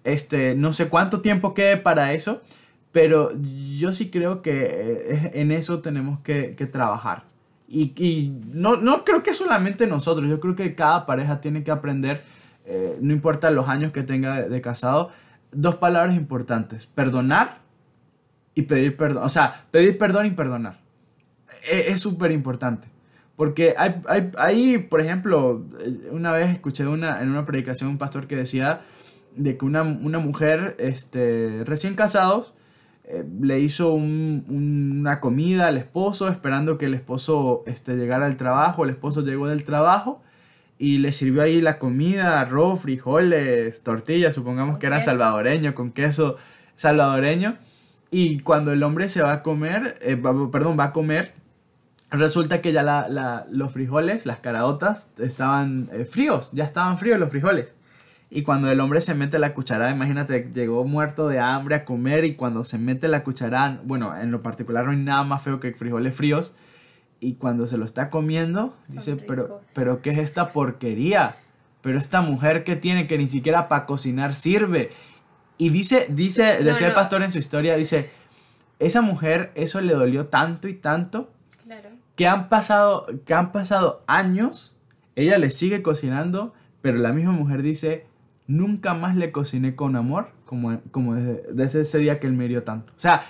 Este, 0.02 0.54
no 0.54 0.72
sé 0.72 0.88
cuánto 0.88 1.20
tiempo 1.20 1.54
quede 1.54 1.76
para 1.76 2.12
eso, 2.12 2.42
pero 2.92 3.30
yo 3.76 3.92
sí 3.92 4.08
creo 4.08 4.40
que 4.40 5.04
eh, 5.10 5.30
en 5.34 5.52
eso 5.52 5.80
tenemos 5.80 6.20
que, 6.20 6.54
trabajar. 6.72 7.24
Y, 7.68 7.92
y, 8.02 8.30
no, 8.52 8.76
no 8.76 9.04
creo 9.04 9.22
que 9.22 9.34
solamente 9.34 9.86
nosotros, 9.86 10.30
yo 10.30 10.40
creo 10.40 10.56
que 10.56 10.74
cada 10.74 11.04
pareja 11.06 11.40
tiene 11.40 11.62
que 11.62 11.70
aprender, 11.70 12.22
eh, 12.64 12.96
no 13.00 13.12
importa 13.12 13.50
los 13.50 13.68
años 13.68 13.92
que 13.92 14.02
tenga 14.02 14.48
de, 14.48 14.60
casado, 14.60 15.10
dos 15.56 15.76
palabras 15.76 16.16
importantes, 16.16 16.86
perdonar 16.86 17.58
y 18.54 18.62
pedir 18.62 18.96
perdón. 18.96 19.24
O 19.24 19.28
sea, 19.28 19.66
pedir 19.70 19.98
perdón 19.98 20.26
y 20.26 20.30
perdonar. 20.30 20.78
E, 21.70 21.86
es 21.88 22.00
súper 22.00 22.30
importante. 22.30 22.88
Porque 23.36 23.74
hay, 23.76 24.00
hay, 24.08 24.30
hay, 24.38 24.78
por 24.78 25.00
ejemplo, 25.00 25.64
una 26.10 26.32
vez 26.32 26.50
escuché 26.50 26.86
una, 26.86 27.20
en 27.20 27.28
una 27.28 27.44
predicación 27.44 27.90
un 27.90 27.98
pastor 27.98 28.26
que 28.26 28.36
decía 28.36 28.80
de 29.36 29.58
que 29.58 29.64
una, 29.66 29.82
una 29.82 30.18
mujer 30.18 30.76
este, 30.78 31.62
recién 31.64 31.94
casados 31.94 32.54
eh, 33.04 33.24
le 33.40 33.60
hizo 33.60 33.92
una 33.92 35.20
comida 35.20 35.66
al 35.66 35.76
esposo 35.76 36.28
esperando 36.28 36.78
que 36.78 36.86
el 36.86 36.94
esposo 36.94 37.62
este, 37.66 37.96
llegara 37.96 38.24
al 38.24 38.38
trabajo, 38.38 38.84
el 38.84 38.90
esposo 38.90 39.20
llegó 39.20 39.48
del 39.48 39.64
trabajo 39.64 40.22
y 40.78 40.98
le 40.98 41.12
sirvió 41.12 41.42
ahí 41.42 41.60
la 41.60 41.78
comida, 41.78 42.40
arroz, 42.40 42.82
frijoles, 42.82 43.82
tortillas, 43.82 44.34
supongamos 44.34 44.78
que 44.78 44.86
era 44.86 45.00
salvadoreño, 45.00 45.74
con 45.74 45.90
queso 45.90 46.36
salvadoreño. 46.74 47.56
Y 48.10 48.40
cuando 48.40 48.72
el 48.72 48.82
hombre 48.82 49.08
se 49.08 49.22
va 49.22 49.32
a 49.32 49.42
comer, 49.42 49.98
eh, 50.02 50.16
perdón, 50.16 50.78
va 50.78 50.84
a 50.84 50.92
comer, 50.92 51.34
resulta 52.10 52.60
que 52.60 52.72
ya 52.72 52.82
la, 52.82 53.46
los 53.50 53.72
frijoles, 53.72 54.26
las 54.26 54.38
caraotas, 54.38 55.12
estaban 55.18 55.88
eh, 55.92 56.04
fríos, 56.04 56.50
ya 56.52 56.64
estaban 56.64 56.98
fríos 56.98 57.18
los 57.18 57.30
frijoles. 57.30 57.74
Y 58.28 58.42
cuando 58.42 58.70
el 58.70 58.80
hombre 58.80 59.00
se 59.00 59.14
mete 59.14 59.38
la 59.38 59.54
cucharada, 59.54 59.90
imagínate, 59.90 60.50
llegó 60.52 60.84
muerto 60.84 61.28
de 61.28 61.38
hambre 61.38 61.76
a 61.76 61.84
comer 61.84 62.24
y 62.24 62.34
cuando 62.34 62.64
se 62.64 62.78
mete 62.78 63.08
la 63.08 63.22
cucharada, 63.22 63.80
bueno, 63.84 64.16
en 64.16 64.30
lo 64.30 64.42
particular 64.42 64.84
no 64.84 64.90
hay 64.90 64.98
nada 64.98 65.22
más 65.22 65.42
feo 65.42 65.60
que 65.60 65.72
frijoles 65.72 66.14
fríos. 66.14 66.54
Y 67.20 67.34
cuando 67.34 67.66
se 67.66 67.78
lo 67.78 67.84
está 67.84 68.10
comiendo, 68.10 68.76
dice, 68.88 69.16
pero, 69.16 69.62
pero 69.74 70.02
¿qué 70.02 70.10
es 70.10 70.18
esta 70.18 70.52
porquería? 70.52 71.36
Pero 71.80 71.98
esta 71.98 72.20
mujer 72.20 72.64
que 72.64 72.76
tiene 72.76 73.06
que 73.06 73.18
ni 73.18 73.28
siquiera 73.28 73.68
para 73.68 73.86
cocinar 73.86 74.34
sirve. 74.34 74.90
Y 75.58 75.70
dice, 75.70 76.06
dice, 76.10 76.62
decía 76.62 76.88
el 76.88 76.92
pastor 76.92 77.22
en 77.22 77.30
su 77.30 77.38
historia, 77.38 77.76
dice, 77.76 78.10
esa 78.78 79.00
mujer 79.00 79.52
eso 79.54 79.80
le 79.80 79.94
dolió 79.94 80.26
tanto 80.26 80.68
y 80.68 80.74
tanto 80.74 81.30
que 82.16 82.26
han 82.26 82.48
pasado, 82.48 83.06
que 83.24 83.34
han 83.34 83.52
pasado 83.52 84.02
años, 84.06 84.76
ella 85.14 85.38
le 85.38 85.50
sigue 85.50 85.82
cocinando, 85.82 86.54
pero 86.80 86.98
la 86.98 87.12
misma 87.12 87.32
mujer 87.32 87.62
dice, 87.62 88.06
nunca 88.46 88.94
más 88.94 89.16
le 89.16 89.32
cociné 89.32 89.76
con 89.76 89.96
amor 89.96 90.28
como, 90.46 90.80
como 90.90 91.14
desde, 91.14 91.82
ese 91.82 91.98
día 91.98 92.18
que 92.18 92.26
él 92.26 92.32
me 92.32 92.48
dio 92.48 92.62
tanto. 92.62 92.92
O 92.96 93.00
sea, 93.00 93.22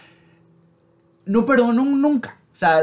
no 1.25 1.45
perdonó 1.47 1.85
nunca. 1.85 2.39
O 2.57 2.59
sea, 2.59 2.81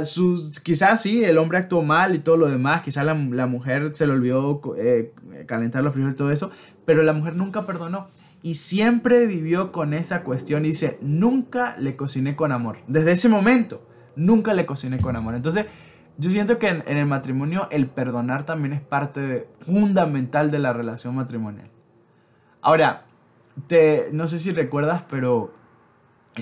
quizás 0.62 1.02
sí, 1.02 1.24
el 1.24 1.40
hombre 1.40 1.58
actuó 1.58 1.82
mal 1.82 2.14
y 2.14 2.20
todo 2.20 2.38
lo 2.38 2.48
demás, 2.48 2.84
quizás 2.84 3.04
la, 3.04 3.16
mujer 3.16 3.90
se 3.96 4.06
le 4.06 4.14
olvidó 4.14 4.62
eh, 4.78 5.12
calentar 5.48 5.84
los 5.84 5.94
frijoles 5.94 6.14
y 6.14 6.18
todo 6.18 6.30
eso, 6.30 6.52
pero 6.86 7.02
la 7.02 7.12
mujer 7.12 7.36
nunca 7.36 7.64
perdonó. 7.64 8.06
Y 8.44 8.54
siempre 8.54 9.26
vivió 9.26 9.72
con 9.72 9.96
esa 9.96 10.22
cuestión 10.22 10.64
y 10.64 10.68
dice, 10.70 11.00
nunca 11.02 11.76
le 11.80 11.96
cociné 11.96 12.36
con 12.36 12.52
amor. 12.52 12.78
Desde 12.88 13.14
ese 13.14 13.30
momento, 13.30 13.82
nunca 14.16 14.54
le 14.54 14.68
cociné 14.68 15.00
con 15.00 15.16
amor. 15.16 15.34
Entonces, 15.34 15.66
yo 16.20 16.30
siento 16.30 16.60
que 16.60 16.68
en, 16.68 16.84
el 16.86 17.08
matrimonio 17.08 17.68
el 17.72 17.88
perdonar 17.88 18.46
también 18.46 18.74
es 18.74 18.82
parte 18.82 19.48
fundamental 19.66 20.52
de 20.52 20.60
la 20.60 20.72
relación 20.74 21.16
matrimonial. 21.16 21.72
Ahora, 22.62 23.06
te, 23.66 24.10
no 24.12 24.28
sé 24.28 24.38
si 24.38 24.52
recuerdas, 24.52 25.04
pero 25.10 25.63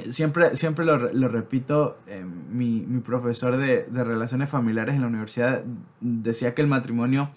siempre, 0.09 0.55
siempre 0.55 0.85
lo, 0.85 0.97
repito, 0.97 1.97
eh, 2.07 2.23
mi, 2.23 2.81
profesor 3.05 3.57
de, 3.57 3.85
relaciones 3.91 4.49
familiares 4.49 4.95
en 4.95 5.01
la 5.01 5.07
universidad 5.07 5.63
decía 5.99 6.53
que 6.53 6.61
el 6.61 6.67
matrimonio 6.67 7.31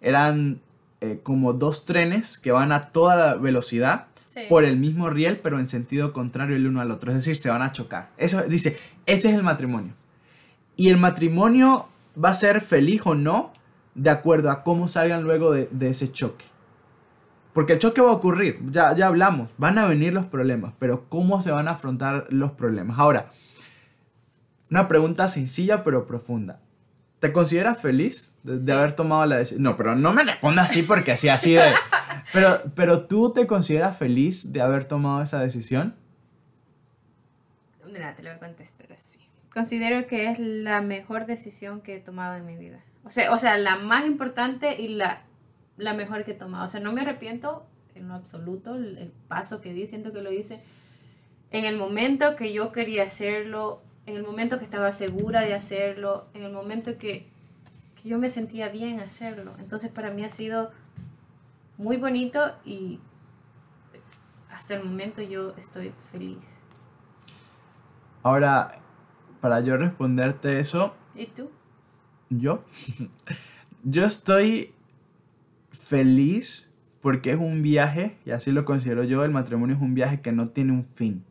eran 0.00 0.60
eh, 1.00 1.20
como 1.22 1.52
dos 1.52 1.84
trenes 1.84 2.38
que 2.38 2.52
van 2.52 2.72
a 2.72 2.80
toda 2.80 3.34
velocidad 3.34 4.06
por 4.48 4.64
el 4.64 4.76
mismo 4.76 5.10
riel, 5.10 5.40
pero 5.42 5.58
en 5.58 5.66
sentido 5.66 6.12
contrario 6.12 6.56
el 6.56 6.66
uno 6.66 6.80
al 6.80 6.90
otro. 6.90 7.10
Es 7.10 7.16
decir, 7.16 7.36
se 7.36 7.50
van 7.50 7.62
a 7.62 7.72
chocar. 7.72 8.10
Eso 8.16 8.42
dice, 8.42 8.76
ese 9.06 9.28
es 9.28 9.34
el 9.34 9.42
matrimonio. 9.42 9.92
Y 10.76 10.88
el 10.88 10.96
matrimonio 10.96 11.88
va 12.22 12.30
a 12.30 12.34
ser 12.34 12.60
feliz 12.60 13.02
o 13.04 13.14
no 13.14 13.52
de 13.94 14.10
acuerdo 14.10 14.50
a 14.50 14.62
cómo 14.62 14.88
salgan 14.88 15.24
luego 15.24 15.52
de, 15.52 15.68
ese 15.88 16.10
choque. 16.12 16.44
Porque 17.52 17.74
el 17.74 17.78
choque 17.78 18.00
va 18.00 18.10
a 18.10 18.14
ocurrir, 18.14 18.60
ya, 18.70 18.94
ya 18.94 19.06
hablamos, 19.06 19.50
van 19.58 19.78
a 19.78 19.86
venir 19.86 20.12
los 20.12 20.26
problemas, 20.26 20.72
pero 20.78 21.08
¿cómo 21.08 21.40
se 21.40 21.50
van 21.50 21.68
a 21.68 21.72
afrontar 21.72 22.26
los 22.30 22.52
problemas? 22.52 22.98
Ahora, 22.98 23.32
una 24.70 24.86
pregunta 24.86 25.28
sencilla 25.28 25.82
pero 25.82 26.06
profunda. 26.06 26.60
¿Te 27.18 27.32
consideras 27.32 27.80
feliz 27.80 28.36
de, 28.44 28.72
haber 28.72 28.94
tomado 28.94 29.26
la 29.26 29.36
decisión? 29.36 29.62
No, 29.62 29.76
pero 29.76 29.94
no 29.94 30.12
me 30.12 30.24
respondas 30.24 30.70
así 30.70 30.82
porque 30.82 31.12
así, 31.12 31.28
así 31.28 31.54
de... 31.54 31.62
Pero, 32.32 32.62
pero 32.76 33.06
tú 33.06 33.32
te 33.32 33.44
consideras 33.44 33.96
feliz 33.96 34.52
de 34.52 34.60
haber 34.60 34.84
tomado 34.84 35.20
esa 35.20 35.40
decisión? 35.40 35.96
Mira, 37.84 38.14
te 38.14 38.22
lo 38.22 38.28
voy 38.28 38.36
a 38.36 38.38
contestar 38.38 38.92
así 38.92 39.30
considero 39.52 40.06
que 40.06 40.30
es 40.30 40.38
la 40.38 40.80
mejor 40.80 41.26
decisión 41.26 41.80
que 41.80 41.96
he 41.96 42.00
tomado 42.00 42.36
en 42.36 42.46
mi 42.46 42.56
vida. 42.56 42.80
O 43.04 43.10
sea, 43.10 43.32
o 43.32 43.38
sea 43.38 43.56
la 43.58 43.76
más 43.76 44.06
importante 44.06 44.80
y 44.80 44.88
la, 44.88 45.22
la 45.80 45.94
mejor 45.94 46.24
que 46.24 46.32
he 46.32 46.34
tomado. 46.34 46.66
O 46.66 46.68
sea, 46.68 46.80
no 46.80 46.92
me 46.92 47.00
arrepiento 47.00 47.66
en 47.94 48.08
lo 48.08 48.14
absoluto. 48.14 48.74
El, 48.74 49.12
paso 49.28 49.60
que 49.60 49.72
di, 49.72 49.86
siento 49.86 50.12
que 50.12 50.22
lo 50.22 50.32
hice 50.32 50.60
en 51.50 51.64
el 51.64 51.76
momento 51.76 52.36
que 52.36 52.52
yo 52.52 52.70
quería 52.72 53.04
hacerlo, 53.04 53.82
en 54.06 54.16
el 54.16 54.22
momento 54.22 54.58
que 54.58 54.64
estaba 54.64 54.92
segura 54.92 55.40
de 55.40 55.54
hacerlo, 55.54 56.26
en 56.34 56.44
el 56.44 56.52
momento 56.52 56.96
que, 56.96 57.26
que 58.00 58.08
yo 58.08 58.18
me 58.18 58.28
sentía 58.28 58.68
bien 58.68 59.00
hacerlo. 59.00 59.52
Entonces 59.58 59.90
para 59.90 60.10
mí 60.10 60.24
ha 60.24 60.30
sido 60.30 60.70
muy 61.76 61.96
bonito 61.96 62.52
y 62.64 63.00
hasta 64.52 64.74
el 64.74 64.84
momento 64.84 65.22
yo 65.22 65.54
estoy 65.56 65.92
feliz. 66.12 66.58
Ahora, 68.22 68.80
para 69.40 69.60
yo 69.60 69.76
responderte 69.76 70.60
eso. 70.60 70.94
¿Y 71.14 71.26
tú? 71.26 71.50
Yo. 72.28 72.62
yo 73.82 74.04
estoy 74.04 74.74
feliz 75.90 76.72
porque 77.00 77.32
es 77.32 77.38
un 77.38 77.62
viaje, 77.62 78.16
y 78.24 78.30
así 78.30 78.52
lo 78.52 78.64
considero 78.64 79.02
yo, 79.02 79.24
el 79.24 79.32
matrimonio 79.32 79.74
es 79.74 79.82
un 79.82 79.94
viaje 79.94 80.20
que 80.20 80.30
no 80.30 80.46
tiene 80.48 80.72
un 80.72 80.84
fin. 80.84 81.24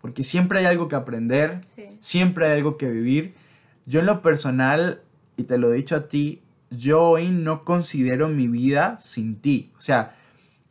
Porque 0.00 0.22
siempre 0.22 0.60
hay 0.60 0.66
algo 0.66 0.86
que 0.86 0.94
aprender, 0.94 1.62
siempre 2.00 2.46
hay 2.46 2.58
algo 2.58 2.76
que 2.76 2.88
vivir. 2.88 3.34
Yo 3.86 3.98
en 4.00 4.06
lo 4.06 4.22
personal, 4.22 5.02
y 5.36 5.44
te 5.44 5.58
lo 5.58 5.72
he 5.72 5.76
dicho 5.76 5.96
a 5.96 6.06
ti, 6.06 6.42
yo 6.70 7.02
hoy 7.02 7.30
no 7.30 7.64
considero 7.64 8.28
mi 8.28 8.46
vida 8.46 8.98
sin 9.00 9.40
ti. 9.40 9.72
O 9.78 9.80
sea, 9.80 10.14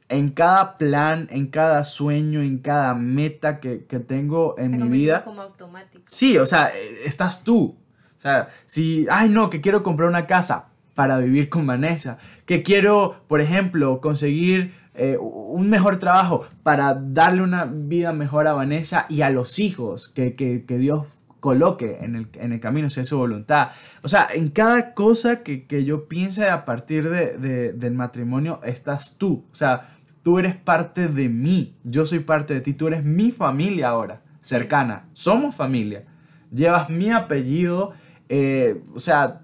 en 0.07 0.29
cada 0.29 0.77
plan, 0.77 1.27
en 1.29 1.47
cada 1.47 1.83
sueño, 1.83 2.41
en 2.41 2.59
cada 2.59 2.93
meta 2.93 3.59
que, 3.59 3.77
tengo 4.07 4.55
en 4.57 4.77
mi 4.77 4.87
vida. 4.87 5.25
Como 5.25 5.41
automático. 5.41 6.03
Sí, 6.05 6.37
o 6.37 6.45
sea, 6.45 6.69
eh, 6.69 7.01
estás 7.03 7.43
tú. 7.43 7.75
O 8.15 8.19
sea, 8.21 8.49
si, 8.65 9.05
ay 9.09 9.27
no, 9.27 9.49
que 9.49 9.59
quiero 9.59 9.83
comprar 9.83 10.07
una 10.07 10.27
casa 10.27 10.69
para 10.97 11.19
vivir 11.19 11.47
con 11.47 11.67
Vanessa, 11.67 12.17
que 12.47 12.63
quiero, 12.63 13.23
por 13.27 13.39
ejemplo, 13.39 14.01
conseguir 14.01 14.73
eh, 14.95 15.15
un 15.19 15.69
mejor 15.69 15.99
trabajo 15.99 16.43
para 16.63 16.95
darle 16.95 17.43
una 17.43 17.65
vida 17.65 18.13
mejor 18.13 18.47
a 18.47 18.53
Vanessa 18.53 19.05
y 19.07 19.21
a 19.21 19.29
los 19.29 19.59
hijos 19.59 20.07
que, 20.07 20.33
que 20.33 20.77
Dios 20.79 21.03
coloque 21.39 21.99
en 22.01 22.15
el, 22.15 22.27
en 22.33 22.51
el 22.51 22.59
camino, 22.59 22.89
si 22.89 23.01
es 23.01 23.09
su 23.09 23.17
voluntad. 23.19 23.69
O 24.01 24.07
sea, 24.07 24.27
en 24.33 24.49
cada 24.49 24.95
cosa 24.95 25.43
que, 25.43 25.67
que 25.67 25.85
yo 25.85 26.07
piense 26.07 26.49
a 26.49 26.65
partir 26.65 27.07
de, 27.09 27.37
de, 27.37 27.73
del 27.73 27.93
matrimonio, 27.93 28.59
estás 28.63 29.17
tú. 29.19 29.45
O 29.51 29.55
sea, 29.55 29.97
tú 30.23 30.39
eres 30.39 30.55
parte 30.55 31.07
de 31.07 31.29
mí, 31.29 31.75
yo 31.83 32.07
soy 32.07 32.21
parte 32.21 32.55
de 32.55 32.61
ti, 32.61 32.73
tú 32.73 32.87
eres 32.87 33.03
mi 33.03 33.31
familia 33.31 33.89
ahora, 33.89 34.23
cercana, 34.41 35.05
somos 35.13 35.53
familia. 35.55 36.05
Llevas 36.51 36.89
mi 36.89 37.11
apellido, 37.11 37.91
eh, 38.29 38.81
o 38.95 38.99
sea, 38.99 39.41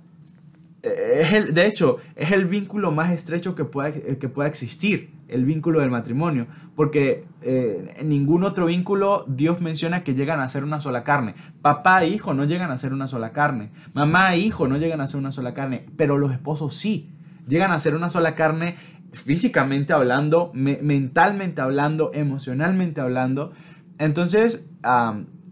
es 0.84 1.32
el, 1.32 1.54
de 1.54 1.66
hecho, 1.66 1.98
es 2.16 2.32
el 2.32 2.46
vínculo 2.46 2.92
más 2.92 3.12
estrecho 3.12 3.56
que 3.56 3.64
pueda, 3.64 3.92
que 3.94 4.30
pueda 4.30 4.50
existir 4.50 5.14
el 5.30 5.46
vínculo 5.46 5.80
del 5.80 5.90
matrimonio, 5.90 6.48
porque 6.76 7.26
eh, 7.42 7.94
en 7.98 8.10
ningún 8.10 8.44
otro 8.44 8.66
vínculo 8.66 9.26
Dios 9.28 9.62
menciona 9.62 10.04
que 10.04 10.14
llegan 10.14 10.42
a 10.42 10.50
ser 10.50 10.64
una 10.64 10.80
sola 10.80 11.04
carne. 11.04 11.36
Papá 11.62 12.04
e 12.04 12.10
hijo 12.10 12.34
no 12.34 12.44
llegan 12.46 12.70
a 12.70 12.78
ser 12.78 12.94
una 12.94 13.08
sola 13.08 13.32
carne. 13.32 13.72
Mamá 13.94 14.36
e 14.36 14.40
hijo 14.40 14.68
no 14.68 14.78
llegan 14.78 15.02
a 15.02 15.08
ser 15.08 15.20
una 15.20 15.32
sola 15.32 15.54
carne, 15.54 15.86
pero 15.96 16.18
los 16.18 16.32
esposos 16.32 16.76
sí. 16.76 17.10
Llegan 17.48 17.72
a 17.72 17.80
ser 17.80 17.96
una 17.96 18.10
sola 18.10 18.36
carne 18.36 18.76
físicamente 19.14 19.94
hablando, 19.94 20.52
mentalmente 20.54 21.62
hablando, 21.62 22.12
emocionalmente 22.14 23.00
hablando. 23.00 23.54
Entonces, 24.00 24.70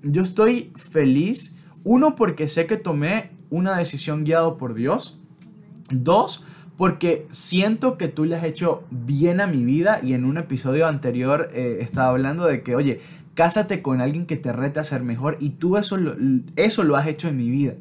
yo 0.03 0.21
estoy 0.21 0.73
feliz, 0.75 1.57
uno, 1.84 2.15
porque 2.15 2.47
sé 2.47 2.65
que 2.65 2.77
tomé 2.77 3.32
una 3.49 3.77
decisión 3.77 4.23
guiado 4.23 4.57
por 4.57 4.73
Dios. 4.73 5.20
Dos, 5.91 6.43
porque 6.77 7.27
siento 7.29 7.97
que 7.97 8.07
tú 8.07 8.25
le 8.25 8.35
has 8.35 8.43
hecho 8.43 8.83
bien 8.89 9.39
a 9.39 9.47
mi 9.47 9.63
vida 9.63 9.99
y 10.01 10.13
en 10.13 10.25
un 10.25 10.37
episodio 10.37 10.87
anterior 10.87 11.49
eh, 11.53 11.77
estaba 11.81 12.09
hablando 12.09 12.45
de 12.45 12.63
que, 12.63 12.75
oye, 12.75 13.01
cásate 13.35 13.81
con 13.81 14.01
alguien 14.01 14.25
que 14.25 14.37
te 14.37 14.51
reta 14.51 14.81
a 14.81 14.85
ser 14.85 15.03
mejor 15.03 15.37
y 15.39 15.51
tú 15.51 15.77
eso 15.77 15.97
lo, 15.97 16.15
eso 16.55 16.83
lo 16.83 16.95
has 16.95 17.07
hecho 17.07 17.27
en 17.27 17.37
mi 17.37 17.49
vida. 17.49 17.73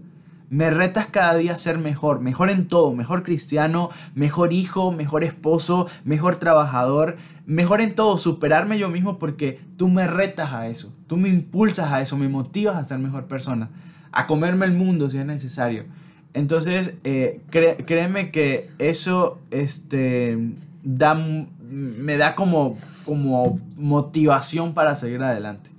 Me 0.50 0.68
retas 0.68 1.06
cada 1.06 1.36
día 1.36 1.52
a 1.52 1.56
ser 1.56 1.78
mejor, 1.78 2.20
mejor 2.20 2.50
en 2.50 2.66
todo, 2.66 2.92
mejor 2.92 3.22
cristiano, 3.22 3.88
mejor 4.14 4.52
hijo, 4.52 4.90
mejor 4.90 5.22
esposo, 5.22 5.86
mejor 6.04 6.36
trabajador, 6.36 7.16
mejor 7.46 7.80
en 7.80 7.94
todo, 7.94 8.18
superarme 8.18 8.76
yo 8.76 8.90
mismo 8.90 9.18
porque 9.18 9.60
tú 9.76 9.88
me 9.88 10.08
retas 10.08 10.52
a 10.52 10.66
eso, 10.66 10.92
tú 11.06 11.16
me 11.16 11.28
impulsas 11.28 11.92
a 11.92 12.00
eso, 12.00 12.16
me 12.16 12.28
motivas 12.28 12.76
a 12.76 12.84
ser 12.84 12.98
mejor 12.98 13.26
persona, 13.26 13.70
a 14.10 14.26
comerme 14.26 14.66
el 14.66 14.72
mundo 14.72 15.08
si 15.08 15.18
es 15.18 15.24
necesario. 15.24 15.84
Entonces, 16.32 16.98
eh, 17.04 17.40
créeme 17.50 18.30
que 18.30 18.60
eso 18.78 19.40
este, 19.50 20.38
da, 20.82 21.14
me 21.14 22.16
da 22.16 22.34
como, 22.34 22.76
como 23.04 23.60
motivación 23.76 24.74
para 24.74 24.96
seguir 24.96 25.22
adelante. 25.22 25.70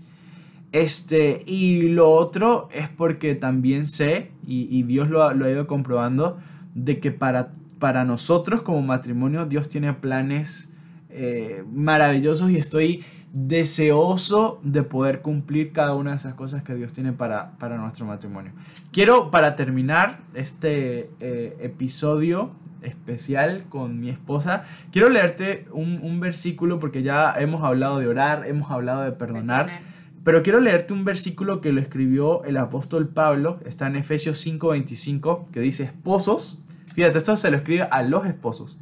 Este, 0.71 1.43
y 1.45 1.89
lo 1.89 2.11
otro 2.11 2.69
es 2.73 2.87
porque 2.89 3.35
también 3.35 3.87
sé, 3.87 4.31
y, 4.45 4.83
Dios 4.83 5.09
lo, 5.09 5.23
ha 5.23 5.49
ido 5.49 5.67
comprobando, 5.67 6.37
de 6.75 6.99
que 6.99 7.11
para, 7.11 7.51
para 7.79 8.05
nosotros 8.05 8.61
como 8.61 8.81
matrimonio 8.81 9.45
Dios 9.45 9.67
tiene 9.69 9.93
planes 9.93 10.69
eh, 11.09 11.63
maravillosos 11.73 12.51
y 12.51 12.57
estoy 12.57 13.03
deseoso 13.33 14.59
de 14.61 14.83
poder 14.83 15.21
cumplir 15.21 15.71
cada 15.71 15.93
una 15.95 16.11
de 16.11 16.17
esas 16.17 16.33
cosas 16.33 16.63
que 16.63 16.75
Dios 16.75 16.91
tiene 16.91 17.13
para, 17.13 17.57
para 17.57 17.77
nuestro 17.77 18.05
matrimonio. 18.05 18.51
Quiero, 18.91 19.31
para 19.31 19.55
terminar 19.55 20.19
este 20.33 21.09
eh, 21.21 21.57
episodio 21.61 22.51
especial 22.81 23.65
con 23.69 23.99
mi 23.99 24.09
esposa, 24.09 24.65
quiero 24.91 25.09
leerte 25.09 25.65
un, 25.71 26.19
versículo 26.19 26.79
porque 26.79 27.03
ya 27.03 27.33
hemos 27.37 27.63
hablado 27.63 27.99
de 27.99 28.07
orar, 28.07 28.45
hemos 28.47 28.69
hablado 28.69 29.03
de 29.03 29.11
perdonar, 29.13 29.81
pero 30.23 30.43
quiero 30.43 30.59
leerte 30.59 30.93
un 30.93 31.05
versículo 31.05 31.61
que 31.61 31.71
lo 31.71 31.79
escribió 31.79 32.43
el 32.43 32.57
apóstol 32.57 33.07
Pablo, 33.07 33.59
está 33.65 33.87
en 33.87 33.95
Efesios 33.95 34.45
5:25, 34.45 35.51
que 35.51 35.61
dice, 35.61 35.83
esposos, 35.83 36.59
fíjate, 36.93 37.17
esto 37.17 37.35
se 37.35 37.49
lo 37.49 37.57
escribe 37.57 37.87
a 37.89 38.01
los 38.03 38.25
esposos, 38.25 38.77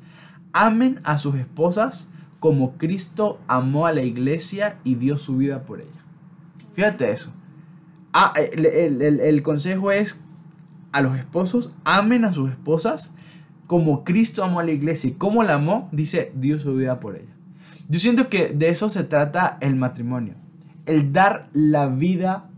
amen 0.54 1.00
a 1.04 1.18
sus 1.18 1.36
esposas 1.36 2.10
como 2.40 2.78
Cristo 2.78 3.40
amó 3.48 3.86
a 3.86 3.94
la 3.94 4.04
iglesia 4.04 4.80
y 4.84 4.96
dio 4.96 5.18
su 5.18 5.38
vida 5.38 5.64
por 5.64 5.82
ella. 5.82 6.04
Fíjate 6.74 7.12
eso. 7.12 7.34
Ah, 8.14 8.34
el, 8.36 9.44
consejo 9.44 9.92
es 9.92 10.24
a 10.92 11.02
los 11.02 11.18
esposos, 11.18 11.76
amen 11.84 12.26
a 12.26 12.32
sus 12.32 12.50
esposas 12.50 13.14
como 13.68 14.04
Cristo 14.04 14.44
amó 14.44 14.62
a 14.62 14.64
la 14.64 14.72
iglesia. 14.72 15.12
¿Y 15.12 15.14
cómo 15.14 15.44
la 15.44 15.54
amó? 15.54 15.90
Dice, 15.92 16.32
dio 16.34 16.58
su 16.58 16.74
vida 16.74 17.00
por 17.00 17.16
ella. 17.16 17.36
Yo 17.88 18.00
siento 18.00 18.28
que 18.28 18.48
de 18.48 18.70
eso 18.70 18.90
se 18.90 19.04
trata 19.04 19.60
el 19.62 19.76
matrimonio. 19.76 20.34
El 20.88 21.14
dar 21.14 21.50
la 21.54 21.86
vida 21.86 22.50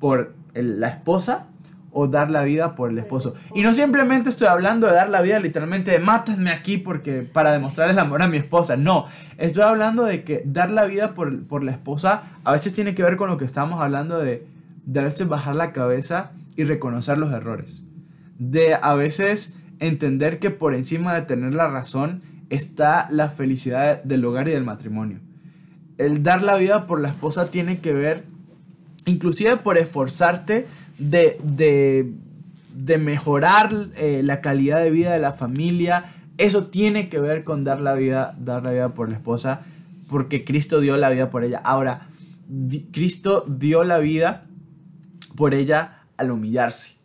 por 0.00 0.34
la 0.52 0.88
esposa 0.88 1.49
o 1.92 2.06
dar 2.08 2.30
la 2.30 2.42
vida 2.44 2.74
por 2.74 2.90
el 2.90 2.98
esposo. 2.98 3.34
Y 3.54 3.62
no 3.62 3.72
simplemente 3.72 4.28
estoy 4.28 4.48
hablando 4.48 4.86
de 4.86 4.94
dar 4.94 5.08
la 5.08 5.20
vida 5.20 5.38
literalmente 5.38 5.90
de 5.90 5.98
mátenme 5.98 6.50
aquí 6.50 6.76
porque 6.76 7.22
para 7.22 7.52
demostrar 7.52 7.90
el 7.90 7.98
amor 7.98 8.22
a 8.22 8.28
mi 8.28 8.36
esposa. 8.36 8.76
No, 8.76 9.06
estoy 9.38 9.64
hablando 9.64 10.04
de 10.04 10.22
que 10.24 10.42
dar 10.44 10.70
la 10.70 10.84
vida 10.84 11.14
por, 11.14 11.44
por 11.46 11.64
la 11.64 11.72
esposa 11.72 12.24
a 12.44 12.52
veces 12.52 12.74
tiene 12.74 12.94
que 12.94 13.02
ver 13.02 13.16
con 13.16 13.28
lo 13.28 13.36
que 13.36 13.44
estamos 13.44 13.80
hablando 13.80 14.18
de, 14.18 14.46
de 14.84 15.00
a 15.00 15.04
veces 15.04 15.28
bajar 15.28 15.56
la 15.56 15.72
cabeza 15.72 16.32
y 16.56 16.64
reconocer 16.64 17.18
los 17.18 17.32
errores. 17.32 17.84
De 18.38 18.74
a 18.74 18.94
veces 18.94 19.56
entender 19.80 20.38
que 20.38 20.50
por 20.50 20.74
encima 20.74 21.14
de 21.14 21.22
tener 21.22 21.54
la 21.54 21.68
razón 21.68 22.22
está 22.50 23.08
la 23.10 23.30
felicidad 23.30 24.02
del 24.02 24.24
hogar 24.24 24.48
y 24.48 24.52
del 24.52 24.64
matrimonio. 24.64 25.20
El 25.98 26.22
dar 26.22 26.42
la 26.42 26.56
vida 26.56 26.86
por 26.86 27.00
la 27.00 27.08
esposa 27.08 27.50
tiene 27.50 27.80
que 27.80 27.92
ver 27.92 28.24
inclusive 29.06 29.56
por 29.56 29.78
esforzarte 29.78 30.66
de, 31.00 32.12
mejorar 32.98 33.72
eh, 33.96 34.22
la 34.22 34.40
calidad 34.40 34.82
de 34.82 34.90
vida 34.90 35.12
de 35.12 35.18
la 35.18 35.32
familia. 35.32 36.12
Eso 36.38 36.66
tiene 36.66 37.08
que 37.08 37.18
ver 37.18 37.44
con 37.44 37.64
dar 37.64 37.80
la 37.80 37.94
vida, 37.94 38.34
dar 38.38 38.62
la 38.62 38.70
vida 38.70 38.94
por 38.94 39.08
la 39.08 39.16
esposa, 39.16 39.62
porque 40.08 40.44
Cristo 40.44 40.80
dio 40.80 40.96
la 40.96 41.10
vida 41.10 41.30
por 41.30 41.44
ella. 41.44 41.60
Ahora, 41.64 42.08
Cristo 42.92 43.44
dio 43.46 43.84
la 43.84 43.98
vida 43.98 44.46
por 45.36 45.54
ella 45.54 46.04
al 46.16 46.30
humillarse. 46.30 46.96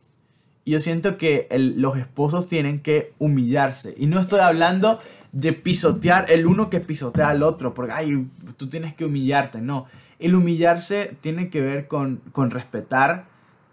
Y 0.64 0.72
yo 0.72 0.80
siento 0.80 1.18
que 1.18 1.48
los 1.58 1.98
esposos 1.98 2.48
tienen 2.48 2.80
que 2.80 3.14
humillarse. 3.20 3.94
Y 3.98 4.08
no 4.08 4.20
estoy 4.20 4.40
hablando 4.40 5.00
de 5.32 5.54
pisotear 5.54 6.32
el 6.32 6.48
uno 6.48 6.70
que 6.70 6.80
pisotea 6.80 7.30
al 7.30 7.44
otro, 7.44 7.74
porque 7.74 7.92
ay, 7.92 8.28
tú 8.58 8.68
tienes 8.68 8.94
que 8.96 9.06
humillarte. 9.06 9.62
No, 9.62 9.86
el 10.18 10.34
humillarse 10.34 11.16
tiene 11.22 11.50
que 11.50 11.62
ver 11.62 11.88
con, 11.88 12.22
con 12.32 12.50
respetar, 12.50 13.26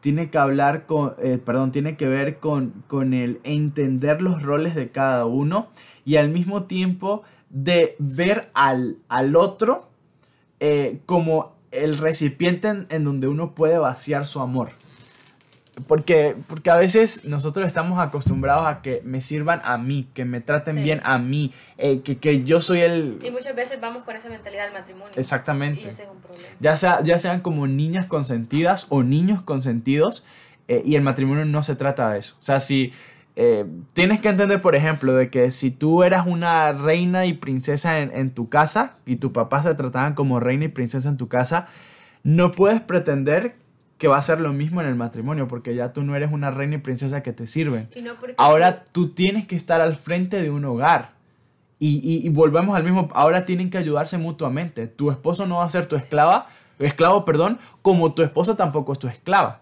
tiene 0.02 0.30
que 0.30 0.38
hablar 0.38 0.84
con, 0.84 1.14
eh, 1.22 1.38
perdón, 1.38 1.70
tiene 1.70 1.96
que 1.96 2.08
ver 2.08 2.40
con, 2.40 2.82
con 2.88 3.14
el 3.14 3.40
entender 3.44 4.20
los 4.20 4.42
roles 4.42 4.74
de 4.74 4.90
cada 4.90 5.26
uno 5.26 5.68
y 6.04 6.16
al 6.16 6.28
mismo 6.28 6.64
tiempo 6.64 7.22
de 7.50 7.94
ver 8.00 8.50
al, 8.52 8.98
al 9.08 9.36
otro 9.36 9.88
eh, 10.58 10.98
como 11.06 11.54
el 11.70 11.98
recipiente 11.98 12.68
en, 12.88 13.04
donde 13.04 13.28
uno 13.28 13.54
puede 13.54 13.78
vaciar 13.78 14.26
su 14.26 14.40
amor. 14.40 14.70
Porque, 15.86 16.36
porque 16.48 16.70
a 16.70 16.76
veces 16.76 17.24
nosotros 17.24 17.66
estamos 17.66 17.98
acostumbrados 17.98 18.66
a 18.66 18.82
que 18.82 19.00
me 19.04 19.22
sirvan 19.22 19.62
a 19.64 19.78
mí, 19.78 20.06
que 20.12 20.26
me 20.26 20.42
traten 20.42 20.84
bien 20.84 21.00
a 21.02 21.18
mí, 21.18 21.54
eh, 21.78 22.00
que, 22.00 22.18
que, 22.18 22.44
yo 22.44 22.60
soy 22.60 22.80
el... 22.80 23.18
Y 23.24 23.30
muchas 23.30 23.56
veces 23.56 23.80
vamos 23.80 24.04
con 24.04 24.14
esa 24.14 24.28
mentalidad 24.28 24.64
del 24.64 24.74
matrimonio. 24.74 25.14
Exactamente. 25.16 25.80
Y 25.80 25.88
ese 25.88 26.02
es 26.02 26.08
un 26.10 26.20
problema. 26.20 26.46
Ya, 26.60 26.76
sea, 26.76 27.02
ya 27.02 27.18
sean 27.18 27.40
como 27.40 27.66
niñas 27.66 28.04
consentidas 28.04 28.86
o 28.90 29.02
niños 29.02 29.40
consentidos, 29.40 30.26
eh, 30.68 30.82
y 30.84 30.94
el 30.94 31.02
matrimonio 31.02 31.44
no 31.46 31.62
se 31.62 31.74
trata 31.74 32.12
de 32.12 32.18
eso. 32.18 32.36
O 32.38 32.42
sea, 32.42 32.60
si 32.60 32.92
eh, 33.34 33.64
tienes 33.94 34.20
que 34.20 34.28
entender, 34.28 34.60
por 34.60 34.74
ejemplo, 34.74 35.14
de 35.14 35.30
que 35.30 35.50
si 35.50 35.70
tú 35.70 36.02
eras 36.02 36.26
una 36.26 36.72
reina 36.72 37.24
y 37.24 37.32
princesa 37.32 38.00
en, 38.00 38.14
en 38.14 38.30
tu 38.30 38.48
casa 38.48 38.96
y 39.06 39.16
tu 39.16 39.32
papá 39.32 39.62
se 39.62 39.74
trataban 39.74 40.14
como 40.14 40.38
reina 40.38 40.66
y 40.66 40.68
princesa 40.68 41.08
en 41.08 41.16
tu 41.16 41.28
casa, 41.28 41.68
no 42.22 42.52
puedes 42.52 42.80
pretender 42.80 43.56
que 44.02 44.08
va 44.08 44.16
a 44.16 44.22
ser 44.22 44.40
lo 44.40 44.52
mismo 44.52 44.80
en 44.80 44.88
el 44.88 44.96
matrimonio, 44.96 45.46
porque 45.46 45.76
ya 45.76 45.92
tú 45.92 46.02
no 46.02 46.16
eres 46.16 46.32
una 46.32 46.50
reina 46.50 46.74
y 46.74 46.78
princesa 46.78 47.22
que 47.22 47.32
te 47.32 47.46
sirven. 47.46 47.88
ahora 48.36 48.82
tú 48.82 49.10
tienes 49.10 49.46
que 49.46 49.54
estar 49.54 49.80
al 49.80 49.94
frente 49.94 50.42
de 50.42 50.50
un 50.50 50.64
hogar. 50.64 51.12
Y, 51.78 52.28
volvemos 52.30 52.74
al 52.74 52.82
mismo, 52.82 53.08
ahora 53.14 53.46
tienen 53.46 53.70
que 53.70 53.78
ayudarse 53.78 54.18
mutuamente. 54.18 54.88
Tu 54.88 55.12
esposo 55.12 55.46
no 55.46 55.58
va 55.58 55.66
a 55.66 55.70
ser 55.70 55.86
tu 55.86 55.94
esclava, 55.94 56.48
esclavo, 56.80 57.24
perdón, 57.24 57.60
como 57.80 58.12
tu 58.12 58.24
esposa 58.24 58.56
tampoco 58.56 58.92
es 58.92 58.98
tu 58.98 59.06
esclava. 59.06 59.60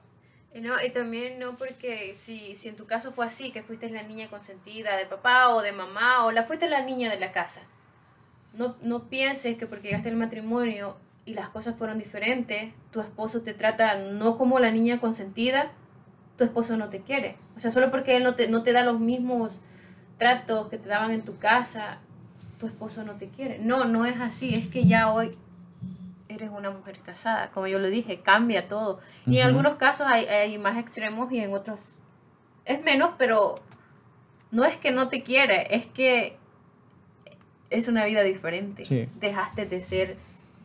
No, 0.54 0.72
y 0.82 0.88
también 0.88 1.38
no 1.38 1.58
porque 1.58 2.12
si, 2.14 2.54
si 2.54 2.70
en 2.70 2.76
tu 2.76 2.86
caso 2.86 3.12
fue 3.12 3.26
así, 3.26 3.50
que 3.52 3.62
fuiste 3.62 3.90
la 3.90 4.04
niña 4.04 4.28
consentida 4.30 4.96
de 4.96 5.04
papá 5.04 5.50
o 5.50 5.60
de 5.60 5.72
mamá, 5.72 6.24
o 6.24 6.32
la 6.32 6.44
fuiste 6.44 6.66
la 6.66 6.80
niña 6.80 7.10
de 7.10 7.20
la 7.20 7.30
casa, 7.30 7.60
no, 8.54 8.74
no 8.80 9.10
pienses 9.10 9.58
que 9.58 9.66
porque 9.66 9.88
llegaste 9.88 10.08
al 10.08 10.16
matrimonio 10.16 10.96
y 11.30 11.34
las 11.34 11.48
cosas 11.48 11.76
fueron 11.76 11.98
diferentes, 11.98 12.72
tu 12.90 13.00
esposo 13.00 13.42
te 13.42 13.54
trata 13.54 13.94
no 13.94 14.36
como 14.36 14.58
la 14.58 14.72
niña 14.72 15.00
consentida, 15.00 15.70
tu 16.36 16.42
esposo 16.42 16.76
no 16.76 16.88
te 16.88 17.02
quiere. 17.02 17.36
O 17.56 17.60
sea, 17.60 17.70
solo 17.70 17.92
porque 17.92 18.16
él 18.16 18.24
no 18.24 18.34
te, 18.34 18.48
no 18.48 18.64
te 18.64 18.72
da 18.72 18.82
los 18.82 18.98
mismos 18.98 19.62
tratos 20.18 20.68
que 20.68 20.78
te 20.78 20.88
daban 20.88 21.12
en 21.12 21.22
tu 21.22 21.38
casa, 21.38 21.98
tu 22.58 22.66
esposo 22.66 23.04
no 23.04 23.14
te 23.14 23.28
quiere. 23.28 23.60
No, 23.60 23.84
no 23.84 24.06
es 24.06 24.18
así, 24.20 24.54
es 24.56 24.68
que 24.68 24.86
ya 24.86 25.12
hoy 25.12 25.30
eres 26.28 26.50
una 26.50 26.70
mujer 26.70 26.98
casada. 26.98 27.50
Como 27.52 27.68
yo 27.68 27.78
lo 27.78 27.88
dije, 27.88 28.22
cambia 28.22 28.66
todo. 28.66 28.98
Y 29.24 29.38
en 29.38 29.46
algunos 29.46 29.76
casos 29.76 30.08
hay, 30.10 30.24
hay, 30.26 30.58
más 30.58 30.78
extremos 30.78 31.30
y 31.30 31.38
en 31.38 31.54
otros 31.54 31.98
es 32.64 32.82
menos, 32.82 33.12
pero 33.18 33.54
no 34.50 34.64
es 34.64 34.76
que 34.78 34.90
no 34.90 35.08
te 35.08 35.22
quiere, 35.22 35.76
es 35.76 35.86
que 35.86 36.36
es 37.70 37.86
una 37.86 38.04
vida 38.04 38.24
diferente. 38.24 39.08
Dejaste 39.20 39.66
de 39.66 39.80
ser 39.80 40.16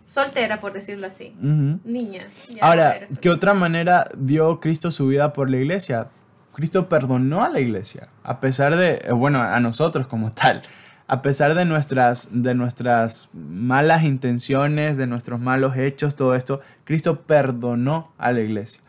soltera, 0.07 0.59
por 0.59 0.73
decirlo 0.73 1.07
así. 1.07 1.35
Niña. 1.39 2.23
Ahora, 2.61 3.07
¿qué 3.21 3.29
otra 3.29 3.53
manera 3.53 4.09
dio 4.17 4.59
Cristo 4.59 4.91
su 4.91 5.07
vida 5.07 5.33
por 5.33 5.49
la 5.49 5.57
iglesia? 5.57 6.07
Cristo 6.53 6.87
perdonó 6.87 7.43
a 7.43 7.49
la 7.49 7.59
iglesia, 7.59 8.07
a 8.23 8.39
pesar 8.39 8.77
de, 8.77 9.01
eh, 9.03 9.11
bueno, 9.11 9.41
a 9.41 9.59
nosotros 9.59 10.07
como 10.07 10.31
tal, 10.31 10.61
a 11.07 11.21
pesar 11.21 11.53
de 11.53 11.65
nuestras, 11.65 12.29
de 12.31 12.55
nuestras 12.55 13.29
malas 13.33 14.03
intenciones, 14.03 14.97
de 14.97 15.05
nuestros 15.05 15.39
malos 15.39 15.77
hechos, 15.77 16.15
todo 16.15 16.33
esto, 16.33 16.61
Cristo 16.83 17.21
perdonó 17.21 18.11
a 18.17 18.31
la 18.31 18.39
iglesia. 18.39 18.81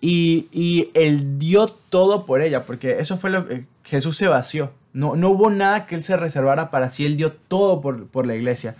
Y, 0.00 0.48
y 0.50 0.88
Él 0.94 1.38
dio 1.38 1.66
todo 1.66 2.24
por 2.24 2.40
ella, 2.40 2.64
porque 2.64 2.98
eso 2.98 3.18
fue 3.18 3.30
lo 3.30 3.46
que 3.46 3.66
Jesús 3.84 4.16
se 4.16 4.26
vació. 4.26 4.72
No, 4.92 5.14
no 5.14 5.28
hubo 5.28 5.50
nada 5.50 5.86
que 5.86 5.94
Él 5.94 6.02
se 6.02 6.16
reservara 6.16 6.70
para 6.70 6.88
sí, 6.88 7.04
Él 7.04 7.16
dio 7.16 7.32
todo 7.32 7.80
por, 7.80 8.06
por 8.08 8.26
la 8.26 8.34
iglesia. 8.34 8.74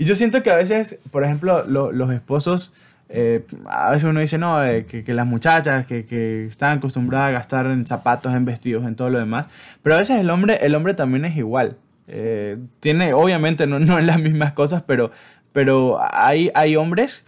Y 0.00 0.06
yo 0.06 0.14
siento 0.14 0.42
que 0.42 0.50
a 0.50 0.56
veces, 0.56 0.98
por 1.10 1.24
ejemplo, 1.24 1.62
los 1.66 2.10
esposos, 2.10 2.72
eh, 3.10 3.44
a 3.68 3.90
veces 3.90 4.04
uno 4.04 4.20
dice, 4.20 4.38
no, 4.38 4.64
eh, 4.64 4.86
que, 4.86 5.04
que, 5.04 5.12
las 5.12 5.26
muchachas 5.26 5.84
que, 5.84 6.06
que, 6.06 6.46
están 6.46 6.78
acostumbradas 6.78 7.28
a 7.28 7.32
gastar 7.32 7.66
en 7.66 7.86
zapatos, 7.86 8.34
en 8.34 8.46
vestidos, 8.46 8.86
en 8.86 8.96
todo 8.96 9.10
lo 9.10 9.18
demás. 9.18 9.48
Pero 9.82 9.96
a 9.96 9.98
veces 9.98 10.18
el 10.18 10.30
hombre, 10.30 10.56
el 10.62 10.74
hombre 10.74 10.94
también 10.94 11.26
es 11.26 11.36
igual. 11.36 11.76
Eh, 12.08 12.56
tiene, 12.80 13.12
obviamente, 13.12 13.66
no, 13.66 13.78
no 13.78 13.98
en 13.98 14.06
las 14.06 14.18
mismas 14.18 14.54
cosas, 14.54 14.82
pero, 14.86 15.10
pero 15.52 15.98
hay, 16.00 16.50
hay 16.54 16.76
hombres 16.76 17.26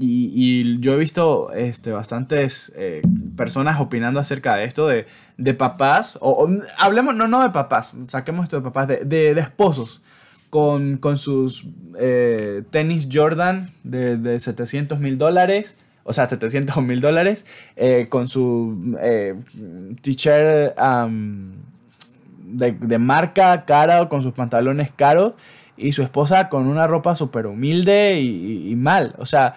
y, 0.00 0.30
y, 0.34 0.80
yo 0.80 0.94
he 0.94 0.96
visto 0.96 1.52
este, 1.52 1.92
bastantes 1.92 2.74
personas 3.36 3.78
opinando 3.78 4.20
acerca 4.20 4.56
de 4.56 4.64
esto, 4.64 4.88
de, 4.88 5.04
de 5.36 5.52
papás, 5.52 6.16
o, 6.22 6.48
hablemos, 6.78 7.14
no, 7.14 7.28
no 7.28 7.42
de 7.42 7.50
papás, 7.50 7.92
saquemos 8.06 8.44
esto 8.44 8.56
de 8.56 8.62
papás, 8.62 8.88
de, 8.88 9.04
de, 9.04 9.34
de 9.34 9.40
esposos 9.42 10.00
con, 10.56 10.96
con 10.96 11.18
sus 11.18 11.66
eh, 11.98 12.62
tenis 12.70 13.08
Jordan 13.12 13.68
de, 13.84 14.16
de 14.16 14.40
700 14.40 15.00
mil 15.00 15.18
dólares, 15.18 15.76
o 16.02 16.14
sea, 16.14 16.26
700 16.30 16.82
mil 16.82 17.02
dólares, 17.02 17.44
eh, 17.76 18.06
con 18.08 18.26
su 18.26 18.96
eh, 18.98 19.34
t-shirt 20.00 20.74
de, 22.46 22.72
de, 22.72 22.98
marca 22.98 23.66
cara, 23.66 24.08
con 24.08 24.22
sus 24.22 24.32
pantalones 24.32 24.90
caros, 24.96 25.34
y 25.76 25.92
su 25.92 26.02
esposa 26.02 26.48
con 26.48 26.68
una 26.68 26.86
ropa 26.86 27.14
súper 27.14 27.46
humilde 27.46 28.18
y, 28.18 28.70
y, 28.70 28.76
mal. 28.76 29.14
O 29.18 29.26
sea, 29.26 29.56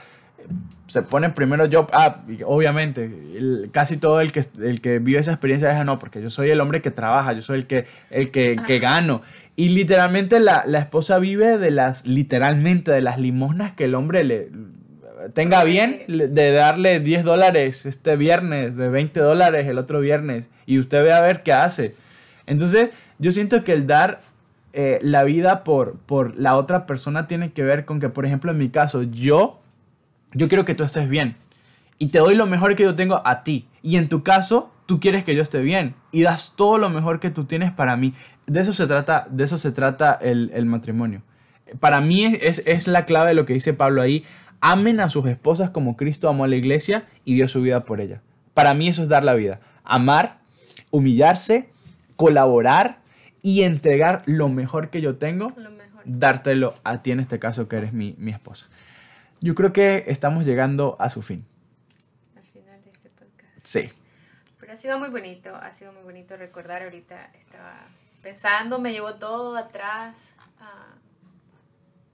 se 0.88 1.04
pone 1.04 1.30
primero 1.30 1.66
yo, 1.66 1.88
ah, 1.94 2.24
obviamente, 2.46 3.10
casi 3.72 3.96
todo 3.96 4.20
el 4.20 4.34
que, 4.34 4.44
el 4.62 4.82
que 4.82 5.00
vive 5.00 5.20
esa 5.20 5.32
experiencia 5.32 5.70
dice, 5.70 5.86
no, 5.86 5.98
porque 5.98 6.22
yo 6.22 6.30
soy 6.30 6.50
el 6.50 6.60
hombre 6.60 6.82
que 6.82 6.92
trabaja, 6.92 7.32
yo 7.32 7.42
soy 7.42 7.60
el 7.60 7.68
que, 7.68 7.86
el 8.10 8.32
que, 8.32 8.58
que 8.68 8.80
gano. 8.80 9.22
Y 9.60 9.68
literalmente 9.68 10.40
la, 10.40 10.64
la, 10.66 10.80
esposa 10.80 11.20
vive 11.20 11.58
de 11.58 11.70
las, 11.70 12.08
literalmente, 12.08 12.92
de 12.92 13.02
las 13.02 13.20
limosnas 13.20 13.74
que 13.74 13.84
el 13.84 13.96
hombre 13.96 14.24
le 14.24 14.50
tenga 15.34 15.66
bien, 15.66 16.06
de 16.08 16.52
darle 16.54 17.02
10 17.02 17.26
dólares 17.26 17.86
este 17.86 18.16
viernes, 18.16 18.78
de 18.78 18.88
20 18.88 19.20
dólares 19.20 19.68
el 19.68 19.78
otro 19.78 20.00
viernes, 20.00 20.48
y 20.66 20.80
usted 20.80 21.04
ve 21.04 21.12
a 21.12 21.20
ver 21.20 21.44
qué 21.44 21.52
hace. 21.52 21.94
Entonces, 22.46 22.92
yo 23.18 23.32
siento 23.32 23.66
que 23.66 23.74
el 23.74 23.86
dar 23.86 24.22
eh, 24.72 25.00
la 25.02 25.26
vida 25.26 25.66
por, 25.66 25.98
por 26.06 26.40
la 26.40 26.56
otra 26.56 26.86
persona 26.86 27.28
tiene 27.28 27.52
que 27.52 27.64
ver 27.64 27.84
con 27.84 28.00
que, 28.00 28.08
por 28.08 28.26
ejemplo, 28.26 28.52
en 28.52 28.60
mi 28.60 28.70
caso, 28.70 29.04
yo 29.04 29.60
yo 30.32 30.48
quiero 30.48 30.64
que 30.64 30.74
tú 30.74 30.86
estés 30.86 31.10
bien. 31.10 31.36
Y 31.98 32.08
te 32.10 32.20
doy 32.20 32.36
lo 32.36 32.46
mejor 32.46 32.76
que 32.76 32.84
yo 32.84 32.96
tengo 32.96 33.22
a 33.26 33.44
ti. 33.44 33.68
Y 33.82 33.98
en 33.98 34.08
tu 34.08 34.24
caso, 34.24 34.72
tú 34.90 35.00
quieres 35.00 35.24
que 35.24 35.36
yo 35.36 35.44
esté 35.44 35.62
bien. 35.62 35.94
Y 36.12 36.24
das 36.24 36.56
todo 36.56 36.80
lo 36.80 36.90
mejor 36.90 37.20
que 37.20 37.30
tú 37.30 37.44
tienes 37.44 37.72
para 37.72 37.96
mí. 37.96 38.16
De 38.48 38.62
eso 38.62 38.74
se 38.74 38.88
trata, 38.88 39.28
de 39.30 39.44
eso 39.44 39.60
se 39.60 39.72
trata 39.72 40.18
el, 40.20 40.66
matrimonio. 40.66 41.22
Para 41.80 42.02
mí 42.02 42.26
es, 42.26 42.64
es 42.66 42.88
la 42.88 43.06
clave 43.06 43.30
de 43.30 43.34
lo 43.36 43.46
que 43.46 43.54
dice 43.54 43.74
Pablo 43.74 44.02
ahí. 44.02 44.26
Amen 44.62 45.00
a 45.00 45.10
sus 45.10 45.28
esposas 45.28 45.70
como 45.70 45.96
Cristo 45.96 46.28
amó 46.28 46.46
a 46.46 46.48
la 46.48 46.56
iglesia 46.56 47.06
y 47.24 47.36
dio 47.36 47.48
su 47.48 47.62
vida 47.62 47.86
por 47.86 48.02
ella. 48.02 48.24
Para 48.56 48.74
mí 48.74 48.88
eso 48.88 49.04
es 49.04 49.10
dar 49.10 49.24
la 49.24 49.36
vida. 49.36 49.60
Amar, 49.84 50.40
humillarse, 50.90 51.70
colaborar 52.16 53.00
y 53.44 53.62
entregar 53.62 54.24
lo 54.26 54.50
mejor 54.50 54.90
que 54.90 55.02
yo 55.02 55.18
tengo, 55.18 55.48
dártelo 56.04 56.74
a 56.84 57.04
ti 57.04 57.12
en 57.12 57.20
este 57.20 57.38
caso 57.38 57.68
que 57.68 57.78
eres 57.78 57.94
mi, 57.94 58.16
mi 58.18 58.32
esposa 58.32 58.66
yo 59.42 59.56
creo 59.56 59.74
que 59.74 60.04
estamos 60.08 60.46
llegando 60.46 60.96
a 61.00 61.10
su 61.10 61.22
fin. 61.22 61.46
Al 62.36 62.44
final 62.44 62.82
de 62.82 62.90
este 62.90 63.10
podcast. 63.10 63.66
Sí. 63.66 63.90
Pero 64.70 64.78
ha 64.78 64.82
sido 64.82 65.00
muy 65.00 65.10
bonito, 65.10 65.56
ha 65.56 65.74
sido 65.74 65.92
muy 65.94 66.04
bonito 66.04 66.38
recordar 66.38 66.84
ahorita, 66.84 67.18
estaba 67.40 67.74
pensando, 68.22 68.78
me 68.78 68.92
llevó 68.92 69.16
todo 69.16 69.58
atrás. 69.58 70.36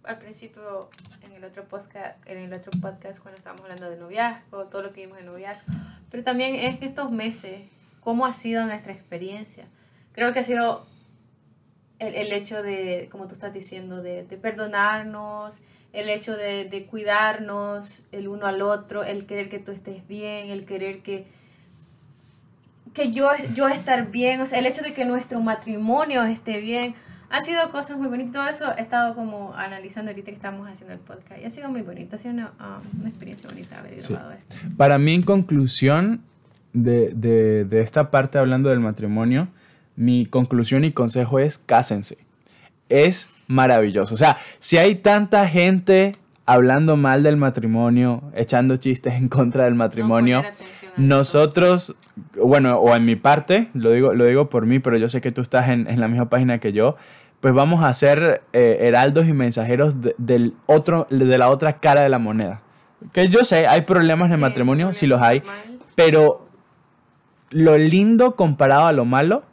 al 0.06 0.18
principio, 0.20 0.90
en 1.24 1.34
el, 1.34 1.44
otro 1.44 1.66
podcast, 1.66 2.16
en 2.26 2.38
el 2.38 2.54
otro 2.54 2.72
podcast, 2.80 3.22
cuando 3.22 3.40
estábamos 3.40 3.66
hablando 3.66 3.90
de 3.90 3.98
noviazgo, 3.98 4.68
todo 4.68 4.84
lo 4.84 4.94
que 4.94 5.02
vimos 5.02 5.20
en 5.20 5.26
noviazgo, 5.26 5.74
pero 6.10 6.24
también 6.24 6.56
en 6.56 6.82
estos 6.82 7.12
meses, 7.12 7.64
cómo 8.00 8.26
ha 8.26 8.32
sido 8.32 8.66
nuestra 8.66 8.94
experiencia. 8.94 9.66
Creo 10.14 10.32
que 10.32 10.40
ha 10.40 10.44
sido 10.46 10.88
el, 12.00 12.16
el 12.16 12.32
hecho 12.32 12.64
de, 12.64 13.10
como 13.12 13.28
tú 13.28 13.34
estás 13.34 13.52
diciendo, 13.52 14.02
de, 14.02 14.24
de 14.24 14.38
perdonarnos, 14.38 15.58
el 15.92 16.08
hecho 16.08 16.38
de, 16.38 16.64
de, 16.64 16.86
cuidarnos 16.86 18.06
el 18.14 18.30
uno 18.30 18.48
al 18.48 18.62
otro, 18.62 19.04
el 19.04 19.26
querer 19.26 19.50
que 19.50 19.60
tú 19.60 19.74
estés 19.74 20.08
bien, 20.08 20.52
el 20.52 20.66
querer 20.66 21.02
que, 21.04 21.28
que 22.96 23.12
yo, 23.12 23.30
yo 23.54 23.68
estar 23.68 24.10
bien, 24.10 24.42
o 24.42 24.46
sea, 24.48 24.58
el 24.58 24.66
hecho 24.66 24.82
de 24.82 24.94
que 24.94 25.06
nuestro 25.06 25.40
matrimonio 25.42 26.24
esté 26.24 26.60
bien. 26.60 26.96
Ha 27.30 27.42
sido 27.42 27.70
cosas 27.72 27.98
muy 27.98 28.08
bonitas, 28.08 28.34
todo 28.34 28.48
eso 28.48 28.78
he 28.78 28.82
estado 28.82 29.14
como 29.14 29.54
analizando 29.56 30.12
ahorita 30.12 30.28
que 30.28 30.36
estamos 30.36 30.70
haciendo 30.70 30.94
el 30.94 31.00
podcast 31.00 31.42
y 31.42 31.46
ha 31.46 31.50
sido 31.50 31.70
muy 31.70 31.82
bonito, 31.82 32.16
ha 32.16 32.20
sido 32.20 32.34
una, 32.34 32.54
um, 32.60 33.00
una 33.02 33.10
experiencia 33.10 33.50
bonita 33.50 33.80
haber 33.80 33.96
grabado 33.96 34.32
esto. 34.32 34.56
Para 34.78 34.98
mí, 34.98 35.16
en 35.16 35.24
conclusión 35.24 36.22
de, 36.72 37.14
de, 37.14 37.66
de 37.66 37.82
esta 37.82 38.10
parte 38.10 38.38
hablando 38.38 38.70
del 38.70 38.80
matrimonio, 38.80 39.50
mi 39.96 40.28
conclusión 40.28 40.86
y 40.86 40.92
consejo 40.92 41.40
es 41.40 41.58
cásense 41.58 42.26
es 42.90 43.44
maravilloso. 43.48 44.14
O 44.14 44.18
sea, 44.18 44.38
si 44.60 44.78
hay 44.78 44.96
tanta 44.96 45.48
gente 45.48 46.16
hablando 46.46 46.96
mal 46.96 47.24
del 47.24 47.38
matrimonio, 47.38 48.24
echando 48.34 48.78
chistes 48.78 49.16
en 49.16 49.30
contra 49.30 49.66
del 49.66 49.76
matrimonio, 49.76 50.44
nosotros, 50.98 51.96
bueno, 52.42 52.78
o 52.78 52.96
en 52.96 53.06
mi 53.06 53.16
parte, 53.16 53.70
lo 53.74 53.92
digo, 53.92 54.14
lo 54.14 54.26
digo 54.26 54.50
por 54.50 54.66
mí, 54.66 54.80
pero 54.80 54.98
yo 54.98 55.10
sé 55.10 55.22
que 55.22 55.32
tú 55.32 55.42
estás 55.42 55.70
en, 55.70 56.00
la 56.00 56.08
misma 56.08 56.30
página 56.30 56.60
que 56.60 56.72
yo, 56.72 56.96
pues 57.40 57.54
vamos 57.54 57.84
a 57.84 57.94
ser 57.94 58.44
eh, 58.54 58.78
heraldos 58.82 59.28
y 59.28 59.34
mensajeros 59.34 60.02
de, 60.02 60.16
del 60.18 60.54
otro, 60.68 61.08
de 61.10 61.38
la 61.38 61.50
otra 61.50 61.76
cara 61.76 62.02
de 62.02 62.10
la 62.10 62.20
moneda. 62.20 62.62
Que 63.12 63.28
yo 63.28 63.44
sé, 63.44 63.68
hay 63.68 63.82
problemas 63.82 64.28
en 64.28 64.36
el 64.36 64.40
matrimonio, 64.40 64.94
sí 64.94 65.06
los 65.06 65.22
hay, 65.22 65.44
pero 65.96 66.48
lo 67.50 67.78
lindo 67.78 68.36
comparado 68.36 68.88
a 68.88 68.94
lo 68.94 69.06
malo 69.06 69.44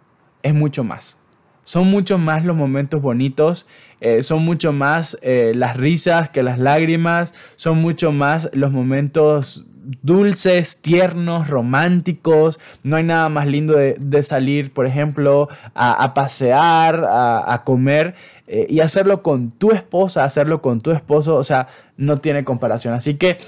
es 0.43 0.55
mucho 0.55 0.85
más. 0.85 1.19
Son 1.65 1.89
mucho 1.89 2.19
más 2.19 2.45
los 2.45 2.57
momentos 2.57 3.01
bonitos, 3.01 3.67
eh, 4.01 4.23
son 4.23 4.45
mucho 4.45 4.73
más 4.73 5.17
eh, 5.23 5.53
las 5.55 5.77
risas 5.77 6.29
que 6.31 6.43
las 6.43 6.59
lágrimas, 6.59 7.35
son 7.57 7.79
mucho 7.79 8.11
más 8.11 8.51
los 8.53 8.73
momentos 8.73 9.67
dulces, 10.03 10.81
tiernos, 10.83 11.49
románticos. 11.49 12.59
No 12.83 12.97
hay 12.97 13.05
nada 13.05 13.29
más 13.29 13.47
lindo 13.47 13.75
de, 13.75 14.23
salir, 14.23 14.73
por 14.73 14.87
ejemplo, 14.87 15.49
a, 15.75 16.15
pasear, 16.15 17.05
a, 17.07 17.63
comer 17.65 18.15
eh, 18.47 18.67
y 18.69 18.81
hacerlo 18.81 19.23
con 19.23 19.51
tu 19.51 19.73
esposa, 19.73 20.25
hacerlo 20.25 20.63
con 20.63 20.81
tu 20.81 20.91
esposo. 20.91 21.37
O 21.37 21.45
sea, 21.45 21.69
no 21.97 22.19
tiene 22.19 22.45
comparación. 22.45 22.95
Así 22.95 23.15
que 23.15 23.39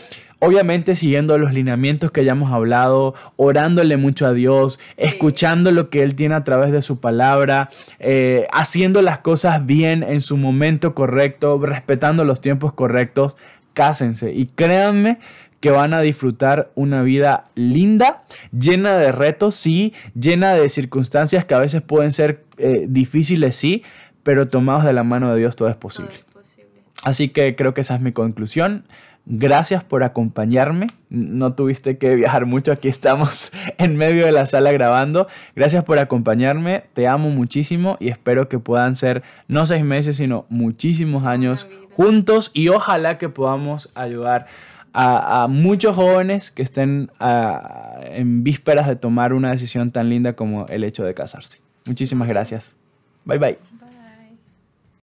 obviamente 0.44 0.94
siguiendo 0.94 1.38
los 1.38 1.52
lineamientos 1.52 2.10
que 2.10 2.24
ya 2.24 2.32
hemos 2.32 2.52
hablado, 2.52 3.14
orándole 3.36 3.96
mucho 3.96 4.26
a 4.26 4.32
Dios, 4.32 4.78
escuchando 4.96 5.70
lo 5.70 5.88
que 5.88 6.02
Él 6.02 6.14
tiene 6.14 6.34
a 6.34 6.44
través 6.44 6.70
de 6.70 6.82
su 6.82 7.00
palabra, 7.00 7.70
eh, 7.98 8.46
haciendo 8.52 9.00
las 9.00 9.20
cosas 9.20 9.64
bien 9.64 10.02
en 10.02 10.20
su 10.20 10.36
momento 10.36 10.94
correcto, 10.94 11.58
respetando 11.58 12.24
los 12.24 12.40
tiempos 12.40 12.74
correctos, 12.74 13.36
cásense 13.72 14.32
y 14.32 14.46
créanme 14.46 15.18
que 15.60 15.70
van 15.70 15.94
a 15.94 16.02
disfrutar 16.02 16.70
una 16.74 17.02
vida 17.02 17.44
linda, 17.54 18.22
llena 18.52 18.98
de 18.98 19.12
retos, 19.12 19.54
sí, 19.54 19.94
llena 20.14 20.54
de 20.54 20.68
circunstancias 20.68 21.46
que 21.46 21.54
a 21.54 21.58
veces 21.58 21.80
pueden 21.80 22.12
ser 22.12 22.44
eh, 22.58 22.84
difíciles, 22.86 23.56
sí, 23.56 23.82
pero 24.22 24.46
tomados 24.48 24.84
de 24.84 24.92
la 24.92 25.04
mano 25.04 25.32
de 25.32 25.38
Dios 25.38 25.56
todo 25.56 25.68
es 25.68 25.76
posible. 25.76 26.12
Todo 26.12 26.42
es 26.42 26.48
posible. 26.50 26.82
Así 27.02 27.30
que 27.30 27.56
creo 27.56 27.72
que 27.72 27.80
esa 27.80 27.94
es 27.94 28.02
mi 28.02 28.12
conclusión 28.12 28.84
Gracias 29.26 29.82
por 29.82 30.02
acompañarme. 30.02 30.88
No 31.08 31.54
tuviste 31.54 31.96
que 31.96 32.14
viajar 32.14 32.44
mucho, 32.44 32.72
aquí 32.72 32.88
estamos 32.88 33.52
en 33.78 33.96
medio 33.96 34.26
de 34.26 34.32
la 34.32 34.46
sala 34.46 34.70
grabando. 34.72 35.28
Gracias 35.56 35.84
por 35.84 35.98
acompañarme, 35.98 36.84
te 36.92 37.08
amo 37.08 37.30
muchísimo 37.30 37.96
y 38.00 38.08
espero 38.08 38.48
que 38.48 38.58
puedan 38.58 38.96
ser 38.96 39.22
no 39.48 39.64
seis 39.64 39.84
meses, 39.84 40.16
sino 40.18 40.44
muchísimos 40.50 41.24
años 41.24 41.68
juntos 41.92 42.50
y 42.52 42.68
ojalá 42.68 43.16
que 43.16 43.28
podamos 43.28 43.92
ayudar 43.94 44.46
a, 44.92 45.48
muchos 45.48 45.96
jóvenes 45.96 46.50
que 46.50 46.62
estén 46.62 47.10
en 47.20 48.44
vísperas 48.44 48.86
de 48.86 48.96
tomar 48.96 49.32
una 49.32 49.50
decisión 49.50 49.90
tan 49.90 50.08
linda 50.08 50.34
como 50.34 50.66
el 50.66 50.84
hecho 50.84 51.04
de 51.04 51.14
casarse. 51.14 51.60
Muchísimas 51.86 52.28
gracias. 52.28 52.76
Bye 53.24 53.38
bye. 53.38 53.73